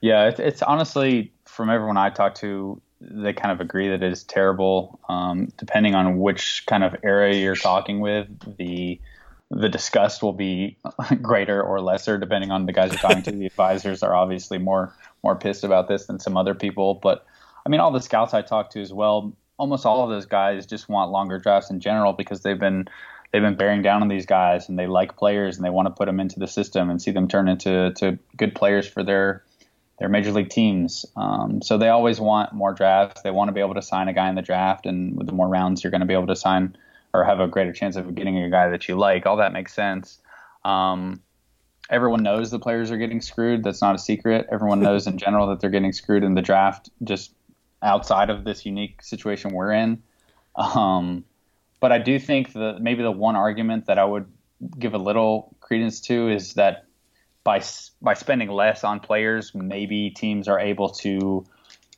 Yeah, 0.00 0.28
it's, 0.28 0.38
it's 0.38 0.62
honestly 0.62 1.32
from 1.46 1.68
everyone 1.68 1.96
I 1.96 2.10
talk 2.10 2.36
to, 2.36 2.80
they 3.00 3.32
kind 3.32 3.50
of 3.50 3.60
agree 3.60 3.88
that 3.88 4.04
it 4.04 4.12
is 4.12 4.22
terrible. 4.22 5.00
Um, 5.08 5.48
depending 5.56 5.96
on 5.96 6.20
which 6.20 6.64
kind 6.66 6.84
of 6.84 6.94
area 7.02 7.42
you're 7.42 7.56
talking 7.56 7.98
with, 7.98 8.28
the 8.56 9.00
the 9.50 9.68
disgust 9.68 10.22
will 10.22 10.32
be 10.32 10.78
greater 11.22 11.60
or 11.60 11.80
lesser 11.80 12.16
depending 12.16 12.52
on 12.52 12.66
the 12.66 12.72
guys 12.72 12.92
you're 12.92 13.00
talking 13.00 13.22
to. 13.24 13.32
The 13.32 13.46
advisors 13.46 14.04
are 14.04 14.14
obviously 14.14 14.58
more 14.58 14.94
more 15.24 15.34
pissed 15.34 15.64
about 15.64 15.88
this 15.88 16.06
than 16.06 16.20
some 16.20 16.36
other 16.36 16.54
people, 16.54 16.94
but 16.94 17.26
I 17.66 17.68
mean, 17.68 17.80
all 17.80 17.90
the 17.90 18.00
scouts 18.00 18.32
I 18.32 18.42
talked 18.42 18.74
to 18.74 18.80
as 18.80 18.92
well, 18.92 19.34
almost 19.56 19.84
all 19.84 20.04
of 20.04 20.10
those 20.10 20.26
guys 20.26 20.66
just 20.66 20.88
want 20.88 21.10
longer 21.10 21.40
drafts 21.40 21.70
in 21.70 21.80
general 21.80 22.12
because 22.12 22.42
they've 22.42 22.60
been 22.60 22.86
they've 23.34 23.42
been 23.42 23.56
bearing 23.56 23.82
down 23.82 24.00
on 24.00 24.06
these 24.06 24.26
guys 24.26 24.68
and 24.68 24.78
they 24.78 24.86
like 24.86 25.16
players 25.16 25.56
and 25.56 25.64
they 25.64 25.70
want 25.70 25.86
to 25.86 25.90
put 25.90 26.06
them 26.06 26.20
into 26.20 26.38
the 26.38 26.46
system 26.46 26.88
and 26.88 27.02
see 27.02 27.10
them 27.10 27.26
turn 27.26 27.48
into 27.48 27.92
to 27.96 28.16
good 28.36 28.54
players 28.54 28.86
for 28.86 29.02
their 29.02 29.42
their 29.98 30.08
major 30.08 30.30
league 30.30 30.50
teams. 30.50 31.04
Um, 31.16 31.60
so 31.60 31.76
they 31.76 31.88
always 31.88 32.20
want 32.20 32.52
more 32.52 32.72
drafts. 32.72 33.22
They 33.22 33.32
want 33.32 33.48
to 33.48 33.52
be 33.52 33.58
able 33.58 33.74
to 33.74 33.82
sign 33.82 34.06
a 34.06 34.12
guy 34.12 34.28
in 34.28 34.36
the 34.36 34.42
draft, 34.42 34.86
and 34.86 35.16
with 35.16 35.26
the 35.26 35.32
more 35.32 35.48
rounds, 35.48 35.82
you're 35.82 35.90
going 35.90 36.00
to 36.00 36.06
be 36.06 36.14
able 36.14 36.28
to 36.28 36.36
sign 36.36 36.76
or 37.12 37.24
have 37.24 37.40
a 37.40 37.48
greater 37.48 37.72
chance 37.72 37.96
of 37.96 38.14
getting 38.14 38.38
a 38.38 38.50
guy 38.50 38.68
that 38.68 38.86
you 38.86 38.94
like. 38.94 39.26
All 39.26 39.38
that 39.38 39.52
makes 39.52 39.74
sense. 39.74 40.20
Um, 40.64 41.20
everyone 41.90 42.22
knows 42.22 42.52
the 42.52 42.60
players 42.60 42.92
are 42.92 42.98
getting 42.98 43.20
screwed. 43.20 43.64
That's 43.64 43.82
not 43.82 43.96
a 43.96 43.98
secret. 43.98 44.46
Everyone 44.50 44.78
knows 44.88 45.08
in 45.08 45.18
general 45.18 45.48
that 45.48 45.60
they're 45.60 45.70
getting 45.70 45.92
screwed 45.92 46.22
in 46.22 46.34
the 46.34 46.42
draft, 46.42 46.88
just 47.02 47.32
outside 47.82 48.30
of 48.30 48.44
this 48.44 48.64
unique 48.64 49.02
situation 49.02 49.52
we're 49.52 49.72
in. 49.72 50.04
Um, 50.54 51.24
but 51.84 51.92
I 51.92 51.98
do 51.98 52.18
think 52.18 52.54
that 52.54 52.78
maybe 52.80 53.02
the 53.02 53.10
one 53.10 53.36
argument 53.36 53.84
that 53.88 53.98
I 53.98 54.06
would 54.06 54.24
give 54.78 54.94
a 54.94 54.98
little 54.98 55.54
credence 55.60 56.00
to 56.08 56.30
is 56.30 56.54
that 56.54 56.86
by 57.44 57.62
by 58.00 58.14
spending 58.14 58.48
less 58.48 58.84
on 58.84 59.00
players, 59.00 59.54
maybe 59.54 60.08
teams 60.08 60.48
are 60.48 60.58
able 60.58 60.88
to 61.04 61.44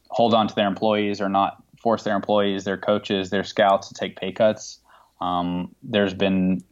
hold 0.09 0.35
on 0.35 0.49
to 0.49 0.55
their 0.57 0.67
employees 0.67 1.21
or 1.21 1.29
not 1.29 1.63
force 1.81 2.03
their 2.03 2.17
employees, 2.17 2.65
their 2.65 2.77
coaches, 2.77 3.31
their 3.31 3.45
scouts 3.45 3.87
to 3.87 3.95
take 3.95 4.17
pay 4.17 4.33
cuts. 4.33 4.81
Um, 5.21 5.73
there's 5.85 6.15
been 6.15 6.65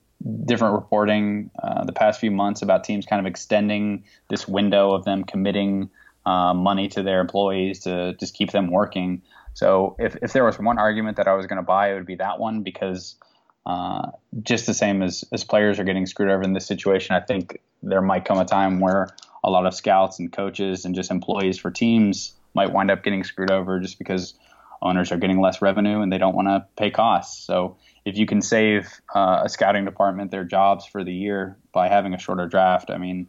different 0.44 0.74
reporting 0.74 1.52
uh, 1.62 1.84
the 1.84 1.92
past 1.92 2.18
few 2.18 2.32
months 2.32 2.62
about 2.62 2.82
teams 2.82 3.06
kind 3.06 3.24
of 3.24 3.26
extending 3.26 4.02
this 4.28 4.48
window 4.48 4.90
of 4.90 5.04
them 5.04 5.22
committing 5.22 5.88
uh, 6.26 6.52
money 6.52 6.88
to 6.88 7.04
their 7.04 7.20
employees 7.20 7.78
to 7.84 8.14
just 8.18 8.34
keep 8.34 8.50
them 8.50 8.72
working. 8.72 9.22
So 9.54 9.96
if, 9.98 10.16
if 10.20 10.32
there 10.32 10.44
was 10.44 10.58
one 10.58 10.78
argument 10.78 11.16
that 11.16 11.28
I 11.28 11.34
was 11.34 11.46
going 11.46 11.56
to 11.56 11.62
buy, 11.62 11.92
it 11.92 11.94
would 11.94 12.06
be 12.06 12.16
that 12.16 12.38
one 12.38 12.62
because 12.62 13.16
uh, 13.64 14.10
just 14.42 14.66
the 14.66 14.74
same 14.74 15.02
as, 15.02 15.24
as 15.32 15.44
players 15.44 15.78
are 15.78 15.84
getting 15.84 16.06
screwed 16.06 16.28
over 16.28 16.42
in 16.42 16.52
this 16.52 16.66
situation, 16.66 17.14
I 17.14 17.20
think 17.20 17.60
there 17.82 18.02
might 18.02 18.24
come 18.24 18.38
a 18.38 18.44
time 18.44 18.80
where 18.80 19.08
a 19.42 19.50
lot 19.50 19.66
of 19.66 19.74
scouts 19.74 20.18
and 20.18 20.32
coaches 20.32 20.84
and 20.84 20.94
just 20.94 21.10
employees 21.10 21.58
for 21.58 21.70
teams 21.70 22.34
might 22.54 22.72
wind 22.72 22.90
up 22.90 23.02
getting 23.04 23.24
screwed 23.24 23.50
over 23.50 23.78
just 23.80 23.98
because 23.98 24.34
owners 24.82 25.12
are 25.12 25.16
getting 25.16 25.40
less 25.40 25.62
revenue 25.62 26.00
and 26.00 26.12
they 26.12 26.18
don't 26.18 26.34
want 26.34 26.48
to 26.48 26.66
pay 26.76 26.90
costs. 26.90 27.44
So 27.44 27.76
if 28.04 28.16
you 28.16 28.26
can 28.26 28.42
save 28.42 29.00
uh, 29.14 29.42
a 29.44 29.48
scouting 29.48 29.84
department 29.84 30.30
their 30.30 30.44
jobs 30.44 30.84
for 30.84 31.04
the 31.04 31.12
year 31.12 31.56
by 31.72 31.88
having 31.88 32.12
a 32.12 32.18
shorter 32.18 32.46
draft, 32.46 32.90
I 32.90 32.98
mean, 32.98 33.28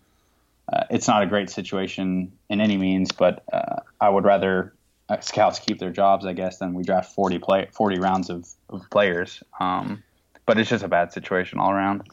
uh, 0.71 0.83
it's 0.89 1.07
not 1.07 1.23
a 1.23 1.27
great 1.27 1.49
situation 1.49 2.31
in 2.49 2.61
any 2.61 2.77
means, 2.77 3.11
but 3.11 3.43
uh, 3.53 3.81
I 4.01 4.09
would 4.09 4.25
rather 4.25 4.73
scouts 5.21 5.59
keep 5.59 5.79
their 5.79 5.91
jobs, 5.91 6.25
I 6.25 6.33
guess, 6.33 6.57
then 6.57 6.73
we 6.73 6.83
draft 6.83 7.13
40 7.13 7.39
play 7.39 7.67
40 7.71 7.99
rounds 7.99 8.29
of, 8.29 8.47
of 8.69 8.89
players. 8.89 9.43
Um, 9.59 10.03
but 10.45 10.59
it's 10.59 10.69
just 10.69 10.83
a 10.83 10.87
bad 10.87 11.11
situation 11.11 11.59
all 11.59 11.71
around. 11.71 12.03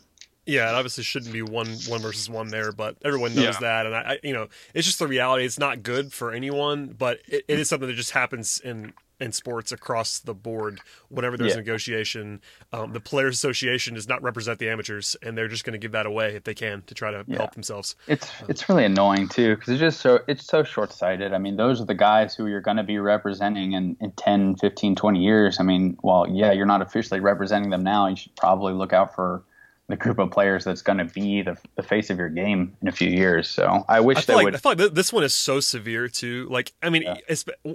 Yeah, 0.44 0.70
it 0.70 0.74
obviously 0.74 1.05
shouldn't 1.05 1.33
be 1.33 1.42
one 1.42 1.68
one 1.87 2.00
versus 2.00 2.28
one 2.28 2.48
there, 2.48 2.72
but 2.72 2.96
everyone 3.05 3.35
knows 3.35 3.44
yeah. 3.44 3.61
that, 3.61 3.87
and 3.87 3.94
I, 3.94 4.00
I, 4.00 4.18
you 4.24 4.33
know, 4.33 4.48
it's 4.74 4.87
just 4.87 4.98
the 4.98 5.07
reality. 5.07 5.44
It's 5.44 5.59
not 5.59 5.85
good 5.85 6.12
for 6.12 6.33
anyone, 6.33 6.96
but 6.98 7.20
it, 7.28 7.44
it 7.46 7.61
is 7.61 7.68
something 7.68 7.87
that 7.87 7.94
just 7.94 8.11
happens 8.11 8.59
in 8.59 8.92
in 9.22 9.32
sports 9.32 9.72
across 9.72 10.18
the 10.18 10.35
board. 10.35 10.80
Whenever 11.08 11.37
there's 11.37 11.52
yeah. 11.52 11.58
negotiation, 11.58 12.40
um, 12.72 12.92
the 12.92 13.00
players' 13.00 13.37
association 13.37 13.94
does 13.94 14.08
not 14.08 14.22
represent 14.22 14.58
the 14.58 14.68
amateurs, 14.68 15.16
and 15.22 15.38
they're 15.38 15.48
just 15.48 15.64
going 15.64 15.72
to 15.72 15.78
give 15.78 15.92
that 15.92 16.06
away 16.06 16.35
if 16.35 16.44
they 16.44 16.54
can 16.54 16.82
to 16.87 16.94
try 16.94 17.11
to 17.11 17.24
yeah. 17.26 17.38
help 17.38 17.54
themselves. 17.54 17.94
It's 18.08 18.30
it's 18.48 18.68
really 18.68 18.85
annoying 18.85 19.28
too 19.28 19.54
because 19.54 19.70
it's 19.70 19.80
just 19.80 20.00
so 20.00 20.20
it's 20.26 20.46
so 20.46 20.64
short 20.64 20.92
sighted. 20.92 21.32
I 21.32 21.38
mean, 21.38 21.56
those 21.56 21.80
are 21.80 21.85
the 21.87 21.94
guys 21.94 22.35
who 22.35 22.46
you're 22.46 22.61
going 22.61 22.76
to 22.76 22.82
be 22.82 22.98
representing 22.98 23.72
in, 23.72 23.96
in 24.00 24.11
10, 24.12 24.56
15, 24.56 24.96
20 24.96 25.20
years. 25.20 25.61
I 25.61 25.62
mean, 25.62 25.96
well, 26.02 26.26
yeah, 26.28 26.52
you're 26.52 26.66
not 26.66 26.82
officially 26.82 27.20
representing 27.20 27.70
them 27.70 27.85
now. 27.85 28.08
You 28.08 28.16
should 28.16 28.35
probably 28.37 28.72
look 28.72 28.92
out 28.92 29.14
for 29.14 29.44
the 29.92 29.96
group 29.96 30.18
of 30.18 30.31
players 30.31 30.64
that's 30.64 30.81
going 30.81 30.96
to 30.96 31.05
be 31.05 31.42
the, 31.42 31.55
the 31.76 31.83
face 31.83 32.09
of 32.09 32.16
your 32.16 32.31
game 32.31 32.74
in 32.81 32.88
a 32.88 32.92
few 32.92 33.11
years. 33.11 33.46
So 33.46 33.85
I 33.90 34.00
wish 34.00 34.16
I 34.16 34.20
they 34.22 34.35
like, 34.37 34.44
would. 34.46 34.55
I 34.55 34.59
feel 34.59 34.74
like 34.74 34.94
this 34.94 35.12
one 35.12 35.22
is 35.22 35.37
so 35.37 35.61
severe 35.61 36.09
too. 36.09 36.48
Like 36.50 36.72
I 36.83 36.88
mean, 36.88 37.02
yeah. 37.02 37.16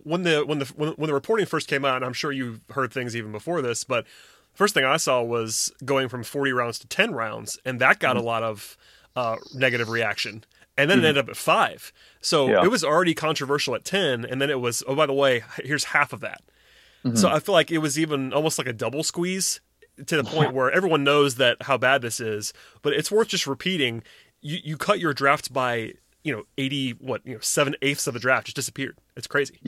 when 0.04 0.24
the 0.24 0.44
when 0.44 0.58
the 0.58 0.66
when, 0.76 0.90
when 0.94 1.08
the 1.10 1.14
reporting 1.14 1.46
first 1.46 1.68
came 1.68 1.86
out, 1.86 1.98
and 1.98 2.04
I'm 2.04 2.14
sure 2.14 2.32
you 2.32 2.60
heard 2.72 2.92
things 2.92 3.16
even 3.16 3.32
before 3.32 3.62
this, 3.62 3.84
but 3.84 4.08
first 4.56 4.74
thing 4.74 4.84
I 4.84 4.98
saw 4.98 5.22
was 5.22 5.72
going 5.86 6.10
from 6.10 6.24
40 6.24 6.54
rounds 6.54 6.80
to 6.80 6.88
10 6.88 7.12
rounds, 7.14 7.60
and 7.64 7.80
that 7.82 8.00
got 8.00 8.16
mm-hmm. 8.16 8.26
a 8.26 8.28
lot 8.28 8.42
of 8.42 8.78
uh, 9.16 9.36
negative 9.54 9.88
reaction. 9.88 10.44
And 10.76 10.90
then 10.90 10.98
mm-hmm. 10.98 11.06
it 11.06 11.10
ended 11.10 11.24
up 11.24 11.30
at 11.30 11.38
five. 11.38 11.94
So 12.20 12.50
yeah. 12.50 12.64
it 12.64 12.70
was 12.70 12.84
already 12.84 13.14
controversial 13.14 13.74
at 13.74 13.84
10. 13.84 14.26
And 14.26 14.40
then 14.40 14.52
it 14.52 14.60
was, 14.60 14.84
oh, 14.88 14.94
by 14.94 15.08
the 15.08 15.14
way, 15.14 15.44
here's 15.64 15.86
half 15.86 16.14
of 16.14 16.20
that. 16.20 16.44
Mm-hmm. 17.04 17.16
So 17.16 17.30
I 17.30 17.40
feel 17.40 17.54
like 17.54 17.72
it 17.72 17.80
was 17.80 17.98
even 17.98 18.32
almost 18.32 18.60
like 18.60 18.68
a 18.68 18.74
double 18.74 19.02
squeeze 19.02 19.60
to 20.06 20.18
the 20.18 20.24
point 20.24 20.54
where 20.54 20.72
everyone 20.72 21.04
knows 21.04 21.36
that 21.36 21.64
how 21.64 21.78
bad 21.78 22.02
this 22.02 22.20
is, 22.20 22.54
but 22.82 22.94
it's 22.94 23.12
worth 23.12 23.30
just 23.30 23.48
repeating. 23.48 24.04
You 24.42 24.60
you 24.64 24.78
cut 24.78 25.00
your 25.00 25.14
draft 25.14 25.52
by 25.52 25.94
you 26.24 26.36
know 26.36 26.44
eighty 26.58 26.92
what 26.92 27.26
you 27.26 27.34
know 27.34 27.40
seven 27.42 27.76
eighths 27.82 28.08
of 28.08 28.14
the 28.14 28.20
draft 28.20 28.48
just 28.48 28.56
disappeared. 28.56 28.98
It's 29.16 29.28
crazy. 29.28 29.60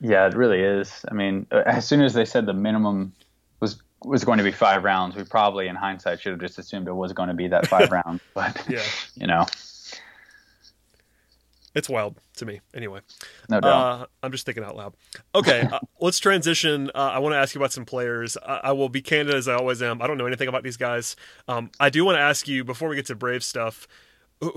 Yeah, 0.00 0.26
it 0.26 0.34
really 0.34 0.60
is. 0.60 1.04
I 1.10 1.14
mean, 1.14 1.46
uh, 1.50 1.62
as 1.66 1.86
soon 1.86 2.00
as 2.00 2.14
they 2.14 2.24
said 2.24 2.46
the 2.46 2.54
minimum 2.54 3.12
was 3.60 3.82
was 4.04 4.24
going 4.24 4.38
to 4.38 4.44
be 4.44 4.52
five 4.52 4.84
rounds, 4.84 5.16
we 5.16 5.24
probably 5.24 5.68
in 5.68 5.76
hindsight 5.76 6.20
should 6.20 6.32
have 6.32 6.40
just 6.40 6.58
assumed 6.58 6.88
it 6.88 6.92
was 6.92 7.12
going 7.12 7.28
to 7.28 7.34
be 7.34 7.48
that 7.48 7.66
five 7.66 7.90
rounds. 8.04 8.22
But 8.34 8.62
yeah, 8.68 8.82
you 9.14 9.26
know, 9.26 9.46
it's 11.74 11.88
wild 11.88 12.16
to 12.36 12.46
me. 12.46 12.60
Anyway, 12.74 13.00
no 13.48 13.60
doubt. 13.60 14.00
Uh, 14.00 14.06
I'm 14.22 14.32
just 14.32 14.46
thinking 14.46 14.64
out 14.64 14.76
loud. 14.76 14.94
Okay, 15.34 15.60
uh, 15.72 15.78
let's 16.00 16.18
transition. 16.18 16.90
Uh, 16.94 17.10
I 17.12 17.18
want 17.18 17.32
to 17.34 17.38
ask 17.38 17.54
you 17.54 17.60
about 17.60 17.72
some 17.72 17.84
players. 17.84 18.36
I, 18.36 18.60
I, 18.64 18.72
will 18.72 18.88
be 18.88 19.02
candid 19.02 19.34
as 19.34 19.48
I 19.48 19.54
always 19.54 19.82
am. 19.82 20.02
I 20.02 20.06
don't 20.06 20.18
know 20.18 20.26
anything 20.26 20.48
about 20.48 20.62
these 20.62 20.76
guys. 20.76 21.16
Um, 21.48 21.70
I 21.78 21.90
do 21.90 22.04
want 22.04 22.16
to 22.16 22.20
ask 22.20 22.48
you 22.48 22.64
before 22.64 22.88
we 22.88 22.96
get 22.96 23.06
to 23.06 23.14
Brave 23.14 23.44
stuff. 23.44 23.86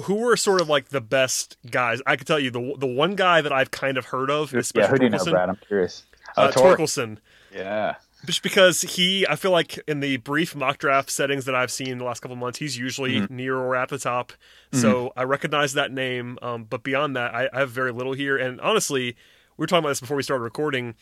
Who 0.04 0.16
were 0.16 0.38
sort 0.38 0.62
of 0.62 0.70
like 0.70 0.90
the 0.90 1.02
best 1.02 1.58
guys? 1.70 2.02
I 2.06 2.16
can 2.16 2.26
tell 2.26 2.40
you 2.40 2.50
the 2.50 2.76
the 2.78 2.88
one 2.88 3.16
guy 3.16 3.42
that 3.42 3.52
I've 3.52 3.72
kind 3.72 3.98
of 3.98 4.06
heard 4.06 4.32
of 4.32 4.54
is 4.56 4.72
yeah. 4.74 4.88
Who 4.88 4.98
do 4.98 5.06
you 5.06 5.10
know, 5.10 5.26
Brad? 5.26 5.50
I'm 5.50 5.58
curious. 5.68 6.06
Uh, 6.38 6.52
Tor- 6.52 6.78
Torkelson. 6.78 7.18
Yeah 7.54 7.96
just 8.26 8.44
because 8.44 8.82
he 8.82 9.26
i 9.28 9.36
feel 9.36 9.52
like 9.52 9.78
in 9.88 10.00
the 10.00 10.18
brief 10.18 10.56
mock 10.56 10.78
draft 10.78 11.10
settings 11.10 11.46
that 11.46 11.56
i've 11.56 11.72
seen 11.72 11.90
in 11.90 11.98
the 11.98 12.04
last 12.04 12.22
couple 12.22 12.36
months 12.36 12.60
he's 12.60 12.78
usually 12.78 13.16
mm-hmm. 13.16 13.36
near 13.36 13.58
or 13.58 13.76
at 13.76 13.90
the 13.90 13.98
top 13.98 14.32
mm-hmm. 14.32 14.80
so 14.80 15.12
i 15.16 15.24
recognize 15.24 15.74
that 15.74 15.92
name 15.92 16.38
um, 16.42 16.64
but 16.64 16.84
beyond 16.84 17.16
that 17.16 17.34
I, 17.34 17.50
I, 17.54 17.60
have 17.60 17.72
very 17.72 17.92
little 17.92 18.14
here 18.14 18.38
and 18.38 18.60
honestly 18.62 19.16
we 19.58 19.64
were 19.64 19.68
talking 19.68 19.84
about 19.84 19.90
this 19.90 20.00
before 20.00 20.18
we 20.18 20.24
started 20.24 20.44
recording 20.44 20.96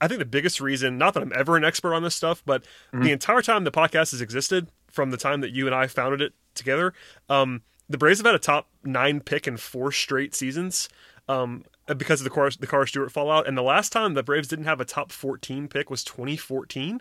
i 0.00 0.08
think 0.08 0.18
the 0.18 0.26
biggest 0.26 0.60
reason 0.60 0.98
not 0.98 1.14
that 1.14 1.22
i'm 1.22 1.32
ever 1.34 1.56
an 1.56 1.64
expert 1.64 1.94
on 1.94 2.02
this 2.02 2.14
stuff 2.14 2.42
but 2.44 2.62
mm-hmm. 2.92 3.02
the 3.02 3.12
entire 3.12 3.42
time 3.42 3.64
the 3.64 3.70
podcast 3.70 4.10
has 4.10 4.20
existed 4.20 4.68
from 4.90 5.10
the 5.10 5.16
time 5.16 5.40
that 5.40 5.52
you 5.52 5.66
and 5.66 5.74
i 5.74 5.86
founded 5.86 6.20
it 6.20 6.32
together 6.54 6.92
um, 7.28 7.62
the 7.88 7.98
braves 7.98 8.18
have 8.18 8.26
had 8.26 8.34
a 8.34 8.38
top 8.38 8.68
nine 8.84 9.20
pick 9.20 9.46
in 9.46 9.56
four 9.56 9.92
straight 9.92 10.34
seasons 10.34 10.88
um, 11.28 11.64
because 11.94 12.20
of 12.20 12.24
the 12.24 12.30
Car, 12.30 12.50
the 12.58 12.66
Carr 12.66 12.86
Stewart 12.86 13.12
fallout. 13.12 13.46
And 13.46 13.56
the 13.56 13.62
last 13.62 13.92
time 13.92 14.14
the 14.14 14.22
Braves 14.22 14.48
didn't 14.48 14.66
have 14.66 14.80
a 14.80 14.84
top 14.84 15.12
14 15.12 15.68
pick 15.68 15.90
was 15.90 16.04
2014. 16.04 17.00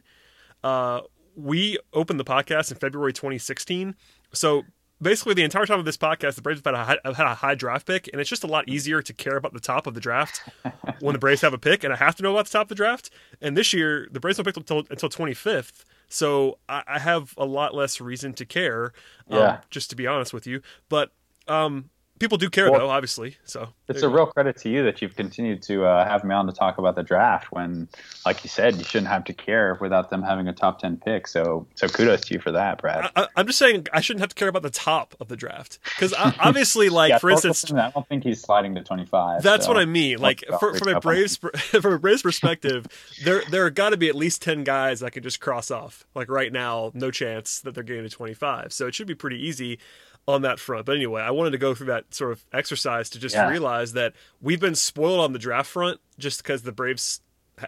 Uh, 0.64 1.02
we 1.36 1.78
opened 1.94 2.20
the 2.20 2.26
podcast 2.26 2.72
in 2.72 2.78
February 2.78 3.14
2016. 3.14 3.96
So 4.34 4.64
basically, 5.02 5.34
the 5.34 5.44
entire 5.44 5.66
time 5.66 5.80
of 5.80 5.86
this 5.86 5.98
podcast, 5.98 6.36
the 6.36 6.42
Braves 6.42 6.62
have 6.64 6.74
had 6.74 6.82
a 6.82 6.84
high, 6.84 6.98
have 7.06 7.18
had 7.18 7.28
a 7.28 7.36
high 7.36 7.56
draft 7.56 7.86
pick, 7.86 8.10
and 8.12 8.20
it's 8.20 8.30
just 8.30 8.44
a 8.44 8.48
lot 8.48 8.68
easier 8.68 9.02
to 9.02 9.14
care 9.14 9.38
about 9.38 9.54
the 9.54 9.60
top 9.60 9.88
of 9.88 9.94
the 9.94 10.00
draft 10.00 10.42
when 11.00 11.14
the 11.14 11.20
Braves 11.20 11.42
have 11.42 11.54
a 11.54 11.58
pick, 11.58 11.84
and 11.84 11.94
I 11.94 11.98
have 11.98 12.16
to 12.16 12.24
know 12.24 12.32
about 12.32 12.46
the 12.46 12.52
top 12.52 12.64
of 12.64 12.70
the 12.70 12.76
draft. 12.76 13.10
And 13.42 13.56
this 13.56 13.74
year, 13.74 14.08
the 14.12 14.20
Braves 14.20 14.38
don't 14.38 14.46
pick 14.46 14.58
until, 14.58 14.84
until 14.90 15.10
25th. 15.10 15.84
So 16.10 16.58
I, 16.68 16.84
I, 16.88 17.00
have 17.00 17.34
a 17.38 17.46
lot 17.46 17.76
less 17.76 18.00
reason 18.00 18.34
to 18.36 18.46
care, 18.46 18.94
um, 19.30 19.38
yeah. 19.38 19.60
just 19.70 19.90
to 19.90 19.96
be 19.98 20.08
honest 20.08 20.34
with 20.34 20.48
you. 20.48 20.62
But 20.88 21.12
um, 21.48 21.90
people 22.20 22.38
do 22.38 22.50
care 22.50 22.70
well, 22.72 22.82
though, 22.82 22.90
obviously. 22.90 23.38
So 23.44 23.70
it's 23.88 24.02
a 24.02 24.10
real 24.10 24.26
credit 24.26 24.58
to 24.58 24.70
you 24.70 24.84
that 24.84 25.02
you've 25.02 25.16
continued 25.16 25.62
to 25.64 25.86
uh, 25.86 26.08
have 26.08 26.24
me 26.24 26.34
on 26.34 26.46
to 26.48 26.54
talk 26.54 26.78
about 26.78 26.96
the 26.96 27.04
draft 27.04 27.52
when, 27.52 27.88
like 28.26 28.44
you 28.44 28.50
said, 28.50 28.76
you 28.76 28.84
shouldn't 28.84 29.10
have 29.10 29.24
to 29.26 29.34
care 29.34 29.78
without 29.80 30.10
them 30.10 30.22
having 30.22 30.48
a 30.48 30.54
top 30.54 30.80
ten 30.80 30.98
pick. 30.98 31.28
So, 31.28 31.68
so 31.76 31.88
kudos 31.88 32.22
to 32.22 32.34
you 32.34 32.40
for 32.40 32.52
that, 32.52 32.80
Brad. 32.80 33.12
I, 33.16 33.28
am 33.36 33.48
just 33.48 33.60
saying 33.60 33.88
I 33.94 34.02
shouldn't 34.02 34.22
have 34.22 34.30
to 34.30 34.36
care 34.36 34.48
about 34.48 34.64
the 34.64 34.70
top 34.70 35.16
of 35.20 35.28
the 35.28 35.36
draft 35.36 35.80
because 35.96 36.14
obviously, 36.14 36.90
like 36.98 37.10
yeah, 37.10 37.18
for 37.18 37.30
instance, 37.30 37.72
I 37.72 37.92
don't 37.92 38.08
think 38.08 38.24
he's 38.24 38.42
sliding 38.42 38.76
to 38.76 38.84
25. 38.84 39.44
That's 39.44 39.66
so. 39.66 39.72
what 39.72 39.80
I 39.80 39.86
mean. 39.86 40.20
Like 40.20 40.44
for, 40.60 40.74
from 40.76 40.90
a 40.90 41.00
Braves 41.00 41.38
from 41.58 41.94
a 41.94 42.00
Braves 42.00 42.22
perspective, 42.22 42.88
there 43.24 43.44
there 43.50 43.66
are 43.66 43.70
got 43.70 43.90
to 43.90 43.98
be 43.98 44.10
at 44.10 44.16
least 44.16 44.42
ten 44.42 44.64
guys 44.64 45.04
I 45.04 45.10
can 45.10 45.24
just 45.24 45.40
cross 45.40 45.72
off. 45.72 46.06
Like 46.16 46.30
right 46.30 46.52
now, 46.52 46.92
no 46.94 47.12
chance 47.12 47.62
that 47.62 47.74
they're 47.74 47.84
getting 47.84 48.04
to 48.04 48.10
25. 48.10 48.74
So 48.74 48.88
it 48.88 48.96
should 48.96 49.08
be 49.08 49.16
pretty 49.16 49.46
easy 49.46 49.80
on 50.28 50.42
that 50.42 50.60
front. 50.60 50.86
But 50.86 50.96
anyway, 50.96 51.22
I 51.22 51.32
wanted 51.32 51.52
to 51.52 51.58
go 51.58 51.74
through 51.74 51.88
that 51.88 52.14
sort 52.14 52.32
of 52.32 52.46
exercise 52.52 53.10
to 53.12 53.20
just 53.20 53.36
yeah. 53.36 53.50
realize 53.50 53.94
that 53.94 54.14
we've 54.42 54.60
been 54.60 54.76
spoiled 54.76 55.22
on 55.22 55.34
the 55.34 55.40
draft 55.40 55.70
front 55.70 56.00
just 56.20 56.44
because 56.44 56.64
the 56.64 56.72
Braves, 56.72 57.22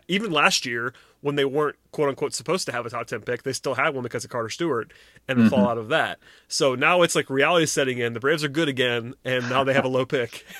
even 0.07 0.31
last 0.31 0.65
year, 0.65 0.93
when 1.21 1.35
they 1.35 1.45
weren't 1.45 1.77
quote 1.91 2.09
unquote 2.09 2.33
supposed 2.33 2.65
to 2.65 2.71
have 2.71 2.85
a 2.85 2.89
top 2.89 3.07
10 3.07 3.21
pick. 3.21 3.43
They 3.43 3.53
still 3.53 3.75
had 3.75 3.93
one 3.93 4.03
because 4.03 4.23
of 4.23 4.29
Carter 4.29 4.49
Stewart 4.49 4.91
and 5.27 5.39
the 5.39 5.43
mm-hmm. 5.43 5.55
fallout 5.55 5.77
of 5.77 5.89
that. 5.89 6.19
So 6.47 6.75
now 6.75 7.01
it's 7.01 7.15
like 7.15 7.29
reality 7.29 7.65
setting 7.65 7.97
in. 7.97 8.13
The 8.13 8.19
Braves 8.19 8.43
are 8.43 8.49
good 8.49 8.67
again, 8.67 9.15
and 9.23 9.49
now 9.49 9.63
they 9.63 9.73
have 9.73 9.85
a 9.85 9.89
low 9.89 10.05
pick. 10.05 10.45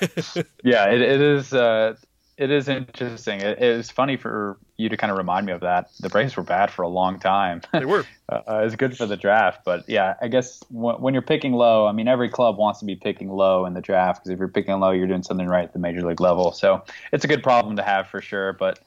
yeah, 0.64 0.86
it, 0.86 1.00
it 1.00 1.20
is. 1.20 1.52
Uh, 1.52 1.96
it 2.40 2.50
is 2.50 2.68
interesting. 2.68 3.40
It 3.42 3.76
was 3.76 3.90
funny 3.90 4.16
for 4.16 4.56
you 4.78 4.88
to 4.88 4.96
kind 4.96 5.10
of 5.10 5.18
remind 5.18 5.44
me 5.44 5.52
of 5.52 5.60
that. 5.60 5.90
The 6.00 6.08
Braves 6.08 6.38
were 6.38 6.42
bad 6.42 6.70
for 6.70 6.82
a 6.82 6.88
long 6.88 7.20
time. 7.20 7.60
They 7.72 7.84
were. 7.84 8.06
uh, 8.30 8.62
it's 8.64 8.76
good 8.76 8.96
for 8.96 9.04
the 9.04 9.16
draft, 9.16 9.60
but 9.64 9.86
yeah, 9.86 10.14
I 10.22 10.28
guess 10.28 10.60
w- 10.72 10.96
when 10.96 11.12
you're 11.12 11.22
picking 11.22 11.52
low, 11.52 11.86
I 11.86 11.92
mean, 11.92 12.08
every 12.08 12.30
club 12.30 12.56
wants 12.56 12.80
to 12.80 12.86
be 12.86 12.96
picking 12.96 13.28
low 13.28 13.66
in 13.66 13.74
the 13.74 13.82
draft 13.82 14.22
because 14.22 14.30
if 14.30 14.38
you're 14.38 14.48
picking 14.48 14.78
low, 14.80 14.90
you're 14.90 15.06
doing 15.06 15.22
something 15.22 15.46
right 15.46 15.64
at 15.64 15.74
the 15.74 15.78
major 15.78 16.00
league 16.00 16.20
level. 16.20 16.52
So 16.52 16.82
it's 17.12 17.26
a 17.26 17.28
good 17.28 17.42
problem 17.42 17.76
to 17.76 17.82
have 17.82 18.08
for 18.08 18.22
sure, 18.22 18.54
but 18.54 18.80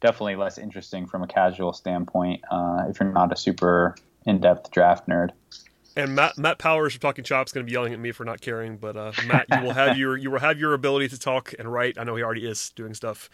definitely 0.00 0.36
less 0.36 0.56
interesting 0.56 1.06
from 1.06 1.22
a 1.22 1.26
casual 1.26 1.74
standpoint 1.74 2.40
uh, 2.50 2.84
if 2.88 3.00
you're 3.00 3.12
not 3.12 3.30
a 3.32 3.36
super 3.36 3.96
in-depth 4.24 4.70
draft 4.70 5.06
nerd. 5.08 5.30
And 5.96 6.14
Matt 6.14 6.36
Matt 6.36 6.58
Powers 6.58 6.92
from 6.92 7.00
Talking 7.00 7.24
Chop 7.24 7.46
is 7.46 7.52
going 7.52 7.64
to 7.64 7.70
be 7.70 7.72
yelling 7.72 7.92
at 7.92 8.00
me 8.00 8.12
for 8.12 8.24
not 8.24 8.40
caring, 8.40 8.76
but 8.76 8.96
uh, 8.96 9.12
Matt, 9.26 9.46
you 9.50 9.62
will 9.62 9.74
have 9.74 9.96
your 9.98 10.16
you 10.16 10.30
will 10.30 10.40
have 10.40 10.58
your 10.58 10.74
ability 10.74 11.08
to 11.08 11.18
talk 11.18 11.54
and 11.58 11.72
write. 11.72 11.98
I 11.98 12.04
know 12.04 12.16
he 12.16 12.22
already 12.22 12.46
is 12.46 12.70
doing 12.70 12.94
stuff 12.94 13.30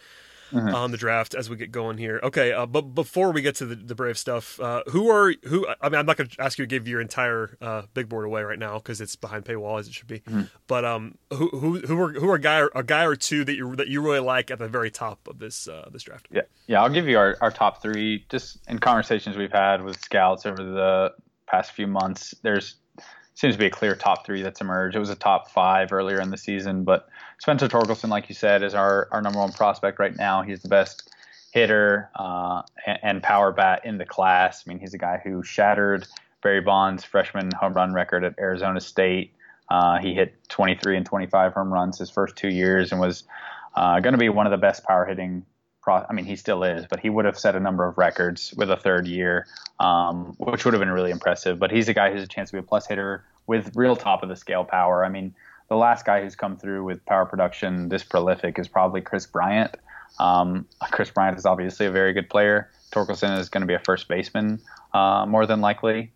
mm-hmm. 0.51 0.73
on 0.75 0.91
the 0.91 0.97
draft 0.97 1.33
as 1.33 1.49
we 1.49 1.55
get 1.55 1.71
going 1.71 1.97
here. 1.97 2.19
Okay, 2.23 2.51
uh, 2.51 2.65
but 2.65 2.81
before 2.81 3.31
we 3.31 3.41
get 3.41 3.55
to 3.55 3.65
the, 3.65 3.75
the 3.75 3.95
Brave 3.95 4.17
stuff, 4.17 4.59
uh, 4.59 4.83
who 4.87 5.09
are 5.09 5.33
who? 5.43 5.67
I 5.81 5.89
mean, 5.89 5.99
I'm 5.99 6.05
not 6.05 6.17
going 6.17 6.29
to 6.29 6.41
ask 6.41 6.57
you 6.57 6.65
to 6.65 6.67
give 6.67 6.87
your 6.87 7.01
entire 7.01 7.57
uh, 7.61 7.83
big 7.93 8.09
board 8.09 8.25
away 8.25 8.43
right 8.43 8.59
now 8.59 8.75
because 8.75 9.01
it's 9.01 9.15
behind 9.15 9.45
paywall 9.45 9.79
as 9.79 9.87
it 9.87 9.93
should 9.93 10.07
be. 10.07 10.19
Mm-hmm. 10.19 10.43
But 10.67 10.85
um, 10.85 11.17
who 11.31 11.49
who 11.49 11.79
who 11.79 12.01
are 12.01 12.13
who 12.13 12.29
are 12.29 12.35
a 12.35 12.41
guy 12.41 12.65
a 12.75 12.83
guy 12.83 13.05
or 13.05 13.15
two 13.15 13.43
that 13.45 13.55
you 13.55 13.75
that 13.75 13.87
you 13.87 14.01
really 14.01 14.19
like 14.19 14.51
at 14.51 14.59
the 14.59 14.67
very 14.67 14.91
top 14.91 15.27
of 15.27 15.39
this 15.39 15.67
uh, 15.67 15.89
this 15.91 16.03
draft? 16.03 16.27
Yeah, 16.31 16.41
yeah, 16.67 16.81
I'll 16.81 16.89
give 16.89 17.07
you 17.07 17.17
our, 17.17 17.37
our 17.41 17.51
top 17.51 17.81
three 17.81 18.25
just 18.29 18.59
in 18.67 18.79
conversations 18.79 19.37
we've 19.37 19.51
had 19.51 19.83
with 19.83 19.99
scouts 19.99 20.45
over 20.45 20.63
the 20.63 21.13
past 21.51 21.73
few 21.73 21.87
months. 21.87 22.33
There's 22.41 22.75
seems 23.33 23.55
to 23.55 23.59
be 23.59 23.65
a 23.65 23.71
clear 23.71 23.95
top 23.95 24.25
three 24.25 24.41
that's 24.41 24.61
emerged. 24.61 24.95
It 24.95 24.99
was 24.99 25.09
a 25.09 25.15
top 25.15 25.49
five 25.49 25.91
earlier 25.91 26.19
in 26.19 26.29
the 26.29 26.37
season, 26.37 26.83
but 26.83 27.09
Spencer 27.39 27.67
Torkelson, 27.67 28.09
like 28.09 28.29
you 28.29 28.35
said, 28.35 28.61
is 28.61 28.75
our, 28.75 29.07
our 29.11 29.21
number 29.21 29.39
one 29.39 29.51
prospect 29.51 29.99
right 29.99 30.15
now. 30.15 30.41
He's 30.43 30.61
the 30.61 30.67
best 30.67 31.09
hitter 31.51 32.09
uh, 32.15 32.61
and, 32.85 32.99
and, 33.03 33.23
power 33.23 33.51
bat 33.51 33.81
in 33.83 33.97
the 33.97 34.05
class. 34.05 34.63
I 34.65 34.69
mean, 34.69 34.79
he's 34.79 34.93
a 34.93 34.97
guy 34.97 35.19
who 35.23 35.43
shattered 35.43 36.07
Barry 36.43 36.61
Bonds' 36.61 37.03
freshman 37.03 37.51
home 37.51 37.73
run 37.73 37.93
record 37.93 38.23
at 38.23 38.37
Arizona 38.39 38.79
State. 38.79 39.33
Uh, 39.69 39.97
he 39.97 40.13
hit 40.13 40.35
23 40.49 40.97
and 40.97 41.05
25 41.05 41.53
home 41.53 41.73
runs 41.73 41.97
his 41.97 42.09
first 42.09 42.35
two 42.35 42.49
years 42.49 42.91
and 42.91 43.01
was 43.01 43.23
uh, 43.75 43.99
going 44.01 44.13
to 44.13 44.19
be 44.19 44.29
one 44.29 44.45
of 44.45 44.51
the 44.51 44.57
best 44.57 44.83
power 44.83 45.05
hitting 45.05 45.45
I 45.87 46.13
mean, 46.13 46.25
he 46.25 46.35
still 46.35 46.63
is, 46.63 46.85
but 46.89 46.99
he 46.99 47.09
would 47.09 47.25
have 47.25 47.37
set 47.37 47.55
a 47.55 47.59
number 47.59 47.87
of 47.87 47.97
records 47.97 48.53
with 48.55 48.69
a 48.69 48.77
third 48.77 49.07
year, 49.07 49.47
um, 49.79 50.35
which 50.37 50.63
would 50.63 50.73
have 50.73 50.81
been 50.81 50.91
really 50.91 51.11
impressive. 51.11 51.59
But 51.59 51.71
he's 51.71 51.89
a 51.89 51.93
guy 51.93 52.11
who's 52.11 52.23
a 52.23 52.27
chance 52.27 52.49
to 52.51 52.57
be 52.57 52.59
a 52.59 52.63
plus 52.63 52.87
hitter 52.87 53.23
with 53.47 53.75
real 53.75 53.95
top 53.95 54.23
of 54.23 54.29
the 54.29 54.35
scale 54.35 54.63
power. 54.63 55.03
I 55.03 55.09
mean, 55.09 55.33
the 55.69 55.75
last 55.75 56.05
guy 56.05 56.21
who's 56.21 56.35
come 56.35 56.57
through 56.57 56.83
with 56.83 57.03
power 57.05 57.25
production 57.25 57.89
this 57.89 58.03
prolific 58.03 58.59
is 58.59 58.67
probably 58.67 59.01
Kris 59.01 59.25
Bryant. 59.25 59.75
Um, 60.19 60.67
Kris 60.91 61.09
Bryant 61.09 61.37
is 61.37 61.45
obviously 61.45 61.85
a 61.85 61.91
very 61.91 62.13
good 62.13 62.29
player. 62.29 62.69
Torkelson 62.91 63.37
is 63.39 63.49
going 63.49 63.61
to 63.61 63.67
be 63.67 63.73
a 63.73 63.79
first 63.79 64.07
baseman 64.07 64.59
uh, 64.93 65.25
more 65.25 65.45
than 65.45 65.61
likely. 65.61 66.11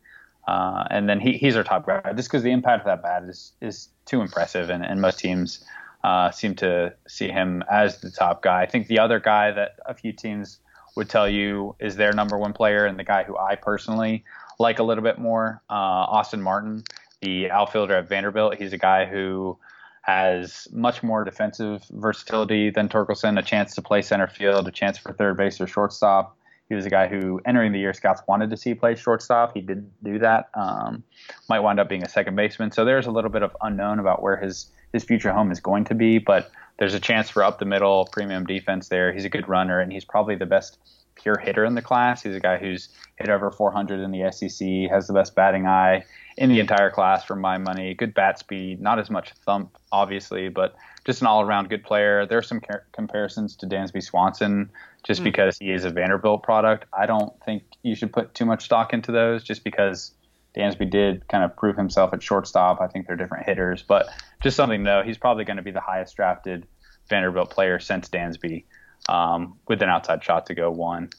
Uh, 0.47 0.83
and 0.91 1.09
then 1.09 1.19
he, 1.19 1.33
he's 1.33 1.55
our 1.55 1.63
top 1.63 1.87
guy 1.87 2.01
just 2.15 2.29
because 2.29 2.43
the 2.43 2.51
impact 2.51 2.81
of 2.81 2.85
that 2.85 3.01
bat 3.01 3.23
is, 3.23 3.53
is 3.61 3.89
too 4.05 4.21
impressive, 4.21 4.69
and, 4.69 4.85
and 4.85 5.01
most 5.01 5.17
teams 5.17 5.65
uh, 6.05 6.29
seem 6.29 6.53
to 6.53 6.93
see 7.07 7.27
him 7.27 7.63
as 7.71 7.99
the 8.01 8.11
top 8.11 8.43
guy. 8.43 8.61
I 8.61 8.67
think 8.67 8.85
the 8.85 8.99
other 8.99 9.19
guy 9.19 9.49
that 9.49 9.79
a 9.87 9.95
few 9.95 10.13
teams 10.13 10.59
would 10.95 11.09
tell 11.09 11.27
you 11.27 11.75
is 11.79 11.95
their 11.95 12.13
number 12.13 12.37
one 12.37 12.53
player, 12.53 12.85
and 12.85 12.99
the 12.99 13.03
guy 13.03 13.23
who 13.23 13.35
I 13.35 13.55
personally 13.55 14.23
like 14.59 14.77
a 14.77 14.83
little 14.83 15.03
bit 15.03 15.17
more, 15.17 15.63
uh, 15.67 15.73
Austin 15.73 16.43
Martin, 16.43 16.83
the 17.21 17.49
outfielder 17.49 17.95
at 17.95 18.07
Vanderbilt. 18.07 18.53
He's 18.55 18.71
a 18.71 18.77
guy 18.77 19.05
who 19.05 19.57
has 20.03 20.67
much 20.71 21.01
more 21.01 21.23
defensive 21.23 21.83
versatility 21.89 22.69
than 22.69 22.87
Torkelson, 22.87 23.39
a 23.39 23.41
chance 23.41 23.73
to 23.73 23.81
play 23.81 24.03
center 24.03 24.27
field, 24.27 24.67
a 24.67 24.71
chance 24.71 24.99
for 24.99 25.11
third 25.11 25.37
base 25.37 25.59
or 25.59 25.65
shortstop. 25.65 26.37
He 26.69 26.75
was 26.75 26.85
a 26.85 26.91
guy 26.91 27.07
who, 27.07 27.41
entering 27.47 27.71
the 27.71 27.79
year, 27.79 27.93
scouts 27.93 28.21
wanted 28.27 28.51
to 28.51 28.57
see 28.57 28.75
play 28.75 28.93
shortstop. 28.93 29.55
He 29.55 29.61
didn't 29.61 29.91
do 30.03 30.19
that. 30.19 30.49
Um, 30.53 31.03
might 31.49 31.61
wind 31.61 31.79
up 31.79 31.89
being 31.89 32.03
a 32.03 32.09
second 32.09 32.35
baseman. 32.35 32.71
So 32.71 32.85
there's 32.85 33.07
a 33.07 33.11
little 33.11 33.31
bit 33.31 33.41
of 33.41 33.57
unknown 33.61 33.97
about 33.97 34.21
where 34.21 34.37
his 34.37 34.69
his 34.95 35.03
future 35.03 35.31
home 35.31 35.51
is 35.51 35.59
going 35.59 35.85
to 35.85 35.95
be. 35.95 36.17
But 36.17 36.49
there's 36.77 36.93
a 36.93 36.99
chance 36.99 37.29
for 37.29 37.43
up 37.43 37.59
the 37.59 37.65
middle 37.65 38.09
premium 38.11 38.45
defense 38.45 38.89
there. 38.89 39.13
He's 39.13 39.25
a 39.25 39.29
good 39.29 39.47
runner, 39.47 39.79
and 39.79 39.91
he's 39.91 40.05
probably 40.05 40.35
the 40.35 40.45
best 40.45 40.77
pure 41.15 41.37
hitter 41.37 41.63
in 41.63 41.75
the 41.75 41.81
class. 41.81 42.23
He's 42.23 42.35
a 42.35 42.39
guy 42.39 42.57
who's 42.57 42.89
hit 43.17 43.29
over 43.29 43.51
400 43.51 43.99
in 43.99 44.11
the 44.11 44.31
SEC, 44.31 44.91
has 44.91 45.07
the 45.07 45.13
best 45.13 45.35
batting 45.35 45.65
eye 45.65 46.03
in 46.37 46.49
the 46.49 46.59
entire 46.59 46.89
class 46.89 47.23
for 47.23 47.35
my 47.35 47.57
money. 47.57 47.93
Good 47.93 48.13
bat 48.13 48.39
speed, 48.39 48.81
not 48.81 48.99
as 48.99 49.09
much 49.09 49.31
thump, 49.45 49.77
obviously, 49.91 50.49
but 50.49 50.75
just 51.05 51.21
an 51.21 51.27
all 51.27 51.41
around 51.41 51.69
good 51.69 51.83
player. 51.83 52.25
There 52.25 52.37
are 52.37 52.43
some 52.43 52.59
car- 52.59 52.85
comparisons 52.91 53.55
to 53.57 53.67
Dansby 53.67 54.03
Swanson 54.03 54.69
just 55.03 55.21
mm. 55.21 55.25
because 55.25 55.57
he 55.57 55.71
is 55.71 55.85
a 55.85 55.89
Vanderbilt 55.89 56.43
product. 56.43 56.85
I 56.91 57.05
don't 57.05 57.31
think 57.45 57.63
you 57.83 57.95
should 57.95 58.11
put 58.11 58.33
too 58.33 58.45
much 58.45 58.65
stock 58.65 58.91
into 58.91 59.11
those 59.11 59.43
just 59.43 59.63
because 59.63 60.11
Dansby 60.55 60.89
did 60.89 61.27
kind 61.27 61.43
of 61.43 61.55
prove 61.55 61.75
himself 61.75 62.13
at 62.13 62.23
shortstop. 62.23 62.81
I 62.81 62.87
think 62.87 63.07
they're 63.07 63.15
different 63.15 63.45
hitters, 63.45 63.83
but 63.83 64.07
just 64.41 64.55
something 64.55 64.79
to 64.79 64.83
know. 64.83 65.03
He's 65.03 65.17
probably 65.17 65.43
going 65.43 65.57
to 65.57 65.63
be 65.63 65.71
the 65.71 65.81
highest 65.81 66.15
drafted 66.15 66.65
Vanderbilt 67.09 67.49
player 67.49 67.79
since 67.79 68.09
Dansby, 68.09 68.63
um, 69.09 69.57
with 69.67 69.81
an 69.81 69.89
outside 69.89 70.23
shot 70.23 70.45
to 70.47 70.55
go 70.55 70.71
one. 70.71 71.09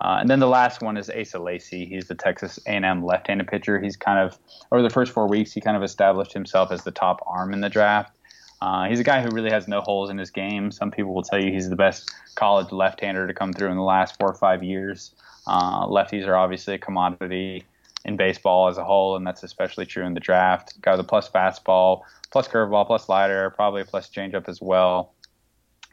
Uh, 0.00 0.18
and 0.20 0.30
then 0.30 0.38
the 0.38 0.46
last 0.46 0.80
one 0.80 0.96
is 0.96 1.10
Asa 1.10 1.38
Lacy. 1.38 1.84
He's 1.84 2.06
the 2.06 2.14
Texas 2.14 2.58
A&M 2.66 3.04
left-handed 3.04 3.48
pitcher. 3.48 3.80
He's 3.80 3.96
kind 3.96 4.18
of 4.18 4.38
over 4.70 4.82
the 4.82 4.90
first 4.90 5.12
four 5.12 5.26
weeks, 5.28 5.52
he 5.52 5.60
kind 5.60 5.76
of 5.76 5.82
established 5.82 6.32
himself 6.32 6.70
as 6.70 6.84
the 6.84 6.92
top 6.92 7.20
arm 7.26 7.52
in 7.52 7.60
the 7.60 7.68
draft. 7.68 8.16
Uh, 8.60 8.88
he's 8.88 8.98
a 8.98 9.04
guy 9.04 9.22
who 9.22 9.28
really 9.30 9.50
has 9.50 9.68
no 9.68 9.80
holes 9.80 10.10
in 10.10 10.18
his 10.18 10.30
game. 10.30 10.70
Some 10.70 10.90
people 10.90 11.14
will 11.14 11.22
tell 11.22 11.40
you 11.40 11.52
he's 11.52 11.68
the 11.68 11.76
best 11.76 12.10
college 12.34 12.72
left-hander 12.72 13.26
to 13.26 13.34
come 13.34 13.52
through 13.52 13.70
in 13.70 13.76
the 13.76 13.82
last 13.82 14.18
four 14.18 14.30
or 14.30 14.34
five 14.34 14.62
years. 14.62 15.14
Uh, 15.46 15.86
lefties 15.86 16.26
are 16.26 16.36
obviously 16.36 16.74
a 16.74 16.78
commodity 16.78 17.64
in 18.04 18.16
baseball 18.16 18.68
as 18.68 18.78
a 18.78 18.84
whole, 18.84 19.16
and 19.16 19.26
that's 19.26 19.42
especially 19.42 19.86
true 19.86 20.04
in 20.04 20.14
the 20.14 20.20
draft. 20.20 20.80
Got 20.80 20.96
the 20.96 21.04
plus 21.04 21.28
fastball, 21.28 22.02
plus 22.30 22.48
curveball, 22.48 22.86
plus 22.86 23.06
slider, 23.06 23.50
probably 23.50 23.82
a 23.82 23.84
plus 23.84 24.08
changeup 24.08 24.48
as 24.48 24.60
well. 24.60 25.12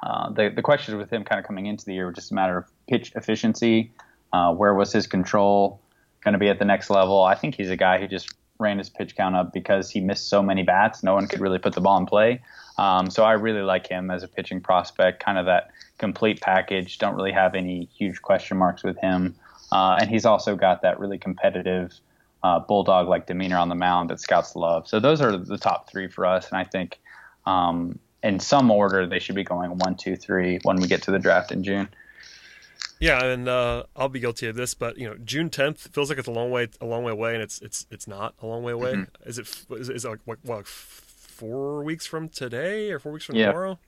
Uh, 0.04 0.30
the 0.30 0.50
the 0.50 0.62
question 0.62 0.98
with 0.98 1.12
him 1.12 1.24
kind 1.24 1.40
of 1.40 1.46
coming 1.46 1.66
into 1.66 1.86
the 1.86 1.94
year 1.94 2.08
was 2.08 2.16
just 2.16 2.32
a 2.32 2.36
matter 2.36 2.58
of 2.58 2.66
pitch 2.88 3.12
efficiency. 3.16 3.92
Uh, 4.34 4.54
where 4.54 4.74
was 4.74 4.92
his 4.92 5.08
control 5.08 5.82
going 6.24 6.34
to 6.34 6.38
be 6.38 6.50
at 6.50 6.60
the 6.60 6.66
next 6.66 6.90
level? 6.90 7.24
I 7.24 7.36
think 7.36 7.56
he's 7.56 7.70
a 7.70 7.78
guy 7.78 8.00
who 8.00 8.08
just 8.08 8.30
ran 8.60 8.78
his 8.78 8.90
pitch 8.90 9.16
count 9.16 9.36
up 9.36 9.54
because 9.54 9.90
he 9.90 10.00
missed 10.00 10.30
so 10.30 10.42
many 10.42 10.64
bats. 10.64 11.04
No 11.04 11.14
one 11.14 11.28
could 11.28 11.40
really 11.40 11.60
put 11.60 11.74
the 11.74 11.82
ball 11.82 11.98
in 11.98 12.06
play. 12.06 12.42
Um, 12.78 13.10
so 13.10 13.24
I 13.24 13.34
really 13.34 13.62
like 13.62 13.88
him 13.88 14.12
as 14.12 14.24
a 14.24 14.28
pitching 14.28 14.62
prospect, 14.62 15.24
kind 15.24 15.38
of 15.38 15.46
that 15.46 15.72
complete 15.98 16.42
package. 16.42 16.98
Don't 16.98 17.16
really 17.16 17.32
have 17.32 17.56
any 17.56 17.90
huge 17.98 18.22
question 18.22 18.58
marks 18.58 18.84
with 18.84 18.98
him. 18.98 19.36
Uh, 19.76 19.98
and 20.00 20.10
he's 20.10 20.24
also 20.24 20.56
got 20.56 20.84
that 20.84 21.02
really 21.02 21.18
competitive 21.18 21.92
uh, 22.44 22.60
bulldog 22.60 23.10
like 23.10 23.28
demeanor 23.28 23.58
on 23.58 23.68
the 23.68 23.76
mound 23.76 24.10
that 24.10 24.22
scouts 24.22 24.56
love. 24.56 24.88
So 24.88 25.02
those 25.02 25.20
are 25.20 25.36
the 25.36 25.58
top 25.58 25.92
three 25.92 26.08
for 26.08 26.26
us. 26.26 26.48
And 26.48 26.58
I 26.58 26.64
think 26.64 27.02
um, 27.46 28.00
in 28.24 28.40
some 28.40 28.72
order 28.72 29.06
they 29.06 29.20
should 29.20 29.36
be 29.36 29.44
going 29.44 29.78
one, 29.78 29.96
two, 29.96 30.16
three 30.16 30.60
when 30.64 30.78
we 30.78 30.88
get 30.88 31.02
to 31.04 31.12
the 31.12 31.20
draft 31.20 31.52
in 31.52 31.62
June. 31.62 31.90
Yeah, 33.02 33.22
and 33.22 33.50
uh, 33.50 33.84
I'll 33.98 34.08
be 34.08 34.22
guilty 34.22 34.48
of 34.48 34.56
this, 34.56 34.74
but 34.74 34.98
you 34.98 35.10
know, 35.10 35.18
June 35.26 35.50
10th 35.50 35.90
feels 35.90 36.08
like 36.08 36.20
it's 36.20 36.30
a 36.30 36.32
long 36.32 36.52
way, 36.52 36.70
a 36.80 36.86
long 36.86 37.04
way 37.04 37.12
away, 37.12 37.34
and 37.34 37.44
it's 37.44 37.60
it's 37.60 37.86
it's 37.92 38.08
not 38.08 38.34
a 38.42 38.46
long 38.48 38.64
way 38.64 38.72
away. 38.72 38.94
Mm-hmm. 38.94 39.30
Is 39.30 39.38
it? 39.38 39.66
Is 39.72 39.90
it, 39.90 39.96
is 39.98 40.06
it 40.06 40.10
like 40.10 40.22
what, 40.24 40.40
what, 40.44 40.66
four 40.66 41.84
weeks 41.84 42.06
from 42.06 42.30
today, 42.30 42.92
or 42.92 43.00
four 43.00 43.12
weeks 43.12 43.26
from 43.26 43.36
yeah. 43.36 43.48
tomorrow? 43.48 43.80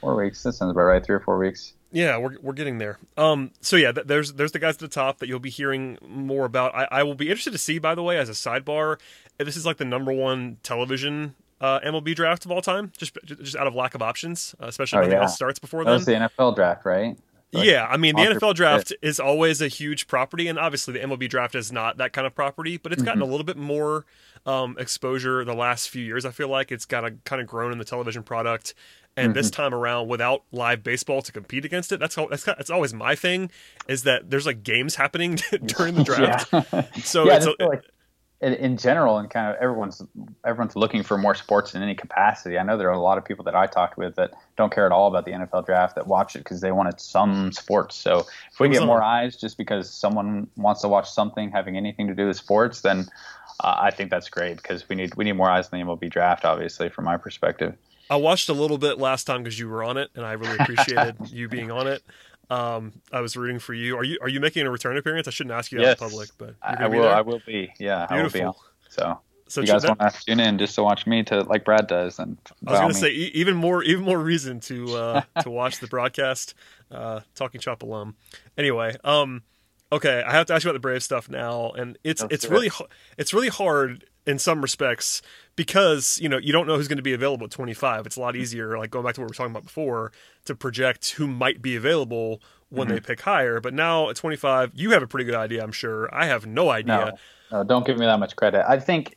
Four 0.00 0.16
weeks. 0.16 0.42
That 0.42 0.54
sounds 0.54 0.72
about 0.72 0.82
right. 0.82 1.06
Three 1.06 1.14
or 1.14 1.20
four 1.20 1.38
weeks. 1.38 1.74
Yeah, 1.96 2.18
we're 2.18 2.36
we're 2.42 2.52
getting 2.52 2.76
there. 2.76 2.98
Um, 3.16 3.52
so 3.62 3.74
yeah, 3.74 3.90
there's 3.90 4.34
there's 4.34 4.52
the 4.52 4.58
guys 4.58 4.74
at 4.74 4.80
the 4.80 4.88
top 4.88 5.18
that 5.20 5.28
you'll 5.28 5.38
be 5.38 5.48
hearing 5.48 5.96
more 6.06 6.44
about. 6.44 6.74
I, 6.74 6.86
I 6.90 7.02
will 7.04 7.14
be 7.14 7.28
interested 7.28 7.52
to 7.52 7.58
see, 7.58 7.78
by 7.78 7.94
the 7.94 8.02
way, 8.02 8.18
as 8.18 8.28
a 8.28 8.32
sidebar, 8.32 9.00
this 9.38 9.56
is 9.56 9.64
like 9.64 9.78
the 9.78 9.86
number 9.86 10.12
one 10.12 10.58
television 10.62 11.36
uh, 11.58 11.80
MLB 11.80 12.14
draft 12.14 12.44
of 12.44 12.50
all 12.50 12.60
time, 12.60 12.92
just 12.98 13.16
just 13.24 13.56
out 13.56 13.66
of 13.66 13.74
lack 13.74 13.94
of 13.94 14.02
options, 14.02 14.54
uh, 14.62 14.66
especially 14.66 14.98
oh, 14.98 15.02
when 15.02 15.12
yeah. 15.12 15.22
else 15.22 15.34
starts 15.34 15.58
before 15.58 15.84
that 15.84 15.90
then. 15.90 15.96
was 15.96 16.04
the 16.04 16.12
NFL 16.12 16.54
draft, 16.54 16.84
right? 16.84 17.16
yeah, 17.52 17.86
I 17.88 17.96
mean 17.96 18.14
the 18.14 18.22
NFL 18.22 18.54
draft 18.56 18.92
is 19.00 19.18
always 19.18 19.62
a 19.62 19.68
huge 19.68 20.06
property, 20.06 20.48
and 20.48 20.58
obviously 20.58 20.92
the 20.92 21.00
MLB 21.00 21.30
draft 21.30 21.54
is 21.54 21.72
not 21.72 21.96
that 21.96 22.12
kind 22.12 22.26
of 22.26 22.34
property, 22.34 22.76
but 22.76 22.92
it's 22.92 23.02
gotten 23.02 23.22
mm-hmm. 23.22 23.28
a 23.28 23.32
little 23.32 23.46
bit 23.46 23.56
more 23.56 24.04
um, 24.44 24.76
exposure 24.78 25.46
the 25.46 25.54
last 25.54 25.88
few 25.88 26.04
years. 26.04 26.26
I 26.26 26.30
feel 26.30 26.48
like 26.48 26.70
it's 26.70 26.84
got 26.84 27.06
a 27.06 27.12
kind 27.24 27.40
of 27.40 27.48
grown 27.48 27.72
in 27.72 27.78
the 27.78 27.86
television 27.86 28.22
product, 28.22 28.74
and 29.16 29.28
mm-hmm. 29.28 29.36
this 29.36 29.50
time 29.50 29.74
around 29.74 30.08
without 30.08 30.42
live 30.52 30.82
baseball 30.82 31.22
to 31.22 31.32
compete 31.32 31.64
against 31.64 31.92
it. 31.92 32.00
That's 32.00 32.16
that's 32.16 32.44
that's 32.44 32.70
always 32.70 32.92
my 32.92 33.14
thing 33.14 33.50
is 33.88 34.02
that 34.02 34.30
there's 34.30 34.46
like 34.46 34.62
games 34.62 34.96
happening 34.96 35.38
during 35.64 35.94
the 35.94 36.04
draft. 36.04 36.52
yeah. 36.52 36.84
So 37.02 37.24
yeah, 37.24 37.36
it's 37.36 37.46
a, 37.46 37.54
like 37.64 37.84
in, 38.40 38.52
in, 38.54 38.76
general, 38.76 39.16
and 39.18 39.30
kind 39.30 39.48
of 39.48 39.56
everyone's 39.62 40.02
everyone's 40.44 40.76
looking 40.76 41.02
for 41.02 41.16
more 41.16 41.34
sports 41.34 41.74
in 41.74 41.82
any 41.82 41.94
capacity. 41.94 42.58
I 42.58 42.62
know 42.62 42.76
there 42.76 42.88
are 42.88 42.94
a 42.94 43.00
lot 43.00 43.16
of 43.16 43.24
people 43.24 43.44
that 43.44 43.54
I 43.54 43.66
talked 43.66 43.96
with 43.96 44.16
that 44.16 44.32
don't 44.56 44.72
care 44.72 44.84
at 44.84 44.92
all 44.92 45.08
about 45.08 45.24
the 45.24 45.32
NFL 45.32 45.64
draft 45.64 45.94
that 45.94 46.06
watch 46.06 46.36
it 46.36 46.40
because 46.40 46.60
they 46.60 46.72
wanted 46.72 47.00
some 47.00 47.52
sports. 47.52 47.96
So 47.96 48.26
if 48.52 48.60
we 48.60 48.68
get 48.68 48.84
more 48.84 49.02
eyes 49.02 49.36
just 49.36 49.56
because 49.56 49.88
someone 49.88 50.48
wants 50.56 50.82
to 50.82 50.88
watch 50.88 51.10
something 51.10 51.50
having 51.50 51.76
anything 51.76 52.08
to 52.08 52.14
do 52.14 52.26
with 52.26 52.36
sports, 52.36 52.82
then 52.82 53.06
uh, 53.60 53.76
I 53.78 53.90
think 53.90 54.10
that's 54.10 54.28
great 54.28 54.58
because 54.58 54.86
we 54.88 54.96
need 54.96 55.14
we 55.14 55.24
need 55.24 55.32
more 55.32 55.48
eyes 55.50 55.70
in 55.72 55.78
the 55.78 55.84
MLB 55.84 56.10
draft, 56.10 56.44
obviously, 56.44 56.90
from 56.90 57.06
my 57.06 57.16
perspective. 57.16 57.74
I 58.08 58.16
watched 58.16 58.48
a 58.48 58.52
little 58.52 58.78
bit 58.78 58.98
last 58.98 59.24
time 59.24 59.42
because 59.42 59.58
you 59.58 59.68
were 59.68 59.82
on 59.82 59.96
it, 59.96 60.10
and 60.14 60.24
I 60.24 60.32
really 60.32 60.56
appreciated 60.58 61.16
you 61.30 61.48
being 61.48 61.70
on 61.70 61.86
it. 61.86 62.02
Um, 62.48 62.92
I 63.12 63.20
was 63.20 63.36
rooting 63.36 63.58
for 63.58 63.74
you. 63.74 63.96
Are 63.96 64.04
you 64.04 64.18
are 64.20 64.28
you 64.28 64.40
making 64.40 64.66
a 64.66 64.70
return 64.70 64.96
appearance? 64.96 65.26
I 65.26 65.30
shouldn't 65.30 65.54
ask 65.54 65.72
you 65.72 65.80
yes. 65.80 66.00
out 66.00 66.04
in 66.04 66.10
public, 66.10 66.30
but 66.38 66.54
I 66.62 66.86
will. 66.86 67.08
I 67.08 67.20
will 67.20 67.40
be. 67.44 67.72
Yeah, 67.78 68.06
Beautiful. 68.06 68.40
I 68.40 68.44
will 68.44 68.52
be. 68.52 68.58
So, 68.88 69.18
so 69.48 69.60
you 69.60 69.66
guys 69.66 69.82
that, 69.82 69.98
want 69.98 70.14
to 70.14 70.24
tune 70.24 70.40
in 70.40 70.58
just 70.58 70.74
to 70.76 70.82
watch 70.82 71.06
me 71.06 71.24
to 71.24 71.42
like 71.42 71.64
Brad 71.64 71.88
does, 71.88 72.18
and 72.18 72.38
I 72.66 72.70
was 72.70 72.80
going 72.80 72.92
to 72.92 72.98
say 72.98 73.10
even 73.10 73.56
more 73.56 73.82
even 73.82 74.04
more 74.04 74.18
reason 74.18 74.60
to 74.60 74.96
uh, 74.96 75.22
to 75.42 75.50
watch 75.50 75.80
the 75.80 75.88
broadcast. 75.88 76.54
Uh, 76.90 77.20
Talking 77.34 77.60
Chop 77.60 77.82
alum. 77.82 78.14
Anyway, 78.56 78.96
um, 79.02 79.42
okay, 79.90 80.22
I 80.24 80.32
have 80.32 80.46
to 80.46 80.54
ask 80.54 80.64
you 80.64 80.70
about 80.70 80.76
the 80.76 80.80
Brave 80.80 81.02
stuff 81.02 81.28
now, 81.28 81.72
and 81.72 81.98
it's 82.04 82.22
That's 82.22 82.34
it's 82.34 82.46
really 82.46 82.70
it's 83.18 83.34
really 83.34 83.48
hard 83.48 84.04
in 84.26 84.38
some 84.38 84.60
respects 84.60 85.22
because 85.54 86.18
you 86.20 86.28
know 86.28 86.38
you 86.38 86.52
don't 86.52 86.66
know 86.66 86.76
who's 86.76 86.88
going 86.88 86.96
to 86.96 87.02
be 87.02 87.12
available 87.12 87.44
at 87.44 87.50
25 87.50 88.06
it's 88.06 88.16
a 88.16 88.20
lot 88.20 88.34
easier 88.34 88.76
like 88.76 88.90
going 88.90 89.04
back 89.04 89.14
to 89.14 89.20
what 89.20 89.26
we 89.26 89.30
were 89.30 89.34
talking 89.34 89.52
about 89.52 89.62
before 89.62 90.12
to 90.44 90.54
project 90.54 91.10
who 91.10 91.26
might 91.26 91.62
be 91.62 91.76
available 91.76 92.40
when 92.68 92.88
mm-hmm. 92.88 92.94
they 92.94 93.00
pick 93.00 93.20
higher. 93.20 93.60
But 93.60 93.74
now 93.74 94.10
at 94.10 94.16
25 94.16 94.72
you 94.74 94.90
have 94.90 95.02
a 95.02 95.06
pretty 95.06 95.24
good 95.24 95.34
idea 95.34 95.62
i'm 95.62 95.72
sure. 95.72 96.12
I 96.14 96.26
have 96.26 96.46
no 96.46 96.70
idea. 96.70 97.18
No, 97.50 97.58
no 97.58 97.64
don't 97.64 97.86
give 97.86 97.98
me 97.98 98.06
that 98.06 98.18
much 98.18 98.36
credit. 98.36 98.68
I 98.68 98.78
think 98.78 99.16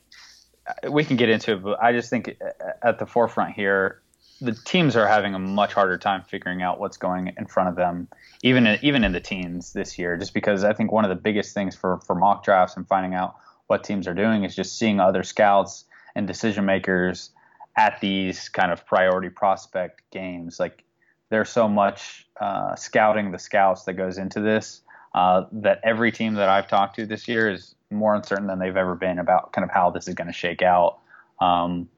uh, 0.66 0.90
we 0.90 1.04
can 1.04 1.16
get 1.16 1.28
into 1.28 1.52
it 1.52 1.62
but 1.62 1.82
i 1.82 1.92
just 1.92 2.10
think 2.10 2.36
uh, 2.40 2.70
at 2.82 2.98
the 2.98 3.06
forefront 3.06 3.54
here 3.54 4.02
the 4.42 4.52
teams 4.52 4.94
are 4.94 5.06
having 5.06 5.34
a 5.34 5.38
much 5.38 5.72
harder 5.72 5.96
time 5.96 6.22
figuring 6.22 6.62
out 6.62 6.78
what's 6.78 6.98
going 6.98 7.32
in 7.36 7.46
front 7.46 7.68
of 7.68 7.76
them 7.76 8.08
even 8.42 8.66
in, 8.66 8.78
even 8.82 9.02
in 9.02 9.12
the 9.12 9.20
teens 9.20 9.72
this 9.72 9.98
year 9.98 10.18
just 10.18 10.34
because 10.34 10.62
i 10.62 10.72
think 10.74 10.92
one 10.92 11.04
of 11.04 11.08
the 11.08 11.16
biggest 11.16 11.54
things 11.54 11.74
for 11.74 11.98
for 12.00 12.14
mock 12.14 12.44
drafts 12.44 12.76
and 12.76 12.86
finding 12.86 13.14
out 13.14 13.36
what 13.70 13.84
teams 13.84 14.08
are 14.08 14.14
doing 14.14 14.42
is 14.42 14.56
just 14.56 14.76
seeing 14.76 14.98
other 14.98 15.22
scouts 15.22 15.84
and 16.16 16.26
decision 16.26 16.66
makers 16.66 17.30
at 17.76 18.00
these 18.00 18.48
kind 18.48 18.72
of 18.72 18.84
priority 18.84 19.30
prospect 19.30 20.02
games. 20.10 20.58
Like 20.58 20.82
there's 21.28 21.50
so 21.50 21.68
much 21.68 22.26
uh, 22.40 22.74
scouting 22.74 23.30
the 23.30 23.38
scouts 23.38 23.84
that 23.84 23.92
goes 23.92 24.18
into 24.18 24.40
this 24.40 24.80
uh, 25.14 25.44
that 25.52 25.80
every 25.84 26.10
team 26.10 26.34
that 26.34 26.48
I've 26.48 26.66
talked 26.66 26.96
to 26.96 27.06
this 27.06 27.28
year 27.28 27.48
is 27.48 27.76
more 27.92 28.16
uncertain 28.16 28.48
than 28.48 28.58
they've 28.58 28.76
ever 28.76 28.96
been 28.96 29.20
about 29.20 29.52
kind 29.52 29.64
of 29.64 29.70
how 29.70 29.90
this 29.90 30.08
is 30.08 30.16
going 30.16 30.26
to 30.26 30.32
shake 30.32 30.62
out. 30.62 30.98
Um, 31.40 31.88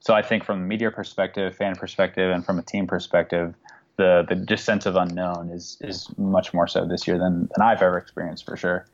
so 0.00 0.14
I 0.14 0.22
think 0.22 0.42
from 0.42 0.58
a 0.60 0.66
media 0.66 0.90
perspective, 0.90 1.54
fan 1.54 1.76
perspective, 1.76 2.32
and 2.32 2.44
from 2.44 2.58
a 2.58 2.62
team 2.62 2.88
perspective, 2.88 3.54
the 3.96 4.26
the 4.28 4.34
just 4.34 4.64
sense 4.64 4.86
of 4.86 4.96
unknown 4.96 5.50
is 5.50 5.76
is 5.80 6.08
much 6.18 6.52
more 6.52 6.66
so 6.66 6.84
this 6.84 7.06
year 7.06 7.16
than 7.16 7.48
than 7.54 7.62
I've 7.62 7.80
ever 7.80 7.96
experienced 7.96 8.44
for 8.44 8.56
sure. 8.56 8.86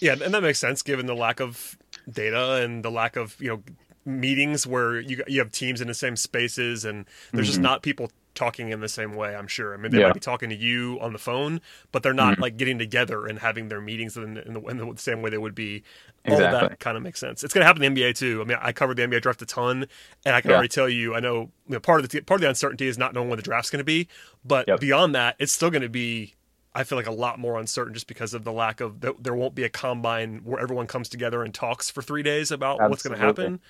Yeah, 0.00 0.16
and 0.22 0.32
that 0.34 0.42
makes 0.42 0.58
sense 0.58 0.82
given 0.82 1.06
the 1.06 1.14
lack 1.14 1.40
of 1.40 1.76
data 2.10 2.62
and 2.62 2.84
the 2.84 2.90
lack 2.90 3.16
of 3.16 3.36
you 3.40 3.48
know 3.48 3.62
meetings 4.04 4.66
where 4.66 5.00
you 5.00 5.22
you 5.26 5.38
have 5.38 5.52
teams 5.52 5.80
in 5.80 5.88
the 5.88 5.94
same 5.94 6.16
spaces 6.16 6.84
and 6.84 7.04
there's 7.32 7.46
mm-hmm. 7.46 7.50
just 7.50 7.60
not 7.60 7.82
people 7.82 8.10
talking 8.34 8.70
in 8.70 8.80
the 8.80 8.88
same 8.88 9.14
way 9.14 9.34
i'm 9.34 9.46
sure 9.46 9.74
i 9.74 9.76
mean 9.76 9.90
they 9.90 9.98
yeah. 9.98 10.06
might 10.06 10.14
be 10.14 10.20
talking 10.20 10.48
to 10.48 10.56
you 10.56 10.98
on 11.00 11.12
the 11.12 11.18
phone 11.18 11.60
but 11.92 12.02
they're 12.02 12.14
not 12.14 12.34
mm-hmm. 12.34 12.42
like 12.42 12.56
getting 12.56 12.78
together 12.78 13.26
and 13.26 13.40
having 13.40 13.68
their 13.68 13.80
meetings 13.80 14.16
in, 14.16 14.38
in, 14.38 14.54
the, 14.54 14.60
in, 14.62 14.78
the, 14.78 14.94
same 14.96 15.20
way 15.20 15.28
they 15.28 15.36
would 15.36 15.54
be 15.54 15.82
exactly. 16.24 16.46
all 16.46 16.68
that 16.68 16.78
kind 16.78 16.96
of 16.96 17.02
makes 17.02 17.18
sense 17.18 17.44
it's 17.44 17.52
going 17.52 17.60
to 17.60 17.66
happen 17.66 17.82
in 17.82 17.92
the 17.92 18.00
nba 18.00 18.14
too 18.14 18.40
i 18.40 18.44
mean 18.44 18.56
i 18.62 18.72
covered 18.72 18.96
the 18.96 19.02
nba 19.02 19.20
draft 19.20 19.42
a 19.42 19.46
ton 19.46 19.84
and 20.24 20.34
i 20.34 20.40
can 20.40 20.50
yeah. 20.50 20.56
already 20.56 20.68
tell 20.68 20.88
you 20.88 21.14
i 21.14 21.20
know, 21.20 21.50
you 21.66 21.74
know, 21.74 21.80
part 21.80 22.00
of 22.02 22.08
the 22.08 22.20
part 22.22 22.38
of 22.38 22.42
the 22.42 22.48
uncertainty 22.48 22.86
is 22.86 22.96
not 22.96 23.12
knowing 23.12 23.28
when 23.28 23.36
the 23.36 23.42
draft's 23.42 23.70
going 23.70 23.78
to 23.78 23.84
be 23.84 24.08
but 24.44 24.66
yep. 24.68 24.80
beyond 24.80 25.14
that 25.14 25.36
it's 25.38 25.52
still 25.52 25.70
going 25.70 25.82
to 25.82 25.88
be 25.88 26.34
I 26.74 26.84
feel 26.84 26.96
like 26.96 27.06
a 27.06 27.12
lot 27.12 27.38
more 27.38 27.58
uncertain 27.58 27.94
just 27.94 28.06
because 28.06 28.32
of 28.32 28.44
the 28.44 28.52
lack 28.52 28.80
of 28.80 29.00
there 29.00 29.34
won't 29.34 29.54
be 29.54 29.64
a 29.64 29.68
combine 29.68 30.42
where 30.44 30.60
everyone 30.60 30.86
comes 30.86 31.08
together 31.08 31.42
and 31.42 31.52
talks 31.52 31.90
for 31.90 32.00
three 32.00 32.22
days 32.22 32.50
about 32.50 32.80
Absolutely. 32.80 32.90
what's 32.90 33.02
going 33.02 33.18
to 33.18 33.26
happen, 33.26 33.60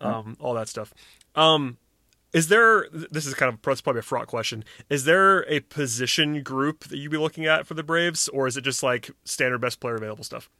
um, 0.00 0.36
all 0.38 0.54
that 0.54 0.68
stuff. 0.68 0.92
Um, 1.34 1.78
is 2.32 2.48
there? 2.48 2.88
This 2.90 3.26
is 3.26 3.34
kind 3.34 3.52
of 3.52 3.62
probably 3.62 4.00
a 4.00 4.02
fraught 4.02 4.26
question. 4.26 4.64
Is 4.88 5.04
there 5.04 5.48
a 5.50 5.60
position 5.60 6.42
group 6.42 6.84
that 6.84 6.98
you'd 6.98 7.10
be 7.10 7.18
looking 7.18 7.46
at 7.46 7.66
for 7.66 7.74
the 7.74 7.82
Braves, 7.82 8.28
or 8.28 8.46
is 8.46 8.56
it 8.56 8.62
just 8.62 8.82
like 8.82 9.10
standard 9.24 9.60
best 9.60 9.80
player 9.80 9.96
available 9.96 10.24
stuff? 10.24 10.50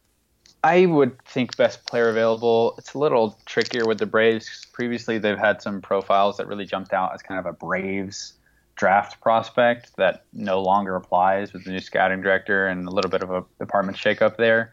I 0.64 0.86
would 0.86 1.20
think 1.24 1.56
best 1.56 1.84
player 1.86 2.08
available. 2.08 2.74
It's 2.78 2.94
a 2.94 2.98
little 2.98 3.38
trickier 3.46 3.84
with 3.86 3.98
the 3.98 4.06
Braves. 4.06 4.66
Previously, 4.72 5.18
they've 5.18 5.38
had 5.38 5.60
some 5.60 5.80
profiles 5.80 6.36
that 6.36 6.46
really 6.46 6.66
jumped 6.66 6.92
out 6.92 7.12
as 7.14 7.22
kind 7.22 7.40
of 7.40 7.46
a 7.46 7.52
Braves 7.52 8.34
draft 8.82 9.20
prospect 9.20 9.96
that 9.96 10.24
no 10.32 10.60
longer 10.60 10.96
applies 10.96 11.52
with 11.52 11.64
the 11.64 11.70
new 11.70 11.78
scouting 11.78 12.20
director 12.20 12.66
and 12.66 12.88
a 12.88 12.90
little 12.90 13.12
bit 13.12 13.22
of 13.22 13.30
a 13.30 13.44
department 13.60 13.96
shakeup 13.96 14.36
there. 14.36 14.72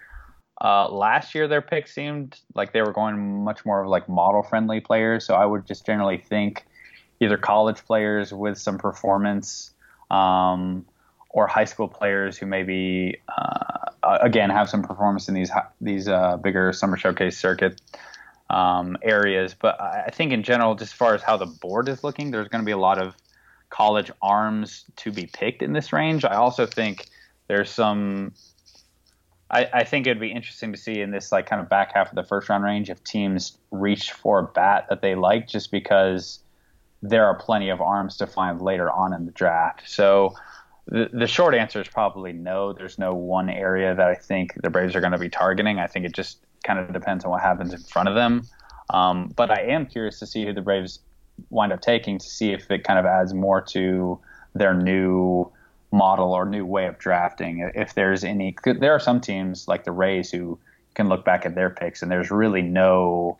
Uh, 0.61 0.89
last 0.89 1.35
year, 1.35 1.47
their 1.47 1.61
pick 1.61 1.87
seemed 1.87 2.39
like 2.55 2.73
they 2.73 2.81
were 2.81 2.91
going 2.91 3.43
much 3.43 3.63
more 3.67 3.83
of 3.83 3.87
like 3.87 4.09
model 4.09 4.41
friendly 4.41 4.79
players. 4.79 5.23
So 5.27 5.35
I 5.35 5.45
would 5.45 5.67
just 5.67 5.85
generally 5.85 6.17
think 6.17 6.65
either 7.19 7.37
college 7.37 7.85
players 7.85 8.33
with 8.33 8.57
some 8.57 8.79
performance 8.79 9.75
um, 10.09 10.87
or 11.29 11.45
high 11.45 11.65
school 11.65 11.87
players 11.87 12.35
who 12.35 12.47
maybe 12.47 13.15
uh, 13.37 14.17
again 14.23 14.49
have 14.49 14.71
some 14.71 14.81
performance 14.81 15.29
in 15.29 15.35
these 15.35 15.51
these 15.81 16.07
uh, 16.07 16.35
bigger 16.37 16.73
summer 16.73 16.97
showcase 16.97 17.37
circuit 17.37 17.79
um, 18.49 18.97
areas. 19.03 19.53
But 19.53 19.79
I 19.79 20.09
think 20.11 20.31
in 20.31 20.41
general, 20.41 20.73
just 20.73 20.93
as 20.93 20.97
far 20.97 21.13
as 21.13 21.21
how 21.21 21.37
the 21.37 21.45
board 21.45 21.87
is 21.87 22.03
looking, 22.03 22.31
there's 22.31 22.47
going 22.47 22.63
to 22.63 22.65
be 22.65 22.71
a 22.71 22.77
lot 22.77 22.97
of 22.97 23.13
college 23.69 24.11
arms 24.21 24.85
to 24.97 25.11
be 25.11 25.27
picked 25.27 25.61
in 25.61 25.73
this 25.73 25.93
range. 25.93 26.25
I 26.25 26.35
also 26.35 26.65
think 26.65 27.07
there's 27.47 27.69
some. 27.69 28.33
I, 29.51 29.67
I 29.73 29.83
think 29.83 30.05
it'd 30.05 30.19
be 30.19 30.31
interesting 30.31 30.71
to 30.73 30.77
see 30.77 31.01
in 31.01 31.09
this 31.09 31.31
like 31.31 31.47
kind 31.47 31.61
of 31.61 31.69
back 31.69 31.93
half 31.93 32.09
of 32.09 32.15
the 32.15 32.23
first 32.23 32.49
round 32.49 32.63
range 32.63 32.89
if 32.89 33.03
teams 33.03 33.57
reach 33.71 34.11
for 34.11 34.39
a 34.39 34.43
bat 34.43 34.85
that 34.89 35.01
they 35.01 35.15
like, 35.15 35.47
just 35.47 35.71
because 35.71 36.39
there 37.01 37.25
are 37.25 37.35
plenty 37.35 37.69
of 37.69 37.81
arms 37.81 38.17
to 38.17 38.27
find 38.27 38.61
later 38.61 38.91
on 38.91 39.13
in 39.13 39.25
the 39.25 39.31
draft. 39.31 39.89
So 39.89 40.35
the, 40.87 41.09
the 41.11 41.27
short 41.27 41.55
answer 41.55 41.81
is 41.81 41.87
probably 41.87 42.33
no. 42.33 42.73
There's 42.73 42.99
no 42.99 43.13
one 43.13 43.49
area 43.49 43.95
that 43.95 44.07
I 44.07 44.15
think 44.15 44.53
the 44.61 44.69
Braves 44.69 44.95
are 44.95 45.01
going 45.01 45.13
to 45.13 45.17
be 45.17 45.29
targeting. 45.29 45.79
I 45.79 45.87
think 45.87 46.05
it 46.05 46.13
just 46.13 46.39
kind 46.63 46.79
of 46.79 46.91
depends 46.91 47.23
on 47.23 47.31
what 47.31 47.41
happens 47.41 47.73
in 47.73 47.79
front 47.79 48.09
of 48.09 48.15
them. 48.15 48.43
Um, 48.89 49.31
but 49.35 49.51
I 49.51 49.61
am 49.61 49.85
curious 49.85 50.19
to 50.19 50.27
see 50.27 50.45
who 50.45 50.53
the 50.53 50.61
Braves 50.61 50.99
wind 51.49 51.71
up 51.73 51.81
taking 51.81 52.17
to 52.17 52.25
see 52.25 52.51
if 52.51 52.69
it 52.69 52.83
kind 52.83 52.99
of 52.99 53.05
adds 53.05 53.33
more 53.33 53.61
to 53.61 54.19
their 54.53 54.73
new 54.73 55.51
model 55.91 56.31
or 56.33 56.45
new 56.45 56.65
way 56.65 56.85
of 56.85 56.97
drafting. 56.99 57.69
If 57.75 57.93
there's 57.95 58.23
any, 58.23 58.55
there 58.63 58.93
are 58.93 58.99
some 58.99 59.21
teams 59.21 59.67
like 59.67 59.83
the 59.83 59.91
Rays 59.91 60.31
who 60.31 60.59
can 60.93 61.09
look 61.09 61.25
back 61.25 61.45
at 61.45 61.55
their 61.55 61.69
picks 61.69 62.01
and 62.01 62.11
there's 62.11 62.31
really 62.31 62.61
no 62.61 63.37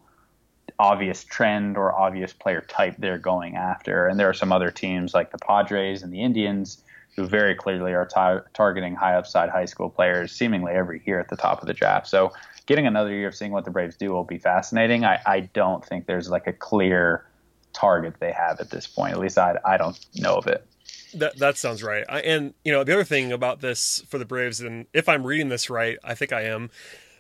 obvious 0.80 1.24
trend 1.24 1.78
or 1.78 1.94
obvious 1.94 2.34
player 2.34 2.62
type 2.62 2.96
they're 2.98 3.18
going 3.18 3.56
after. 3.56 4.08
And 4.08 4.20
there 4.20 4.30
are 4.30 4.34
some 4.34 4.52
other 4.52 4.72
teams 4.72 5.14
like 5.14 5.32
the 5.32 5.38
Padres 5.38 6.04
and 6.04 6.14
the 6.14 6.22
Indians 6.22 6.84
who 7.16 7.28
very 7.28 7.54
clearly 7.54 7.94
are 7.94 8.06
tar- 8.06 8.46
targeting 8.54 8.96
high 8.96 9.16
upside 9.16 9.50
high 9.50 9.66
school 9.66 9.90
players 9.90 10.32
seemingly 10.32 10.72
every 10.72 11.02
year 11.06 11.20
at 11.20 11.28
the 11.30 11.36
top 11.36 11.62
of 11.62 11.68
the 11.68 11.74
draft. 11.74 12.08
So 12.08 12.32
getting 12.66 12.88
another 12.88 13.14
year 13.14 13.28
of 13.28 13.36
seeing 13.36 13.52
what 13.52 13.66
the 13.66 13.72
Braves 13.72 13.98
do 13.98 14.12
will 14.12 14.24
be 14.24 14.38
fascinating. 14.38 15.04
I, 15.04 15.20
I 15.26 15.40
don't 15.42 15.84
think 15.84 16.06
there's 16.06 16.30
like 16.30 16.48
a 16.48 16.54
clear 16.54 17.26
target 17.80 18.16
they 18.20 18.32
have 18.32 18.60
at 18.60 18.70
this 18.70 18.88
point. 18.88 19.14
At 19.14 19.20
least 19.20 19.38
I, 19.38 19.58
I 19.66 19.78
don't 19.78 19.98
know 20.16 20.36
of 20.36 20.48
it. 20.48 20.66
That 21.14 21.38
that 21.38 21.58
sounds 21.58 21.82
right. 21.82 22.04
I, 22.08 22.22
and 22.22 22.54
you 22.64 22.72
know 22.72 22.84
the 22.84 22.94
other 22.94 23.04
thing 23.04 23.32
about 23.32 23.62
this 23.62 24.04
for 24.08 24.18
the 24.18 24.26
Braves, 24.26 24.62
and 24.62 24.86
if 24.94 25.10
I'm 25.10 25.26
reading 25.26 25.50
this 25.50 25.70
right, 25.70 25.98
I 26.04 26.14
think 26.14 26.32
I 26.32 26.42
am. 26.42 26.70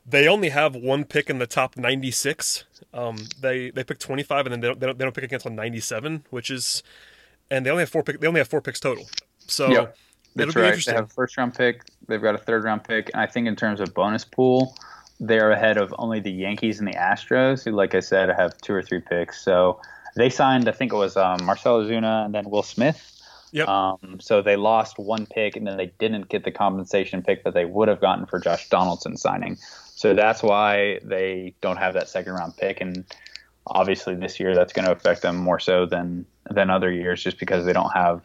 They 0.05 0.27
only 0.27 0.49
have 0.49 0.75
one 0.75 1.05
pick 1.05 1.29
in 1.29 1.37
the 1.37 1.45
top 1.45 1.77
96. 1.77 2.63
Um, 2.93 3.17
they 3.41 3.69
they 3.71 3.83
pick 3.83 3.99
25, 3.99 4.45
and 4.45 4.53
then 4.53 4.59
they 4.59 4.67
don't, 4.67 4.79
they 4.79 4.87
don't, 4.87 4.97
they 4.97 5.05
don't 5.05 5.13
pick 5.13 5.23
against 5.23 5.45
on 5.45 5.55
97, 5.55 6.25
which 6.29 6.49
is, 6.49 6.83
and 7.51 7.65
they 7.65 7.69
only 7.69 7.81
have 7.81 7.89
four 7.89 8.03
pick. 8.03 8.19
They 8.19 8.27
only 8.27 8.39
have 8.39 8.47
four 8.47 8.61
picks 8.61 8.79
total. 8.79 9.05
So 9.39 9.69
yep, 9.69 9.97
that's 10.35 10.55
right. 10.55 10.83
They 10.83 10.93
have 10.93 11.05
a 11.05 11.07
first 11.07 11.37
round 11.37 11.55
pick. 11.55 11.83
They've 12.07 12.21
got 12.21 12.35
a 12.35 12.39
third 12.39 12.63
round 12.63 12.83
pick, 12.83 13.09
and 13.13 13.21
I 13.21 13.25
think 13.25 13.47
in 13.47 13.55
terms 13.55 13.79
of 13.79 13.93
bonus 13.93 14.25
pool, 14.25 14.75
they're 15.19 15.51
ahead 15.51 15.77
of 15.77 15.93
only 15.97 16.19
the 16.19 16.31
Yankees 16.31 16.79
and 16.79 16.87
the 16.87 16.93
Astros, 16.93 17.63
who, 17.63 17.71
like 17.71 17.95
I 17.95 17.99
said, 17.99 18.29
have 18.29 18.57
two 18.57 18.73
or 18.73 18.81
three 18.81 19.01
picks. 19.01 19.41
So 19.41 19.81
they 20.15 20.29
signed, 20.29 20.67
I 20.67 20.71
think 20.71 20.93
it 20.93 20.97
was 20.97 21.17
um, 21.17 21.43
Marcell 21.45 21.83
Ozuna 21.83 22.25
and 22.25 22.33
then 22.33 22.49
Will 22.49 22.63
Smith. 22.63 23.15
Yep. 23.51 23.67
Um, 23.67 24.19
so 24.19 24.41
they 24.41 24.55
lost 24.55 24.99
one 24.99 25.25
pick, 25.25 25.55
and 25.55 25.65
then 25.65 25.77
they 25.77 25.91
didn't 25.97 26.29
get 26.29 26.43
the 26.43 26.51
compensation 26.51 27.23
pick 27.23 27.43
that 27.43 27.53
they 27.53 27.65
would 27.65 27.87
have 27.87 27.99
gotten 27.99 28.27
for 28.27 28.39
Josh 28.39 28.69
Donaldson 28.69 29.17
signing. 29.17 29.57
So 29.95 30.13
that's 30.13 30.43
why 30.43 30.99
they 31.03 31.55
don't 31.61 31.77
have 31.77 31.95
that 31.95 32.09
second 32.09 32.33
round 32.33 32.55
pick, 32.57 32.79
and 32.79 33.05
obviously 33.65 34.15
this 34.15 34.39
year 34.39 34.53
that's 34.55 34.71
going 34.71 34.85
to 34.85 34.91
affect 34.91 35.23
them 35.23 35.35
more 35.35 35.59
so 35.59 35.85
than 35.85 36.25
than 36.49 36.69
other 36.69 36.91
years, 36.91 37.23
just 37.23 37.39
because 37.39 37.65
they 37.65 37.73
don't 37.73 37.91
have 37.91 38.21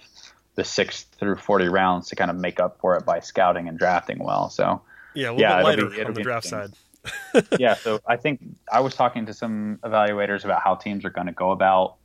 the 0.56 0.64
six 0.64 1.04
through 1.04 1.36
forty 1.36 1.68
rounds 1.68 2.08
to 2.08 2.16
kind 2.16 2.30
of 2.30 2.36
make 2.36 2.60
up 2.60 2.78
for 2.80 2.94
it 2.96 3.06
by 3.06 3.20
scouting 3.20 3.66
and 3.66 3.78
drafting 3.78 4.18
well. 4.18 4.50
So 4.50 4.82
yeah, 5.14 5.30
a 5.30 5.32
little 5.32 5.40
yeah, 5.40 5.56
bit 5.56 5.64
lighter 5.64 5.86
be, 5.86 6.04
on 6.04 6.14
the 6.14 6.22
draft 6.22 6.46
side. 6.46 6.72
yeah, 7.58 7.74
so 7.74 8.00
I 8.06 8.16
think 8.16 8.42
I 8.72 8.80
was 8.80 8.94
talking 8.94 9.26
to 9.26 9.34
some 9.34 9.78
evaluators 9.82 10.44
about 10.44 10.62
how 10.62 10.74
teams 10.74 11.04
are 11.04 11.10
going 11.10 11.26
to 11.26 11.32
go 11.32 11.50
about 11.50 11.96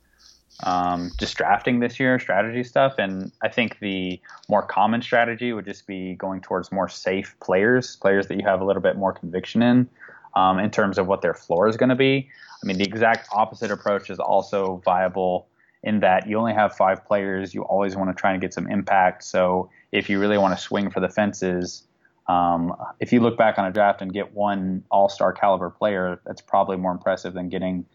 um, 0.64 1.10
just 1.18 1.36
drafting 1.36 1.80
this 1.80 1.98
year, 1.98 2.18
strategy 2.18 2.64
stuff, 2.64 2.94
and 2.98 3.32
I 3.42 3.48
think 3.48 3.78
the 3.80 4.20
more 4.48 4.62
common 4.62 5.00
strategy 5.02 5.52
would 5.52 5.64
just 5.64 5.86
be 5.86 6.14
going 6.14 6.40
towards 6.40 6.70
more 6.70 6.88
safe 6.88 7.34
players, 7.40 7.96
players 7.96 8.26
that 8.28 8.36
you 8.36 8.44
have 8.44 8.60
a 8.60 8.64
little 8.64 8.82
bit 8.82 8.96
more 8.96 9.12
conviction 9.12 9.62
in, 9.62 9.88
um, 10.36 10.58
in 10.58 10.70
terms 10.70 10.98
of 10.98 11.06
what 11.06 11.22
their 11.22 11.34
floor 11.34 11.68
is 11.68 11.76
going 11.76 11.88
to 11.88 11.96
be. 11.96 12.28
I 12.62 12.66
mean, 12.66 12.76
the 12.76 12.84
exact 12.84 13.28
opposite 13.32 13.70
approach 13.70 14.10
is 14.10 14.18
also 14.18 14.82
viable 14.84 15.48
in 15.82 16.00
that 16.00 16.28
you 16.28 16.36
only 16.38 16.52
have 16.52 16.74
five 16.76 17.06
players. 17.06 17.54
You 17.54 17.62
always 17.62 17.96
want 17.96 18.10
to 18.10 18.20
try 18.20 18.32
and 18.32 18.40
get 18.40 18.52
some 18.52 18.68
impact. 18.68 19.24
So 19.24 19.70
if 19.92 20.10
you 20.10 20.20
really 20.20 20.36
want 20.36 20.56
to 20.56 20.62
swing 20.62 20.90
for 20.90 21.00
the 21.00 21.08
fences, 21.08 21.84
um, 22.26 22.74
if 23.00 23.12
you 23.12 23.20
look 23.20 23.36
back 23.36 23.58
on 23.58 23.66
a 23.66 23.72
draft 23.72 24.02
and 24.02 24.12
get 24.12 24.34
one 24.34 24.84
all-star 24.90 25.32
caliber 25.32 25.70
player, 25.70 26.20
that's 26.24 26.40
probably 26.40 26.76
more 26.76 26.92
impressive 26.92 27.34
than 27.34 27.48
getting 27.48 27.86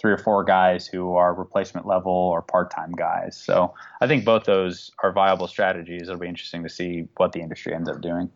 three 0.00 0.12
or 0.12 0.18
four 0.18 0.44
guys 0.44 0.86
who 0.86 1.14
are 1.14 1.34
replacement 1.34 1.86
level 1.86 2.12
or 2.12 2.40
part-time 2.40 2.92
guys. 2.92 3.36
So 3.36 3.74
I 4.00 4.06
think 4.06 4.24
both 4.24 4.44
those 4.44 4.90
are 5.02 5.12
viable 5.12 5.48
strategies. 5.48 6.02
It'll 6.02 6.18
be 6.18 6.28
interesting 6.28 6.62
to 6.62 6.68
see 6.68 7.08
what 7.16 7.32
the 7.32 7.40
industry 7.40 7.74
ends 7.74 7.88
up 7.88 8.00
doing. 8.00 8.30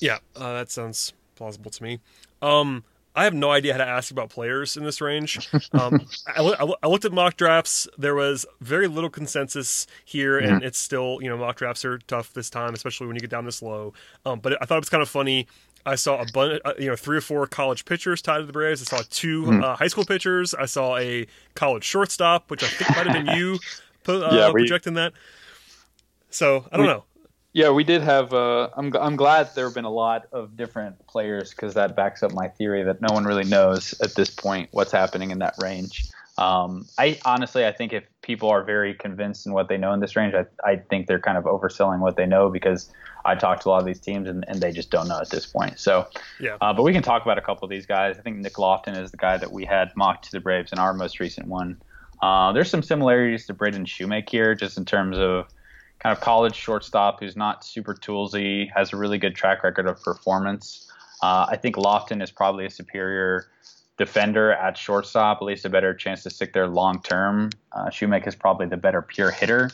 Yeah, 0.00 0.18
uh, 0.36 0.54
that 0.54 0.70
sounds 0.70 1.12
plausible 1.34 1.70
to 1.72 1.82
me. 1.82 2.00
Um, 2.40 2.84
I 3.14 3.24
have 3.24 3.34
no 3.34 3.50
idea 3.50 3.72
how 3.72 3.78
to 3.78 3.86
ask 3.86 4.10
about 4.10 4.30
players 4.30 4.76
in 4.76 4.84
this 4.84 5.00
range. 5.00 5.48
Um, 5.72 6.06
I, 6.28 6.76
I, 6.82 6.86
looked 6.86 7.04
at 7.04 7.12
mock 7.12 7.36
drafts. 7.36 7.88
There 7.98 8.14
was 8.14 8.46
very 8.60 8.86
little 8.86 9.10
consensus 9.10 9.86
here, 10.04 10.38
and 10.38 10.62
it's 10.62 10.78
still, 10.78 11.18
you 11.20 11.28
know, 11.28 11.36
mock 11.36 11.56
drafts 11.56 11.84
are 11.84 11.98
tough 11.98 12.32
this 12.32 12.48
time, 12.48 12.72
especially 12.72 13.08
when 13.08 13.16
you 13.16 13.20
get 13.20 13.30
down 13.30 13.44
this 13.44 13.62
low. 13.62 13.92
Um, 14.24 14.38
but 14.38 14.56
I 14.62 14.64
thought 14.64 14.76
it 14.76 14.82
was 14.82 14.90
kind 14.90 15.02
of 15.02 15.08
funny. 15.08 15.48
I 15.84 15.94
saw 15.96 16.20
a 16.20 16.26
bunch, 16.32 16.60
uh, 16.64 16.74
you 16.78 16.86
know, 16.88 16.96
three 16.96 17.16
or 17.16 17.22
four 17.22 17.46
college 17.46 17.84
pitchers 17.84 18.22
tied 18.22 18.38
to 18.38 18.44
the 18.44 18.52
Braves. 18.52 18.82
I 18.82 18.96
saw 18.96 19.02
2 19.08 19.42
mm-hmm. 19.42 19.64
uh, 19.64 19.76
high 19.76 19.88
school 19.88 20.04
pitchers. 20.04 20.54
I 20.54 20.66
saw 20.66 20.96
a 20.96 21.26
college 21.54 21.84
shortstop, 21.84 22.50
which 22.50 22.62
I 22.62 22.68
think 22.68 22.90
might 22.90 23.06
have 23.06 23.24
been 23.24 23.36
you 23.36 23.58
uh, 24.08 24.28
yeah, 24.32 24.50
we, 24.50 24.62
projecting 24.62 24.94
that. 24.94 25.12
So 26.30 26.66
I 26.70 26.76
don't 26.76 26.86
we, 26.86 26.92
know. 26.92 27.04
Yeah, 27.52 27.70
we 27.70 27.82
did 27.82 28.02
have. 28.02 28.32
Uh, 28.32 28.68
I'm 28.76 28.94
I'm 28.96 29.16
glad 29.16 29.54
there 29.54 29.64
have 29.64 29.74
been 29.74 29.84
a 29.84 29.90
lot 29.90 30.26
of 30.32 30.56
different 30.56 31.04
players 31.08 31.50
because 31.50 31.74
that 31.74 31.96
backs 31.96 32.22
up 32.22 32.32
my 32.32 32.48
theory 32.48 32.84
that 32.84 33.00
no 33.00 33.12
one 33.12 33.24
really 33.24 33.44
knows 33.44 33.98
at 34.00 34.14
this 34.14 34.30
point 34.30 34.68
what's 34.72 34.92
happening 34.92 35.32
in 35.32 35.40
that 35.40 35.54
range. 35.60 36.10
Um, 36.38 36.86
I 36.96 37.18
honestly, 37.24 37.66
I 37.66 37.72
think 37.72 37.92
if 37.92 38.04
people 38.22 38.48
are 38.48 38.62
very 38.62 38.94
convinced 38.94 39.46
in 39.46 39.52
what 39.52 39.68
they 39.68 39.76
know 39.76 39.92
in 39.92 40.00
this 40.00 40.16
range, 40.16 40.34
I, 40.34 40.46
I 40.64 40.76
think 40.76 41.06
they're 41.06 41.20
kind 41.20 41.36
of 41.36 41.44
overselling 41.44 41.98
what 41.98 42.16
they 42.16 42.24
know 42.24 42.48
because 42.48 42.90
I 43.24 43.34
talked 43.34 43.62
to 43.62 43.68
a 43.68 43.70
lot 43.70 43.80
of 43.80 43.84
these 43.84 44.00
teams 44.00 44.28
and, 44.28 44.44
and 44.48 44.60
they 44.60 44.72
just 44.72 44.90
don't 44.90 45.08
know 45.08 45.20
at 45.20 45.28
this 45.28 45.44
point. 45.44 45.78
So, 45.78 46.06
yeah. 46.38 46.56
Uh, 46.60 46.72
but 46.72 46.84
we 46.84 46.92
can 46.92 47.02
talk 47.02 47.22
about 47.22 47.36
a 47.36 47.42
couple 47.42 47.64
of 47.64 47.70
these 47.70 47.84
guys. 47.84 48.16
I 48.18 48.22
think 48.22 48.38
Nick 48.38 48.58
Loftin 48.58 48.94
is 48.94 49.10
the 49.10 49.18
guy 49.18 49.36
that 49.36 49.52
we 49.52 49.66
had 49.66 49.90
mocked 49.96 50.26
to 50.26 50.32
the 50.32 50.40
Braves 50.40 50.72
in 50.72 50.78
our 50.78 50.94
most 50.94 51.20
recent 51.20 51.46
one. 51.48 51.76
Uh, 52.22 52.52
there's 52.52 52.70
some 52.70 52.82
similarities 52.82 53.46
to 53.46 53.54
Braden 53.54 53.84
Shewmake 53.84 54.28
here, 54.28 54.54
just 54.54 54.78
in 54.78 54.84
terms 54.84 55.18
of 55.18 55.46
kind 56.00 56.16
of 56.16 56.20
college 56.20 56.54
shortstop 56.54 57.20
who's 57.20 57.36
not 57.36 57.64
super 57.64 57.94
toolsy, 57.94 58.70
has 58.74 58.92
a 58.92 58.96
really 58.96 59.18
good 59.18 59.34
track 59.34 59.62
record 59.62 59.86
of 59.86 60.02
performance. 60.02 60.90
Uh, 61.22 61.46
I 61.48 61.56
think 61.56 61.76
Loftin 61.76 62.22
is 62.22 62.30
probably 62.30 62.66
a 62.66 62.70
superior 62.70 63.48
defender 63.98 64.52
at 64.52 64.78
shortstop, 64.78 65.38
at 65.42 65.44
least 65.44 65.66
a 65.66 65.68
better 65.68 65.92
chance 65.94 66.22
to 66.22 66.30
stick 66.30 66.54
there 66.54 66.66
long 66.66 67.02
term. 67.02 67.50
Uh, 67.72 67.86
Shewmake 67.86 68.26
is 68.26 68.34
probably 68.34 68.66
the 68.66 68.78
better 68.78 69.02
pure 69.02 69.30
hitter. 69.30 69.70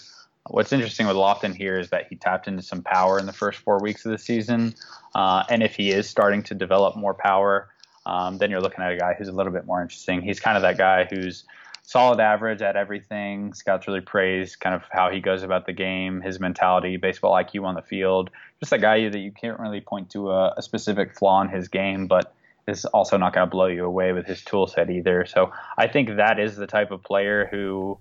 What's 0.49 0.73
interesting 0.73 1.07
with 1.07 1.17
Loftin 1.17 1.55
here 1.55 1.79
is 1.79 1.91
that 1.91 2.07
he 2.09 2.17
tapped 2.17 2.49
into 2.49 2.63
some 2.63 2.83
power 2.83 3.19
in 3.19 3.27
the 3.27 3.33
first 3.33 3.59
four 3.61 3.79
weeks 3.81 4.05
of 4.05 4.13
the 4.13 4.19
season. 4.19 4.75
Uh, 5.15 5.45
and 5.49 5.63
if 5.63 5.75
he 5.77 5.91
is 5.91 6.09
starting 6.09 6.43
to 6.45 6.55
develop 6.55 6.97
more 6.97 7.15
power, 7.15 7.69
um, 8.05 8.39
then 8.39 8.51
you're 8.51 8.61
looking 8.61 8.85
at 8.85 8.93
a 8.93 8.97
guy 8.97 9.15
who's 9.15 9.29
a 9.29 9.33
little 9.33 9.53
bit 9.53 9.67
more 9.67 9.83
interesting. 9.83 10.23
He's 10.23 10.39
kind 10.39 10.57
of 10.57 10.63
that 10.63 10.79
guy 10.79 11.05
who's 11.05 11.45
solid 11.87 12.21
average 12.21 12.63
at 12.63 12.77
everything. 12.77 13.55
Scouts 13.55 13.87
really 13.87 14.01
praise 14.01 14.57
kind 14.57 14.75
of 14.75 14.83
how 14.91 15.09
he 15.11 15.21
goes 15.21 15.45
about 15.45 15.67
the 15.67 15.73
game, 15.73 16.21
his 16.21 16.41
mentality, 16.41 16.97
baseball 16.97 17.33
IQ 17.33 17.65
on 17.65 17.77
the 17.77 17.83
field. 17.83 18.29
Just 18.61 18.73
a 18.73 18.79
guy 18.79 19.09
that 19.09 19.19
you 19.19 19.31
can't 19.31 19.59
really 19.61 19.81
point 19.81 20.11
to 20.11 20.33
a, 20.33 20.53
a 20.57 20.63
specific 20.63 21.17
flaw 21.17 21.41
in 21.43 21.49
his 21.49 21.69
game, 21.69 22.09
but 22.09 22.35
is 22.67 22.85
also 22.87 23.17
not 23.17 23.33
going 23.33 23.47
to 23.47 23.51
blow 23.51 23.67
you 23.67 23.85
away 23.85 24.13
with 24.13 24.27
his 24.27 24.43
tool 24.43 24.67
set 24.67 24.91
either. 24.91 25.25
So 25.25 25.53
I 25.79 25.87
think 25.87 26.17
that 26.17 26.41
is 26.41 26.57
the 26.57 26.67
type 26.67 26.91
of 26.91 27.05
player 27.05 27.47
who 27.53 27.97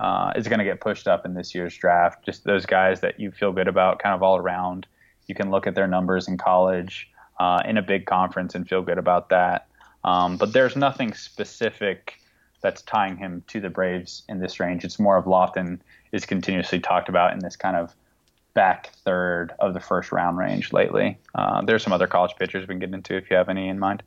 uh, 0.00 0.32
is 0.34 0.48
going 0.48 0.58
to 0.58 0.64
get 0.64 0.80
pushed 0.80 1.06
up 1.06 1.24
in 1.24 1.34
this 1.34 1.54
year's 1.54 1.76
draft. 1.76 2.24
Just 2.24 2.42
those 2.42 2.66
guys 2.66 3.00
that 3.02 3.20
you 3.20 3.30
feel 3.30 3.52
good 3.52 3.68
about 3.68 4.00
kind 4.00 4.16
of 4.16 4.22
all 4.24 4.36
around. 4.36 4.88
You 5.28 5.36
can 5.36 5.52
look 5.52 5.68
at 5.68 5.76
their 5.76 5.86
numbers 5.86 6.26
in 6.26 6.38
college, 6.38 7.08
uh, 7.38 7.62
in 7.64 7.76
a 7.76 7.82
big 7.82 8.06
conference, 8.06 8.56
and 8.56 8.68
feel 8.68 8.82
good 8.82 8.98
about 8.98 9.28
that. 9.28 9.68
Um, 10.02 10.36
but 10.36 10.52
there's 10.52 10.74
nothing 10.74 11.14
specific 11.14 12.18
that's 12.62 12.82
tying 12.82 13.16
him 13.16 13.42
to 13.48 13.60
the 13.60 13.68
Braves 13.68 14.22
in 14.28 14.40
this 14.40 14.58
range. 14.60 14.84
It's 14.84 14.98
more 14.98 15.16
of 15.16 15.26
Loftin 15.26 15.82
is 16.12 16.24
continuously 16.24 16.80
talked 16.80 17.08
about 17.08 17.32
in 17.32 17.40
this 17.40 17.56
kind 17.56 17.76
of 17.76 17.94
back 18.54 18.92
third 19.04 19.52
of 19.58 19.74
the 19.74 19.80
first 19.80 20.12
round 20.12 20.38
range 20.38 20.72
lately. 20.72 21.18
Uh, 21.34 21.62
there's 21.62 21.82
some 21.82 21.92
other 21.92 22.06
college 22.06 22.32
pitchers 22.38 22.62
we 22.62 22.74
can 22.74 22.78
get 22.78 22.94
into 22.94 23.16
if 23.16 23.30
you 23.30 23.36
have 23.36 23.48
any 23.48 23.68
in 23.68 23.78
mind. 23.78 24.02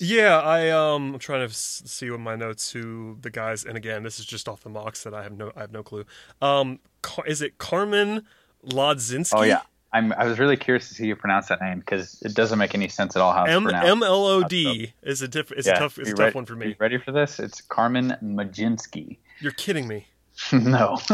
Yeah, 0.00 0.38
I 0.38 0.70
um 0.70 1.14
I'm 1.14 1.18
trying 1.18 1.46
to 1.46 1.52
see 1.52 2.08
what 2.10 2.20
my 2.20 2.36
notes 2.36 2.70
who 2.70 3.18
the 3.20 3.30
guys 3.30 3.64
and 3.64 3.76
again 3.76 4.04
this 4.04 4.20
is 4.20 4.26
just 4.26 4.48
off 4.48 4.62
the 4.62 4.68
mocks 4.68 5.02
that 5.02 5.12
I 5.12 5.24
have 5.24 5.36
no 5.36 5.50
I 5.56 5.60
have 5.62 5.72
no 5.72 5.82
clue. 5.82 6.04
Um, 6.40 6.78
is 7.26 7.42
it 7.42 7.58
Carmen 7.58 8.24
Lodzinski? 8.64 9.32
Oh 9.36 9.42
yeah, 9.42 9.62
I'm, 9.92 10.12
I 10.12 10.26
was 10.26 10.38
really 10.38 10.56
curious 10.56 10.88
to 10.88 10.94
see 10.94 11.06
you 11.06 11.16
pronounce 11.16 11.48
that 11.48 11.62
name 11.62 11.78
because 11.78 12.20
it 12.22 12.34
doesn't 12.34 12.58
make 12.58 12.74
any 12.74 12.88
sense 12.88 13.16
at 13.16 13.22
all 13.22 13.32
how 13.32 13.44
it's 13.44 13.52
M- 13.52 13.62
pronounced. 13.62 13.88
M 13.88 14.02
L 14.02 14.26
O 14.26 14.42
D 14.42 14.92
is 15.02 15.22
a 15.22 15.28
diff- 15.28 15.52
is 15.52 15.66
yeah, 15.66 15.76
a 15.76 15.78
tough 15.78 15.98
it's 15.98 16.10
a 16.10 16.14
tough 16.14 16.34
one 16.34 16.44
for 16.44 16.54
me. 16.54 16.76
ready 16.78 16.98
for 16.98 17.10
this? 17.10 17.38
It's 17.38 17.62
Carmen 17.62 18.16
Mlodzinski. 18.22 19.16
You're 19.40 19.52
kidding 19.52 19.88
me. 19.88 20.06
no, 20.52 20.98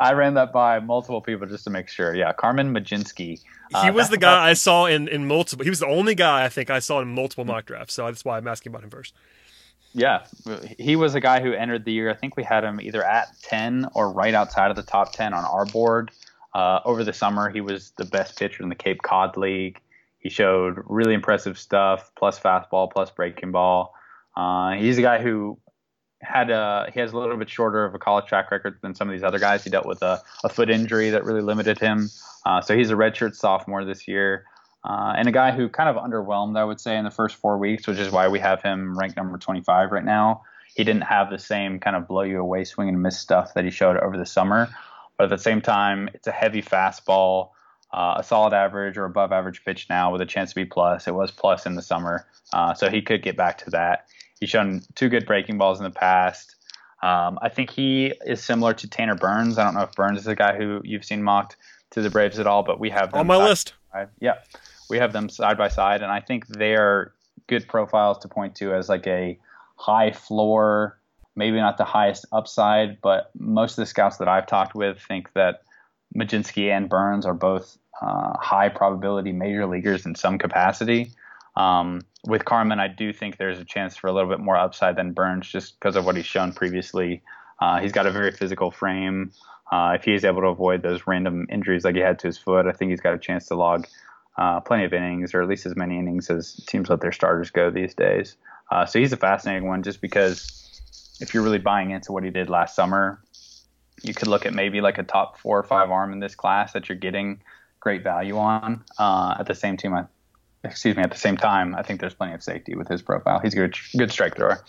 I 0.00 0.14
ran 0.14 0.34
that 0.34 0.52
by 0.52 0.80
multiple 0.80 1.20
people 1.20 1.46
just 1.46 1.64
to 1.64 1.70
make 1.70 1.88
sure. 1.88 2.14
Yeah, 2.14 2.32
Carmen 2.32 2.72
Mlodzinski. 2.72 3.40
Uh, 3.72 3.84
he 3.84 3.90
was 3.90 4.08
the 4.08 4.16
guy 4.16 4.48
I 4.48 4.54
saw 4.54 4.86
in, 4.86 5.06
in 5.06 5.28
multiple. 5.28 5.62
He 5.62 5.70
was 5.70 5.78
the 5.78 5.86
only 5.86 6.14
guy 6.14 6.44
I 6.44 6.48
think 6.48 6.70
I 6.70 6.78
saw 6.78 7.00
in 7.00 7.08
multiple 7.08 7.44
mock 7.44 7.66
drafts. 7.66 7.94
So 7.94 8.06
that's 8.06 8.24
why 8.24 8.38
I'm 8.38 8.48
asking 8.48 8.72
about 8.72 8.82
him 8.82 8.90
first. 8.90 9.14
Yeah, 9.92 10.24
he 10.78 10.96
was 10.96 11.14
a 11.14 11.20
guy 11.20 11.40
who 11.40 11.52
entered 11.52 11.84
the 11.84 11.92
year. 11.92 12.10
I 12.10 12.14
think 12.14 12.36
we 12.36 12.42
had 12.42 12.64
him 12.64 12.80
either 12.80 13.02
at 13.04 13.28
10 13.42 13.88
or 13.94 14.10
right 14.10 14.34
outside 14.34 14.70
of 14.70 14.76
the 14.76 14.82
top 14.82 15.12
10 15.12 15.32
on 15.32 15.44
our 15.44 15.64
board. 15.66 16.10
Uh, 16.54 16.80
over 16.84 17.04
the 17.04 17.12
summer, 17.12 17.50
he 17.50 17.60
was 17.60 17.92
the 17.98 18.04
best 18.04 18.38
pitcher 18.38 18.62
in 18.62 18.68
the 18.68 18.74
Cape 18.74 19.02
Cod 19.02 19.36
League. 19.36 19.80
He 20.18 20.30
showed 20.30 20.78
really 20.86 21.14
impressive 21.14 21.58
stuff, 21.58 22.10
plus 22.16 22.38
fastball, 22.38 22.90
plus 22.90 23.10
breaking 23.10 23.52
ball. 23.52 23.94
Uh, 24.36 24.72
he's 24.72 24.98
a 24.98 25.02
guy 25.02 25.20
who 25.20 25.58
had 26.20 26.50
a 26.50 26.90
he 26.92 26.98
has 26.98 27.12
a 27.12 27.18
little 27.18 27.36
bit 27.36 27.48
shorter 27.48 27.84
of 27.84 27.94
a 27.94 27.98
college 27.98 28.26
track 28.26 28.50
record 28.50 28.78
than 28.82 28.94
some 28.94 29.08
of 29.08 29.12
these 29.12 29.22
other 29.22 29.38
guys. 29.38 29.62
He 29.62 29.70
dealt 29.70 29.86
with 29.86 30.02
a, 30.02 30.20
a 30.42 30.48
foot 30.48 30.70
injury 30.70 31.10
that 31.10 31.24
really 31.24 31.42
limited 31.42 31.78
him. 31.78 32.08
Uh, 32.44 32.60
so 32.60 32.76
he's 32.76 32.90
a 32.90 32.94
redshirt 32.94 33.34
sophomore 33.34 33.84
this 33.84 34.08
year. 34.08 34.44
Uh, 34.84 35.12
and 35.16 35.28
a 35.28 35.32
guy 35.32 35.50
who 35.50 35.68
kind 35.68 35.88
of 35.88 35.96
underwhelmed, 36.02 36.56
I 36.56 36.64
would 36.64 36.80
say, 36.80 36.96
in 36.96 37.04
the 37.04 37.10
first 37.10 37.36
four 37.36 37.58
weeks, 37.58 37.86
which 37.86 37.98
is 37.98 38.10
why 38.10 38.28
we 38.28 38.38
have 38.38 38.62
him 38.62 38.98
ranked 38.98 39.16
number 39.16 39.36
25 39.36 39.92
right 39.92 40.04
now. 40.04 40.42
He 40.74 40.84
didn't 40.84 41.02
have 41.02 41.30
the 41.30 41.38
same 41.38 41.80
kind 41.80 41.96
of 41.96 42.06
blow 42.06 42.22
you 42.22 42.40
away 42.40 42.64
swing 42.64 42.88
and 42.88 43.02
miss 43.02 43.18
stuff 43.18 43.54
that 43.54 43.64
he 43.64 43.70
showed 43.70 43.96
over 43.96 44.16
the 44.16 44.26
summer. 44.26 44.68
But 45.18 45.24
at 45.24 45.30
the 45.30 45.38
same 45.42 45.60
time, 45.60 46.08
it's 46.14 46.28
a 46.28 46.32
heavy 46.32 46.62
fastball, 46.62 47.50
uh, 47.92 48.14
a 48.18 48.22
solid 48.22 48.54
average 48.54 48.96
or 48.96 49.04
above 49.04 49.32
average 49.32 49.64
pitch 49.64 49.86
now 49.90 50.12
with 50.12 50.20
a 50.20 50.26
chance 50.26 50.50
to 50.50 50.54
be 50.54 50.64
plus. 50.64 51.08
It 51.08 51.14
was 51.14 51.30
plus 51.30 51.66
in 51.66 51.74
the 51.74 51.82
summer, 51.82 52.26
uh, 52.52 52.72
so 52.72 52.88
he 52.88 53.02
could 53.02 53.22
get 53.22 53.36
back 53.36 53.58
to 53.58 53.70
that. 53.70 54.06
He's 54.40 54.48
shown 54.48 54.82
two 54.94 55.08
good 55.08 55.26
breaking 55.26 55.58
balls 55.58 55.78
in 55.78 55.84
the 55.84 55.90
past. 55.90 56.54
Um, 57.02 57.38
I 57.42 57.48
think 57.48 57.70
he 57.70 58.12
is 58.24 58.42
similar 58.42 58.72
to 58.74 58.88
Tanner 58.88 59.16
Burns. 59.16 59.58
I 59.58 59.64
don't 59.64 59.74
know 59.74 59.82
if 59.82 59.92
Burns 59.92 60.20
is 60.20 60.26
a 60.26 60.36
guy 60.36 60.56
who 60.56 60.80
you've 60.84 61.04
seen 61.04 61.22
mocked 61.22 61.56
to 61.90 62.02
the 62.02 62.10
Braves 62.10 62.38
at 62.38 62.46
all, 62.46 62.62
but 62.62 62.78
we 62.78 62.90
have 62.90 63.10
them 63.10 63.20
on 63.20 63.26
my 63.26 63.36
list. 63.36 63.74
Yeah, 64.20 64.34
we 64.88 64.98
have 64.98 65.12
them 65.12 65.28
side 65.28 65.58
by 65.58 65.68
side, 65.68 66.02
and 66.02 66.12
I 66.12 66.20
think 66.20 66.46
they 66.46 66.74
are 66.74 67.12
good 67.48 67.66
profiles 67.66 68.18
to 68.18 68.28
point 68.28 68.54
to 68.56 68.74
as 68.74 68.88
like 68.88 69.06
a 69.06 69.38
high 69.76 70.12
floor 70.12 70.97
maybe 71.38 71.56
not 71.56 71.78
the 71.78 71.84
highest 71.84 72.26
upside, 72.32 73.00
but 73.00 73.30
most 73.38 73.72
of 73.72 73.76
the 73.82 73.86
scouts 73.86 74.16
that 74.16 74.28
I've 74.28 74.46
talked 74.46 74.74
with 74.74 75.00
think 75.00 75.32
that 75.34 75.62
Mlodzinski 76.14 76.68
and 76.70 76.88
Burns 76.88 77.24
are 77.24 77.32
both 77.32 77.78
uh, 78.02 78.36
high 78.36 78.68
probability 78.68 79.32
major 79.32 79.64
leaguers 79.64 80.04
in 80.04 80.16
some 80.16 80.36
capacity. 80.36 81.12
Um, 81.56 82.02
with 82.26 82.44
Carmen, 82.44 82.80
I 82.80 82.88
do 82.88 83.12
think 83.12 83.36
there's 83.36 83.60
a 83.60 83.64
chance 83.64 83.96
for 83.96 84.08
a 84.08 84.12
little 84.12 84.28
bit 84.28 84.40
more 84.40 84.56
upside 84.56 84.96
than 84.96 85.12
Burns 85.12 85.48
just 85.48 85.78
because 85.78 85.94
of 85.94 86.04
what 86.04 86.16
he's 86.16 86.26
shown 86.26 86.52
previously. 86.52 87.22
Uh, 87.60 87.78
he's 87.80 87.92
got 87.92 88.06
a 88.06 88.10
very 88.10 88.32
physical 88.32 88.70
frame. 88.72 89.30
Uh, 89.70 89.92
if 89.94 90.04
he 90.04 90.14
is 90.14 90.24
able 90.24 90.40
to 90.40 90.48
avoid 90.48 90.82
those 90.82 91.06
random 91.06 91.46
injuries 91.50 91.84
like 91.84 91.94
he 91.94 92.00
had 92.00 92.18
to 92.18 92.26
his 92.26 92.38
foot, 92.38 92.66
I 92.66 92.72
think 92.72 92.90
he's 92.90 93.00
got 93.00 93.14
a 93.14 93.18
chance 93.18 93.46
to 93.46 93.54
log 93.54 93.86
uh, 94.36 94.60
plenty 94.60 94.84
of 94.84 94.92
innings, 94.92 95.34
or 95.34 95.42
at 95.42 95.48
least 95.48 95.66
as 95.66 95.76
many 95.76 95.98
innings 95.98 96.30
as 96.30 96.54
teams 96.66 96.88
let 96.88 97.00
their 97.00 97.12
starters 97.12 97.50
go 97.50 97.70
these 97.70 97.94
days. 97.94 98.36
Uh, 98.70 98.86
so 98.86 98.98
he's 98.98 99.12
a 99.12 99.16
fascinating 99.16 99.68
one 99.68 99.82
just 99.82 100.00
because 100.00 100.67
if 101.20 101.34
you're 101.34 101.42
really 101.42 101.58
buying 101.58 101.90
into 101.90 102.12
what 102.12 102.24
he 102.24 102.30
did 102.30 102.48
last 102.48 102.74
summer, 102.74 103.20
you 104.02 104.14
could 104.14 104.28
look 104.28 104.46
at 104.46 104.54
maybe 104.54 104.80
like 104.80 104.98
a 104.98 105.02
top 105.02 105.38
four 105.38 105.58
or 105.58 105.62
five 105.62 105.90
arm 105.90 106.12
in 106.12 106.20
this 106.20 106.34
class 106.34 106.72
that 106.72 106.88
you're 106.88 106.98
getting 106.98 107.40
great 107.80 108.02
value 108.02 108.38
on. 108.38 108.84
Uh, 108.98 109.36
at 109.38 109.46
the 109.46 109.54
same 109.54 109.76
time, 109.76 109.94
I, 109.94 110.04
excuse 110.64 110.96
me, 110.96 111.02
at 111.02 111.10
the 111.10 111.18
same 111.18 111.36
time, 111.36 111.74
I 111.74 111.82
think 111.82 112.00
there's 112.00 112.14
plenty 112.14 112.34
of 112.34 112.42
safety 112.42 112.74
with 112.74 112.88
his 112.88 113.02
profile. 113.02 113.40
He's 113.40 113.54
a 113.54 113.56
good, 113.56 113.76
good 113.96 114.10
strike 114.12 114.36
thrower. 114.36 114.64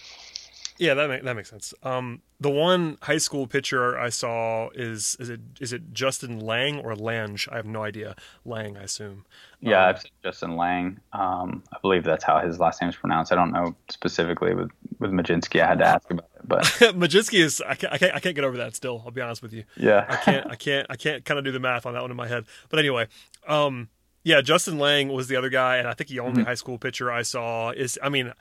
Yeah, 0.80 0.94
that 0.94 1.10
make, 1.10 1.24
that 1.24 1.36
makes 1.36 1.50
sense. 1.50 1.74
Um, 1.84 2.22
the 2.40 2.50
one 2.50 2.98
high 3.02 3.18
school 3.18 3.48
pitcher 3.48 4.00
I 4.00 4.08
saw 4.08 4.70
is 4.70 5.18
is 5.20 5.30
it 5.30 5.42
is 5.60 5.74
it 5.74 5.92
Justin 5.92 6.40
Lang 6.40 6.80
or 6.80 6.96
Lange? 6.96 7.38
I 7.52 7.58
have 7.58 7.66
no 7.66 7.84
idea. 7.84 8.16
Lang, 8.46 8.78
I 8.78 8.84
assume. 8.84 9.26
Yeah, 9.60 9.90
um, 9.90 9.96
Justin 10.24 10.56
Lang. 10.56 11.02
Um, 11.12 11.64
I 11.74 11.78
believe 11.82 12.06
that's 12.06 12.24
how 12.24 12.40
his 12.40 12.62
last 12.62 12.80
name 12.82 12.90
is 12.90 12.96
pronounced. 12.96 13.34
I 13.34 13.36
don't 13.36 13.52
know 13.52 13.76
specifically 13.90 14.54
with 14.54 14.72
with 15.00 15.12
Mlodzinski. 15.12 15.62
I 15.62 15.68
had 15.68 15.80
to 15.80 15.86
ask 15.86 16.10
about 16.10 16.30
it, 16.38 16.39
but 16.50 16.64
Mlodzinski 16.96 17.40
is 17.40 17.62
I 17.66 17.76
can't, 17.76 17.94
I 17.94 17.98
can't 17.98 18.16
I 18.16 18.20
can't 18.20 18.36
get 18.36 18.44
over 18.44 18.58
that. 18.58 18.76
Still, 18.76 19.02
I'll 19.06 19.12
be 19.12 19.22
honest 19.22 19.42
with 19.42 19.54
you. 19.54 19.64
Yeah, 19.78 20.06
I 20.10 20.16
can't 20.18 20.52
I 20.52 20.56
can't 20.56 20.88
I 20.90 20.96
can't 20.96 21.24
kind 21.24 21.38
of 21.38 21.46
do 21.46 21.52
the 21.52 21.60
math 21.60 21.86
on 21.86 21.94
that 21.94 22.02
one 22.02 22.12
in 22.12 22.18
my 22.18 22.28
head. 22.28 22.46
But 22.70 22.80
anyway, 22.80 23.08
um, 23.48 23.88
yeah, 24.24 24.42
Justin 24.42 24.80
Lang 24.80 25.10
was 25.10 25.28
the 25.28 25.36
other 25.36 25.50
guy, 25.50 25.78
and 25.78 25.88
I 25.88 25.94
think 25.94 26.10
the 26.10 26.20
only 26.20 26.42
mm-hmm. 26.42 26.48
high 26.48 26.56
school 26.56 26.78
pitcher 26.78 27.12
I 27.12 27.22
saw 27.22 27.70
is. 27.70 27.98
I 28.04 28.10
mean, 28.10 28.34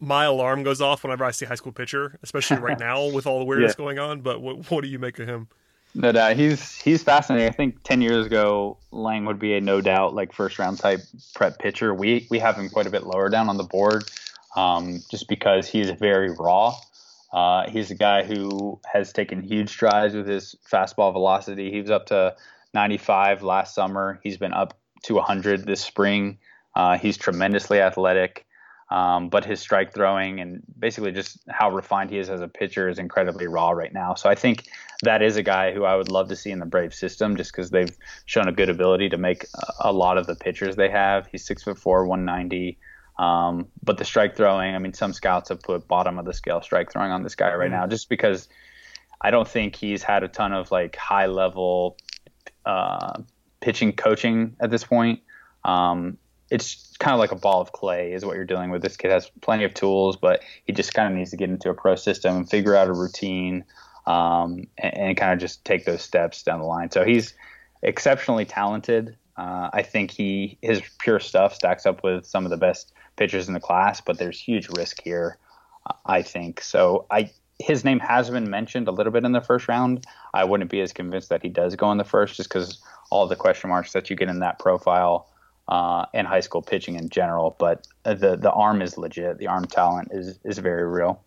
my 0.00 0.24
alarm 0.24 0.62
goes 0.62 0.80
off 0.80 1.02
whenever 1.02 1.24
I 1.24 1.32
see 1.32 1.44
high 1.44 1.56
school 1.56 1.72
pitcher, 1.72 2.18
especially 2.22 2.58
right 2.58 2.78
now 2.78 3.06
with 3.12 3.26
all 3.26 3.40
the 3.40 3.44
weirdness 3.44 3.72
yeah. 3.72 3.84
going 3.84 3.98
on. 3.98 4.20
But 4.20 4.40
what 4.40 4.70
what 4.70 4.82
do 4.82 4.88
you 4.88 4.98
make 4.98 5.18
of 5.18 5.28
him? 5.28 5.48
No 5.94 6.12
doubt, 6.12 6.36
he's 6.36 6.80
he's 6.80 7.02
fascinating. 7.02 7.48
I 7.48 7.52
think 7.52 7.82
ten 7.82 8.00
years 8.00 8.26
ago, 8.26 8.78
Lang 8.92 9.24
would 9.24 9.38
be 9.38 9.54
a 9.54 9.60
no 9.60 9.80
doubt 9.80 10.14
like 10.14 10.32
first 10.32 10.58
round 10.58 10.78
type 10.78 11.00
prep 11.34 11.58
pitcher. 11.58 11.94
We 11.94 12.26
we 12.30 12.38
have 12.38 12.56
him 12.56 12.68
quite 12.70 12.86
a 12.86 12.90
bit 12.90 13.04
lower 13.04 13.28
down 13.28 13.48
on 13.48 13.56
the 13.56 13.64
board, 13.64 14.04
um, 14.56 15.02
just 15.10 15.28
because 15.28 15.68
he's 15.68 15.90
very 15.90 16.30
raw. 16.30 16.74
Uh, 17.36 17.68
he's 17.68 17.90
a 17.90 17.94
guy 17.94 18.24
who 18.24 18.80
has 18.90 19.12
taken 19.12 19.42
huge 19.42 19.68
strides 19.68 20.14
with 20.14 20.26
his 20.26 20.56
fastball 20.72 21.12
velocity. 21.12 21.70
He 21.70 21.82
was 21.82 21.90
up 21.90 22.06
to 22.06 22.34
95 22.72 23.42
last 23.42 23.74
summer. 23.74 24.18
He's 24.22 24.38
been 24.38 24.54
up 24.54 24.72
to 25.02 25.16
100 25.16 25.66
this 25.66 25.82
spring. 25.82 26.38
Uh, 26.74 26.96
he's 26.96 27.18
tremendously 27.18 27.78
athletic, 27.78 28.46
um, 28.90 29.28
but 29.28 29.44
his 29.44 29.60
strike 29.60 29.92
throwing 29.92 30.40
and 30.40 30.62
basically 30.78 31.12
just 31.12 31.38
how 31.50 31.70
refined 31.70 32.08
he 32.08 32.16
is 32.16 32.30
as 32.30 32.40
a 32.40 32.48
pitcher 32.48 32.88
is 32.88 32.98
incredibly 32.98 33.46
raw 33.46 33.68
right 33.68 33.92
now. 33.92 34.14
So 34.14 34.30
I 34.30 34.34
think 34.34 34.64
that 35.02 35.20
is 35.20 35.36
a 35.36 35.42
guy 35.42 35.74
who 35.74 35.84
I 35.84 35.94
would 35.94 36.10
love 36.10 36.28
to 36.30 36.36
see 36.36 36.50
in 36.50 36.58
the 36.58 36.64
Brave 36.64 36.94
system 36.94 37.36
just 37.36 37.52
because 37.52 37.68
they've 37.68 37.94
shown 38.24 38.48
a 38.48 38.52
good 38.52 38.70
ability 38.70 39.10
to 39.10 39.18
make 39.18 39.44
a 39.80 39.92
lot 39.92 40.16
of 40.16 40.26
the 40.26 40.36
pitchers 40.36 40.76
they 40.76 40.88
have. 40.88 41.26
He's 41.26 41.44
six 41.44 41.64
foot 41.64 41.76
four, 41.76 42.06
190. 42.06 42.78
Um, 43.18 43.68
but 43.82 43.98
the 43.98 44.04
strike 44.04 44.36
throwing, 44.36 44.74
I 44.74 44.78
mean, 44.78 44.92
some 44.92 45.12
scouts 45.12 45.48
have 45.48 45.62
put 45.62 45.88
bottom 45.88 46.18
of 46.18 46.24
the 46.24 46.34
scale 46.34 46.60
strike 46.60 46.92
throwing 46.92 47.10
on 47.10 47.22
this 47.22 47.34
guy 47.34 47.54
right 47.54 47.70
mm-hmm. 47.70 47.80
now 47.80 47.86
just 47.86 48.08
because 48.08 48.48
I 49.20 49.30
don't 49.30 49.48
think 49.48 49.74
he's 49.74 50.02
had 50.02 50.22
a 50.22 50.28
ton 50.28 50.52
of 50.52 50.70
like 50.70 50.96
high 50.96 51.26
level 51.26 51.96
uh, 52.64 53.20
pitching 53.60 53.92
coaching 53.92 54.56
at 54.60 54.70
this 54.70 54.84
point. 54.84 55.20
Um, 55.64 56.18
it's 56.50 56.96
kind 56.98 57.12
of 57.12 57.18
like 57.18 57.32
a 57.32 57.36
ball 57.36 57.60
of 57.60 57.72
clay 57.72 58.12
is 58.12 58.24
what 58.24 58.36
you're 58.36 58.44
dealing 58.44 58.70
with. 58.70 58.82
This 58.82 58.96
kid 58.96 59.10
has 59.10 59.30
plenty 59.40 59.64
of 59.64 59.74
tools, 59.74 60.16
but 60.16 60.42
he 60.64 60.72
just 60.72 60.94
kind 60.94 61.12
of 61.12 61.18
needs 61.18 61.30
to 61.30 61.36
get 61.36 61.50
into 61.50 61.70
a 61.70 61.74
pro 61.74 61.96
system 61.96 62.36
and 62.36 62.48
figure 62.48 62.76
out 62.76 62.88
a 62.88 62.92
routine 62.92 63.64
um, 64.06 64.68
and, 64.78 64.96
and, 64.96 65.16
kind 65.16 65.32
of 65.32 65.40
just 65.40 65.64
take 65.64 65.84
those 65.84 66.00
steps 66.02 66.44
down 66.44 66.60
the 66.60 66.66
line. 66.66 66.92
So 66.92 67.04
he's 67.04 67.34
exceptionally 67.82 68.44
talented. 68.44 69.16
Uh, 69.36 69.68
I 69.72 69.82
think 69.82 70.12
he 70.12 70.58
his 70.62 70.80
pure 71.00 71.18
stuff 71.18 71.54
stacks 71.54 71.86
up 71.86 72.04
with 72.04 72.24
some 72.24 72.44
of 72.44 72.50
the 72.50 72.56
best 72.56 72.92
pitchers 73.16 73.48
in 73.48 73.54
the 73.54 73.60
class, 73.60 74.00
but 74.00 74.18
there's 74.18 74.38
huge 74.38 74.68
risk 74.76 75.02
here. 75.02 75.38
I 76.04 76.22
think 76.22 76.60
so. 76.60 77.06
I 77.10 77.30
his 77.58 77.84
name 77.84 78.00
has 78.00 78.28
been 78.28 78.50
mentioned 78.50 78.86
a 78.88 78.90
little 78.92 79.12
bit 79.12 79.24
in 79.24 79.32
the 79.32 79.40
first 79.40 79.68
round. 79.68 80.06
I 80.34 80.44
wouldn't 80.44 80.70
be 80.70 80.80
as 80.80 80.92
convinced 80.92 81.30
that 81.30 81.42
he 81.42 81.48
does 81.48 81.74
go 81.74 81.90
in 81.90 81.98
the 81.98 82.04
first, 82.04 82.36
just 82.36 82.48
because 82.48 82.78
all 83.10 83.26
the 83.26 83.36
question 83.36 83.70
marks 83.70 83.92
that 83.92 84.10
you 84.10 84.16
get 84.16 84.28
in 84.28 84.40
that 84.40 84.58
profile 84.58 85.28
uh, 85.68 86.06
and 86.12 86.26
high 86.26 86.40
school 86.40 86.62
pitching 86.62 86.96
in 86.96 87.08
general. 87.08 87.56
But 87.58 87.86
the 88.04 88.36
the 88.36 88.52
arm 88.52 88.82
is 88.82 88.98
legit. 88.98 89.38
The 89.38 89.46
arm 89.46 89.66
talent 89.66 90.08
is 90.12 90.38
is 90.44 90.58
very 90.58 90.86
real. 90.86 91.22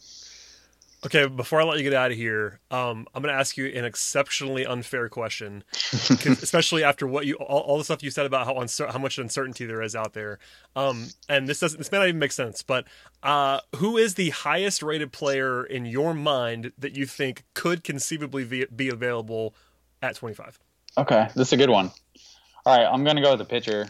Okay, 1.05 1.27
before 1.27 1.61
I 1.61 1.63
let 1.63 1.77
you 1.77 1.83
get 1.83 1.93
out 1.93 2.11
of 2.11 2.17
here, 2.17 2.59
um, 2.71 3.07
I'm 3.13 3.21
going 3.21 3.33
to 3.33 3.39
ask 3.39 3.55
you 3.55 3.67
an 3.67 3.85
exceptionally 3.85 4.65
unfair 4.65 5.07
question, 5.07 5.63
especially 6.25 6.83
after 6.83 7.07
what 7.07 7.25
you 7.25 7.35
all, 7.35 7.61
all, 7.61 7.77
the 7.77 7.85
stuff 7.85 8.03
you 8.03 8.11
said 8.11 8.25
about 8.25 8.45
how 8.45 8.55
uncer- 8.55 8.91
how 8.91 8.99
much 8.99 9.17
uncertainty 9.17 9.65
there 9.65 9.81
is 9.81 9.95
out 9.95 10.13
there. 10.13 10.39
Um, 10.75 11.07
and 11.29 11.47
this 11.47 11.61
doesn't 11.61 11.77
this 11.77 11.89
may 11.89 11.99
not 11.99 12.07
even 12.09 12.19
make 12.19 12.33
sense, 12.33 12.63
but 12.63 12.85
uh, 13.23 13.61
who 13.77 13.97
is 13.97 14.15
the 14.15 14.31
highest 14.31 14.83
rated 14.83 15.13
player 15.13 15.63
in 15.63 15.85
your 15.85 16.13
mind 16.13 16.73
that 16.77 16.97
you 16.97 17.05
think 17.05 17.45
could 17.53 17.85
conceivably 17.85 18.43
be, 18.43 18.65
be 18.65 18.89
available 18.89 19.55
at 20.01 20.15
25? 20.15 20.59
Okay, 20.97 21.29
this 21.33 21.47
is 21.47 21.53
a 21.53 21.57
good 21.57 21.69
one. 21.69 21.91
All 22.65 22.77
right, 22.77 22.85
I'm 22.85 23.05
going 23.05 23.15
to 23.15 23.21
go 23.21 23.31
with 23.31 23.39
the 23.39 23.45
pitcher. 23.45 23.87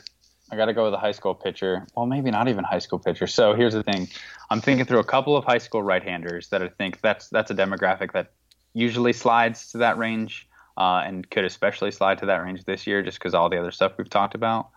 I 0.52 0.56
got 0.56 0.66
to 0.66 0.74
go 0.74 0.86
with 0.86 0.94
a 0.94 0.98
high 0.98 1.12
school 1.12 1.36
pitcher. 1.36 1.86
Well, 1.96 2.06
maybe 2.06 2.32
not 2.32 2.48
even 2.48 2.64
high 2.64 2.80
school 2.80 3.00
pitcher. 3.00 3.28
So 3.28 3.54
here's 3.54 3.74
the 3.74 3.84
thing: 3.84 4.08
I'm 4.50 4.62
thinking 4.62 4.86
through 4.86 5.00
a 5.00 5.04
couple 5.04 5.38
of 5.38 5.46
high 5.46 5.58
school 5.58 5.84
right-handers 5.84 6.50
that 6.50 6.62
I 6.62 6.70
think 6.70 7.02
that's 7.02 7.30
that's 7.30 7.52
a 7.52 7.56
demographic 7.56 8.14
that 8.14 8.32
usually 8.74 9.14
slides 9.14 9.72
to 9.72 9.80
that 9.80 9.98
range, 9.98 10.48
uh, 10.78 11.04
and 11.06 11.30
could 11.30 11.46
especially 11.46 11.92
slide 11.92 12.18
to 12.20 12.26
that 12.28 12.38
range 12.38 12.66
this 12.66 12.88
year, 12.88 13.02
just 13.02 13.20
because 13.20 13.34
all 13.34 13.50
the 13.50 13.60
other 13.60 13.72
stuff 13.72 13.94
we've 13.98 14.10
talked 14.10 14.36
about. 14.36 14.70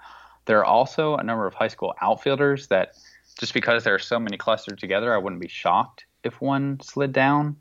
There 0.45 0.59
are 0.59 0.65
also 0.65 1.17
a 1.17 1.23
number 1.23 1.47
of 1.47 1.55
high 1.55 1.69
school 1.69 1.95
outfielders 2.01 2.67
that, 2.69 2.97
just 3.39 3.55
because 3.55 3.85
there 3.85 3.95
are 3.95 4.01
so 4.01 4.19
many 4.19 4.37
clustered 4.37 4.79
together, 4.79 5.15
I 5.15 5.19
wouldn't 5.19 5.41
be 5.41 5.49
shocked 5.49 6.05
if 6.25 6.41
one 6.41 6.81
slid 6.81 7.13
down. 7.13 7.57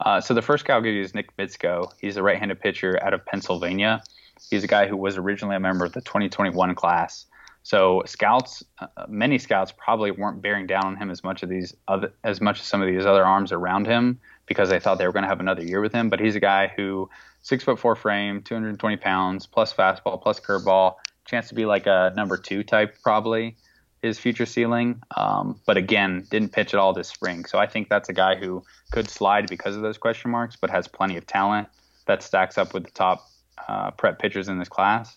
Uh, 0.00 0.20
so 0.20 0.34
the 0.34 0.42
first 0.42 0.64
guy 0.64 0.74
I'll 0.74 0.82
give 0.82 0.94
you 0.94 1.02
is 1.02 1.14
Nick 1.14 1.34
Bitsko. 1.36 1.90
He's 2.00 2.16
a 2.16 2.22
right-handed 2.22 2.60
pitcher 2.60 3.02
out 3.02 3.14
of 3.14 3.24
Pennsylvania. 3.24 4.02
He's 4.50 4.64
a 4.64 4.66
guy 4.66 4.86
who 4.86 4.96
was 4.96 5.16
originally 5.16 5.56
a 5.56 5.60
member 5.60 5.84
of 5.84 5.92
the 5.92 6.02
2021 6.02 6.74
class. 6.74 7.26
So 7.66 8.04
scouts, 8.06 8.62
uh, 8.78 8.86
many 9.08 9.38
scouts 9.38 9.72
probably 9.76 10.12
weren't 10.12 10.40
bearing 10.40 10.68
down 10.68 10.86
on 10.86 10.94
him 10.94 11.10
as 11.10 11.24
much 11.24 11.42
of 11.42 11.48
these 11.48 11.74
other, 11.88 12.12
as 12.22 12.40
much 12.40 12.60
as 12.60 12.66
some 12.66 12.80
of 12.80 12.86
these 12.86 13.04
other 13.04 13.24
arms 13.24 13.50
around 13.50 13.88
him 13.88 14.20
because 14.46 14.68
they 14.68 14.78
thought 14.78 14.98
they 14.98 15.06
were 15.06 15.12
going 15.12 15.24
to 15.24 15.28
have 15.28 15.40
another 15.40 15.64
year 15.64 15.80
with 15.80 15.92
him. 15.92 16.08
But 16.08 16.20
he's 16.20 16.36
a 16.36 16.40
guy 16.40 16.72
who 16.76 17.10
six 17.42 17.64
foot 17.64 17.80
four 17.80 17.96
frame, 17.96 18.40
220 18.42 18.96
pounds, 18.98 19.48
plus 19.48 19.72
fastball, 19.72 20.22
plus 20.22 20.38
curveball, 20.38 20.94
chance 21.24 21.48
to 21.48 21.56
be 21.56 21.66
like 21.66 21.88
a 21.88 22.12
number 22.14 22.36
two 22.36 22.62
type 22.62 22.94
probably 23.02 23.56
his 24.00 24.16
future 24.16 24.46
ceiling. 24.46 25.02
Um, 25.16 25.60
but 25.66 25.76
again, 25.76 26.24
didn't 26.30 26.52
pitch 26.52 26.72
at 26.72 26.78
all 26.78 26.92
this 26.92 27.08
spring. 27.08 27.46
So 27.46 27.58
I 27.58 27.66
think 27.66 27.88
that's 27.88 28.08
a 28.08 28.12
guy 28.12 28.36
who 28.36 28.62
could 28.92 29.10
slide 29.10 29.48
because 29.48 29.74
of 29.74 29.82
those 29.82 29.98
question 29.98 30.30
marks, 30.30 30.54
but 30.54 30.70
has 30.70 30.86
plenty 30.86 31.16
of 31.16 31.26
talent 31.26 31.66
that 32.06 32.22
stacks 32.22 32.58
up 32.58 32.74
with 32.74 32.84
the 32.84 32.92
top 32.92 33.28
uh, 33.66 33.90
prep 33.90 34.20
pitchers 34.20 34.48
in 34.48 34.60
this 34.60 34.68
class. 34.68 35.16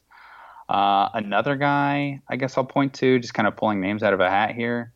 Uh, 0.69 1.09
another 1.15 1.55
guy, 1.55 2.21
I 2.29 2.35
guess 2.35 2.55
I'll 2.55 2.63
point 2.63 2.93
to, 2.95 3.17
just 3.19 3.33
kind 3.33 3.47
of 3.47 3.57
pulling 3.57 3.81
names 3.81 4.03
out 4.03 4.13
of 4.13 4.19
a 4.19 4.29
hat 4.29 4.53
here. 4.53 4.93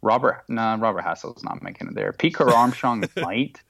Robert, 0.00 0.42
no, 0.48 0.76
Robert 0.76 1.04
Hassell's 1.04 1.44
not 1.44 1.62
making 1.62 1.88
it 1.88 1.94
there. 1.94 2.12
Pete 2.14 2.40
Armstrong 2.40 3.04
might. 3.16 3.62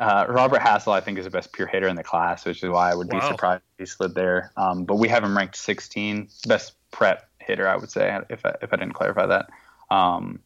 Uh, 0.00 0.26
Robert 0.28 0.60
Hassell, 0.60 0.92
I 0.92 1.00
think, 1.00 1.18
is 1.18 1.24
the 1.24 1.30
best 1.30 1.52
pure 1.52 1.68
hitter 1.68 1.86
in 1.86 1.94
the 1.94 2.02
class, 2.02 2.44
which 2.44 2.64
is 2.64 2.68
why 2.68 2.90
I 2.90 2.94
would 2.96 3.12
wow. 3.12 3.20
be 3.20 3.26
surprised 3.26 3.62
if 3.78 3.82
he 3.84 3.86
slid 3.86 4.16
there. 4.16 4.50
Um, 4.56 4.84
but 4.84 4.96
we 4.96 5.08
have 5.08 5.22
him 5.22 5.36
ranked 5.36 5.56
16, 5.56 6.28
best 6.48 6.72
prep 6.90 7.28
hitter, 7.38 7.68
I 7.68 7.76
would 7.76 7.90
say, 7.90 8.18
if 8.28 8.44
I, 8.44 8.56
if 8.60 8.72
I 8.72 8.76
didn't 8.76 8.94
clarify 8.94 9.26
that. 9.26 9.50
Um, 9.88 10.40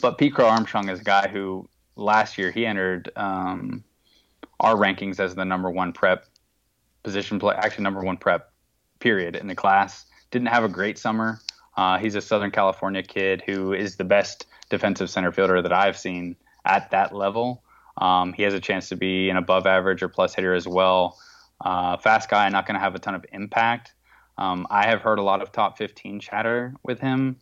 but 0.00 0.16
Pete 0.16 0.38
Armstrong 0.38 0.88
is 0.88 1.00
a 1.00 1.04
guy 1.04 1.28
who 1.28 1.68
last 1.96 2.38
year 2.38 2.50
he 2.50 2.64
entered 2.64 3.10
um, 3.14 3.84
our 4.58 4.74
rankings 4.74 5.20
as 5.20 5.34
the 5.34 5.44
number 5.44 5.70
one 5.70 5.92
prep 5.92 6.24
position 7.02 7.38
play, 7.38 7.54
actually 7.56 7.84
number 7.84 8.02
one 8.02 8.16
prep 8.16 8.52
period 9.00 9.36
in 9.36 9.46
the 9.46 9.54
class. 9.54 10.06
Didn't 10.30 10.48
have 10.48 10.64
a 10.64 10.68
great 10.68 10.98
summer. 10.98 11.40
Uh, 11.76 11.98
he's 11.98 12.14
a 12.14 12.20
Southern 12.20 12.50
California 12.50 13.02
kid 13.02 13.42
who 13.46 13.72
is 13.72 13.96
the 13.96 14.04
best 14.04 14.46
defensive 14.68 15.08
center 15.08 15.32
fielder 15.32 15.62
that 15.62 15.72
I've 15.72 15.96
seen 15.96 16.36
at 16.64 16.90
that 16.90 17.14
level. 17.14 17.62
Um, 17.96 18.32
he 18.32 18.42
has 18.42 18.54
a 18.54 18.60
chance 18.60 18.88
to 18.90 18.96
be 18.96 19.30
an 19.30 19.36
above 19.36 19.66
average 19.66 20.02
or 20.02 20.08
plus 20.08 20.34
hitter 20.34 20.54
as 20.54 20.66
well. 20.66 21.18
Uh, 21.60 21.96
fast 21.96 22.28
guy, 22.28 22.48
not 22.48 22.66
going 22.66 22.74
to 22.74 22.80
have 22.80 22.94
a 22.94 22.98
ton 22.98 23.14
of 23.14 23.24
impact. 23.32 23.94
Um, 24.36 24.66
I 24.70 24.86
have 24.86 25.00
heard 25.00 25.18
a 25.18 25.22
lot 25.22 25.42
of 25.42 25.50
top 25.50 25.78
15 25.78 26.20
chatter 26.20 26.74
with 26.84 27.00
him, 27.00 27.36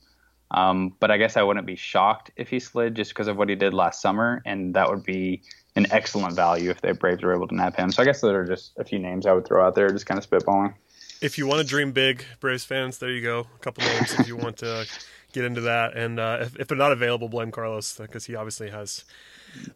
um, 0.50 0.94
but 0.98 1.10
I 1.10 1.18
guess 1.18 1.36
I 1.36 1.42
wouldn't 1.42 1.66
be 1.66 1.76
shocked 1.76 2.30
if 2.36 2.48
he 2.48 2.58
slid 2.58 2.94
just 2.94 3.10
because 3.10 3.28
of 3.28 3.36
what 3.36 3.50
he 3.50 3.54
did 3.54 3.74
last 3.74 4.00
summer, 4.00 4.42
and 4.46 4.74
that 4.74 4.88
would 4.88 5.02
be 5.02 5.42
an 5.76 5.86
excellent 5.90 6.34
value 6.34 6.70
if 6.70 6.80
the 6.80 6.94
Braves 6.94 7.22
are 7.22 7.32
able 7.32 7.46
to 7.48 7.54
nab 7.54 7.76
him. 7.76 7.92
So 7.92 8.02
I 8.02 8.06
guess 8.06 8.20
those 8.22 8.32
are 8.32 8.44
just 8.44 8.72
a 8.78 8.84
few 8.84 8.98
names 8.98 9.26
I 9.26 9.32
would 9.32 9.46
throw 9.46 9.64
out 9.64 9.74
there, 9.74 9.90
just 9.90 10.06
kind 10.06 10.18
of 10.18 10.28
spitballing. 10.28 10.74
If 11.20 11.38
you 11.38 11.46
want 11.46 11.60
to 11.60 11.66
dream 11.66 11.92
big, 11.92 12.24
Braves 12.40 12.64
fans, 12.64 12.98
there 12.98 13.10
you 13.10 13.22
go. 13.22 13.40
A 13.40 13.58
couple 13.60 13.84
names 13.84 14.18
if 14.18 14.26
you 14.26 14.36
want 14.36 14.58
to 14.58 14.86
get 15.32 15.44
into 15.44 15.62
that. 15.62 15.96
And 15.96 16.18
uh, 16.18 16.38
if, 16.40 16.56
if, 16.56 16.68
they're 16.68 16.76
not 16.76 16.92
available, 16.92 17.28
blame 17.28 17.50
Carlos 17.50 17.96
because 17.96 18.26
he 18.26 18.34
obviously 18.34 18.70
has. 18.70 19.04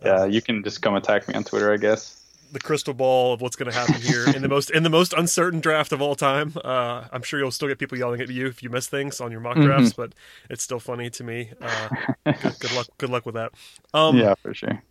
Uh, 0.04 0.06
yeah, 0.06 0.24
you 0.24 0.42
can 0.42 0.62
just 0.62 0.82
come 0.82 0.96
attack 0.96 1.28
me 1.28 1.34
on 1.34 1.44
Twitter, 1.44 1.72
I 1.72 1.76
guess. 1.76 2.16
The 2.52 2.60
crystal 2.60 2.94
ball 2.94 3.32
of 3.32 3.40
what's 3.40 3.54
going 3.54 3.70
to 3.70 3.78
happen 3.78 3.94
here 4.02 4.26
in 4.34 4.42
the 4.42 4.48
most 4.48 4.70
in 4.70 4.82
the 4.82 4.90
most 4.90 5.12
uncertain 5.12 5.60
draft 5.60 5.92
of 5.92 6.02
all 6.02 6.16
time. 6.16 6.54
Uh, 6.64 7.04
I'm 7.12 7.22
sure 7.22 7.38
you'll 7.38 7.52
still 7.52 7.68
get 7.68 7.78
people 7.78 7.96
yelling 7.96 8.20
at 8.20 8.28
you 8.28 8.48
if 8.48 8.60
you 8.60 8.70
miss 8.70 8.88
things 8.88 9.20
on 9.20 9.30
your 9.30 9.40
mock 9.40 9.54
drafts, 9.54 9.90
mm-hmm. 9.90 10.02
but 10.02 10.14
it's 10.50 10.64
still 10.64 10.80
funny 10.80 11.10
to 11.10 11.22
me. 11.22 11.50
Uh, 11.60 11.88
good, 12.24 12.58
good, 12.58 12.72
luck, 12.72 12.88
good 12.98 13.10
luck 13.10 13.24
with 13.24 13.36
that. 13.36 13.52
Um, 13.94 14.16
yeah, 14.16 14.34
for 14.34 14.52
sure 14.52 14.82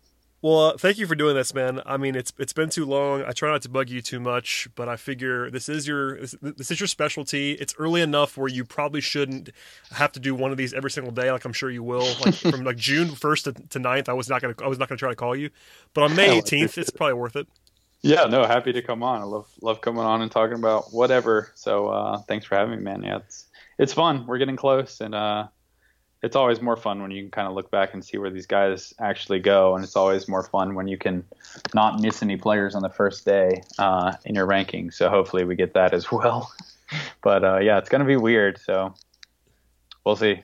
Well, 0.42 0.58
uh, 0.58 0.76
thank 0.78 0.96
you 0.96 1.06
for 1.06 1.14
doing 1.14 1.34
this, 1.34 1.52
man. 1.52 1.82
I 1.84 1.98
mean, 1.98 2.14
it's 2.14 2.32
it's 2.38 2.54
been 2.54 2.70
too 2.70 2.86
long. 2.86 3.22
I 3.22 3.32
try 3.32 3.50
not 3.50 3.60
to 3.62 3.68
bug 3.68 3.90
you 3.90 4.00
too 4.00 4.18
much, 4.18 4.68
but 4.74 4.88
I 4.88 4.96
figure 4.96 5.50
this 5.50 5.68
is 5.68 5.86
your 5.86 6.18
this, 6.18 6.34
this, 6.40 6.70
is 6.70 6.80
your 6.80 6.86
specialty. 6.86 7.52
It's 7.52 7.74
early 7.78 8.00
enough 8.00 8.38
where 8.38 8.48
you 8.48 8.64
probably 8.64 9.02
shouldn't 9.02 9.50
have 9.90 10.12
to 10.12 10.20
do 10.20 10.34
one 10.34 10.50
of 10.50 10.56
these 10.56 10.72
every 10.72 10.90
single 10.90 11.12
day, 11.12 11.30
like 11.30 11.44
I'm 11.44 11.52
sure 11.52 11.70
you 11.70 11.82
will. 11.82 12.08
Like 12.24 12.34
from 12.50 12.64
like 12.64 12.78
June 12.78 13.14
first 13.14 13.44
to, 13.44 13.52
to 13.52 13.78
9th, 13.78 14.08
I 14.08 14.14
was 14.14 14.30
not 14.30 14.40
gonna 14.40 14.54
I 14.62 14.66
was 14.66 14.78
not 14.78 14.88
gonna 14.88 14.98
try 14.98 15.10
to 15.10 15.16
call 15.16 15.36
you, 15.36 15.50
but 15.92 16.04
on 16.04 16.16
May 16.16 16.40
18th, 16.40 16.78
it's 16.78 16.90
probably 16.90 17.14
worth 17.14 17.36
it. 17.36 17.46
Yeah, 18.00 18.24
no, 18.24 18.46
happy 18.46 18.72
to 18.72 18.80
come 18.80 19.02
on. 19.02 19.20
I 19.20 19.24
love 19.24 19.46
love 19.60 19.82
coming 19.82 20.04
on 20.04 20.22
and 20.22 20.32
talking 20.32 20.56
about 20.56 20.94
whatever. 20.94 21.52
So 21.54 21.88
uh, 21.88 22.18
thanks 22.22 22.46
for 22.46 22.54
having 22.54 22.78
me, 22.78 22.82
man. 22.82 23.02
Yeah, 23.02 23.18
it's 23.18 23.46
it's 23.78 23.92
fun. 23.92 24.26
We're 24.26 24.38
getting 24.38 24.56
close, 24.56 25.02
and 25.02 25.14
uh, 25.14 25.48
it's 26.22 26.36
always 26.36 26.60
more 26.60 26.76
fun 26.76 27.00
when 27.00 27.10
you 27.10 27.22
can 27.22 27.30
kind 27.30 27.48
of 27.48 27.54
look 27.54 27.70
back 27.70 27.94
and 27.94 28.04
see 28.04 28.18
where 28.18 28.30
these 28.30 28.46
guys 28.46 28.92
actually 28.98 29.38
go, 29.38 29.74
and 29.74 29.84
it's 29.84 29.96
always 29.96 30.28
more 30.28 30.42
fun 30.42 30.74
when 30.74 30.86
you 30.86 30.98
can 30.98 31.24
not 31.74 32.00
miss 32.00 32.22
any 32.22 32.36
players 32.36 32.74
on 32.74 32.82
the 32.82 32.90
first 32.90 33.24
day 33.24 33.62
uh, 33.78 34.14
in 34.24 34.34
your 34.34 34.46
ranking. 34.46 34.90
So 34.90 35.08
hopefully 35.08 35.44
we 35.44 35.56
get 35.56 35.74
that 35.74 35.94
as 35.94 36.12
well. 36.12 36.52
but 37.22 37.44
uh, 37.44 37.58
yeah, 37.58 37.78
it's 37.78 37.88
going 37.88 38.00
to 38.00 38.06
be 38.06 38.16
weird. 38.16 38.58
So 38.58 38.94
we'll 40.04 40.16
see. 40.16 40.42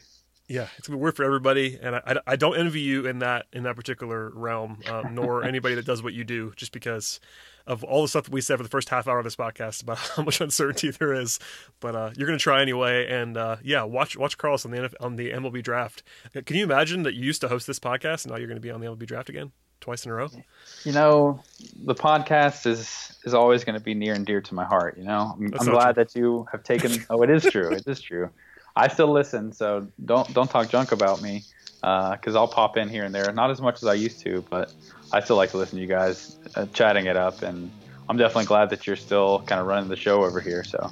Yeah, 0.49 0.69
it's 0.79 0.87
gonna 0.87 0.99
be 0.99 1.03
weird 1.03 1.17
for 1.17 1.25
everybody, 1.25 1.77
and 1.81 1.97
I, 1.97 2.17
I, 2.25 2.37
don't 2.37 2.57
envy 2.57 2.81
you 2.81 3.07
in 3.07 3.19
that 3.19 3.47
in 3.53 3.65
that 3.65 3.75
particular 3.75 4.31
realm, 4.31 4.79
um, 4.89 5.15
nor 5.15 5.43
anybody 5.45 5.75
that 5.75 5.85
does 5.85 6.05
what 6.05 6.13
you 6.15 6.23
do, 6.23 6.53
just 6.55 6.71
because 6.71 7.19
of 7.67 7.83
all 7.83 8.03
the 8.03 8.09
stuff 8.09 8.25
that 8.25 8.33
we 8.33 8.41
said 8.41 8.57
for 8.57 8.63
the 8.63 8.69
first 8.69 8.89
half 8.89 9.09
hour 9.09 9.19
of 9.19 9.25
this 9.25 9.35
podcast 9.35 9.83
about 9.83 9.99
how 10.17 10.23
much 10.23 10.41
uncertainty 10.41 10.91
there 10.91 11.13
is. 11.13 11.41
But 11.81 11.97
uh, 11.97 12.11
you're 12.17 12.29
going 12.29 12.39
to 12.39 12.43
try 12.43 12.63
anyway, 12.63 13.11
and 13.11 13.37
uh, 13.37 13.57
yeah, 13.63 13.83
watch 13.83 14.17
watch 14.17 14.39
Carlos 14.39 14.65
on 14.65 14.71
the 14.71 14.91
on 15.01 15.17
the 15.17 15.31
MLB 15.31 15.63
draft. 15.65 16.05
Uh, 16.35 16.43
can 16.47 16.57
you 16.57 16.63
imagine 16.63 17.03
that 17.03 17.15
you 17.15 17.25
used 17.25 17.41
to 17.41 17.49
host 17.49 17.67
this 17.67 17.81
podcast, 17.81 18.25
and 18.25 18.33
now 18.33 18.39
you're 18.39 18.49
going 18.49 18.57
to 18.57 18.61
be 18.61 18.71
on 18.71 18.81
the 18.81 18.87
MLB 18.87 19.07
draft 19.07 19.29
again? 19.29 19.51
Twice 19.81 20.07
in 20.07 20.11
a 20.11 20.15
row. 20.15 20.29
You 20.85 20.93
know, 20.93 21.43
the 21.85 21.95
podcast 21.95 22.67
is 22.67 23.19
is 23.25 23.35
always 23.35 23.65
going 23.65 23.79
to 23.79 23.85
be 23.85 23.95
near 23.95 24.15
and 24.15 24.25
dear 24.25 24.41
to 24.41 24.55
my 24.55 24.65
heart. 24.65 24.97
You 24.97 25.05
know, 25.05 25.35
I'm, 25.37 25.53
I'm 25.59 25.67
glad 25.67 25.95
true. 25.95 26.05
that 26.05 26.17
you 26.17 26.47
have 26.53 26.63
taken. 26.63 27.05
Oh, 27.11 27.23
it 27.23 27.31
is 27.31 27.43
true. 27.43 27.73
it 27.73 27.87
is 27.87 28.01
true. 28.01 28.31
I 28.77 28.89
still 28.89 29.11
listen, 29.11 29.53
so 29.53 29.87
don't 30.05 30.33
don't 30.35 30.51
talk 30.51 30.69
junk 30.69 30.93
about 30.93 31.23
me 31.23 31.45
because 31.81 32.35
uh, 32.35 32.39
I'll 32.41 32.49
pop 32.49 32.77
in 32.77 32.89
here 32.89 33.05
and 33.05 33.15
there. 33.15 33.33
Not 33.33 33.51
as 33.51 33.61
much 33.61 33.77
as 33.77 33.85
I 33.85 33.95
used 33.95 34.21
to, 34.21 34.45
but 34.51 34.73
I 35.13 35.21
still 35.21 35.37
like 35.37 35.51
to 35.53 35.57
listen 35.57 35.77
to 35.77 35.83
you 35.83 35.89
guys 35.89 36.39
uh, 36.55 36.67
chatting 36.73 37.07
it 37.07 37.17
up, 37.17 37.43
and 37.43 37.71
I'm 38.09 38.19
definitely 38.19 38.47
glad 38.47 38.71
that 38.71 38.87
you're 38.87 38.97
still 38.97 39.41
kind 39.47 39.61
of 39.61 39.67
running 39.67 39.89
the 39.89 39.97
show 39.97 40.25
over 40.25 40.41
here. 40.41 40.63
So 40.63 40.91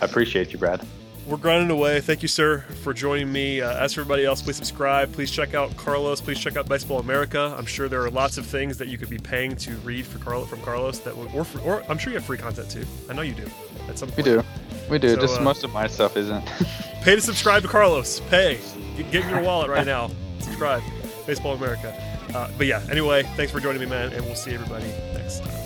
I 0.00 0.04
appreciate 0.04 0.52
you, 0.52 0.58
Brad. 0.58 0.86
We're 1.26 1.38
grinding 1.38 1.70
away. 1.70 2.02
Thank 2.02 2.20
you, 2.20 2.28
sir, 2.28 2.60
for 2.82 2.92
joining 2.92 3.32
me. 3.32 3.62
Uh, 3.62 3.82
as 3.82 3.94
for 3.94 4.02
everybody 4.02 4.26
else, 4.26 4.42
please 4.42 4.56
subscribe. 4.56 5.10
Please 5.12 5.30
check 5.30 5.54
out 5.54 5.74
Carlos. 5.74 6.20
Please 6.20 6.38
check 6.38 6.58
out 6.58 6.68
Baseball 6.68 7.00
America. 7.00 7.54
I'm 7.58 7.64
sure 7.64 7.88
there 7.88 8.02
are 8.02 8.10
lots 8.10 8.36
of 8.36 8.44
things 8.44 8.76
that 8.76 8.88
you 8.88 8.98
could 8.98 9.08
be 9.08 9.16
paying 9.16 9.56
to 9.56 9.72
read 9.76 10.04
for 10.04 10.18
Carlos 10.18 10.48
from 10.48 10.60
Carlos 10.60 10.98
that 10.98 11.16
would, 11.16 11.34
or, 11.34 11.44
for, 11.44 11.60
or 11.60 11.82
I'm 11.88 11.96
sure 11.96 12.12
you 12.12 12.18
have 12.18 12.26
free 12.26 12.36
content 12.36 12.70
too. 12.70 12.84
I 13.08 13.14
know 13.14 13.22
you 13.22 13.32
do. 13.32 13.50
At 13.88 13.98
some 13.98 14.10
point. 14.10 14.18
We 14.18 14.22
do. 14.22 14.44
We 14.88 14.98
do. 14.98 15.14
So, 15.14 15.20
Just 15.20 15.40
uh, 15.40 15.42
most 15.42 15.64
of 15.64 15.72
my 15.72 15.86
stuff 15.86 16.16
isn't. 16.16 16.44
pay 17.02 17.14
to 17.14 17.20
subscribe 17.20 17.62
to 17.62 17.68
Carlos. 17.68 18.20
Pay. 18.30 18.60
Get, 18.96 19.10
get 19.10 19.24
in 19.24 19.30
your 19.30 19.42
wallet 19.44 19.70
right 19.70 19.86
now. 19.86 20.10
Subscribe. 20.40 20.82
Baseball 21.26 21.54
America. 21.54 21.94
Uh, 22.34 22.50
but 22.58 22.66
yeah, 22.66 22.84
anyway, 22.90 23.22
thanks 23.36 23.52
for 23.52 23.60
joining 23.60 23.80
me, 23.80 23.86
man, 23.86 24.12
and 24.12 24.24
we'll 24.24 24.34
see 24.34 24.52
everybody 24.52 24.86
next 25.14 25.40
time. 25.40 25.64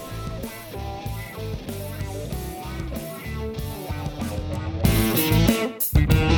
With 5.94 6.37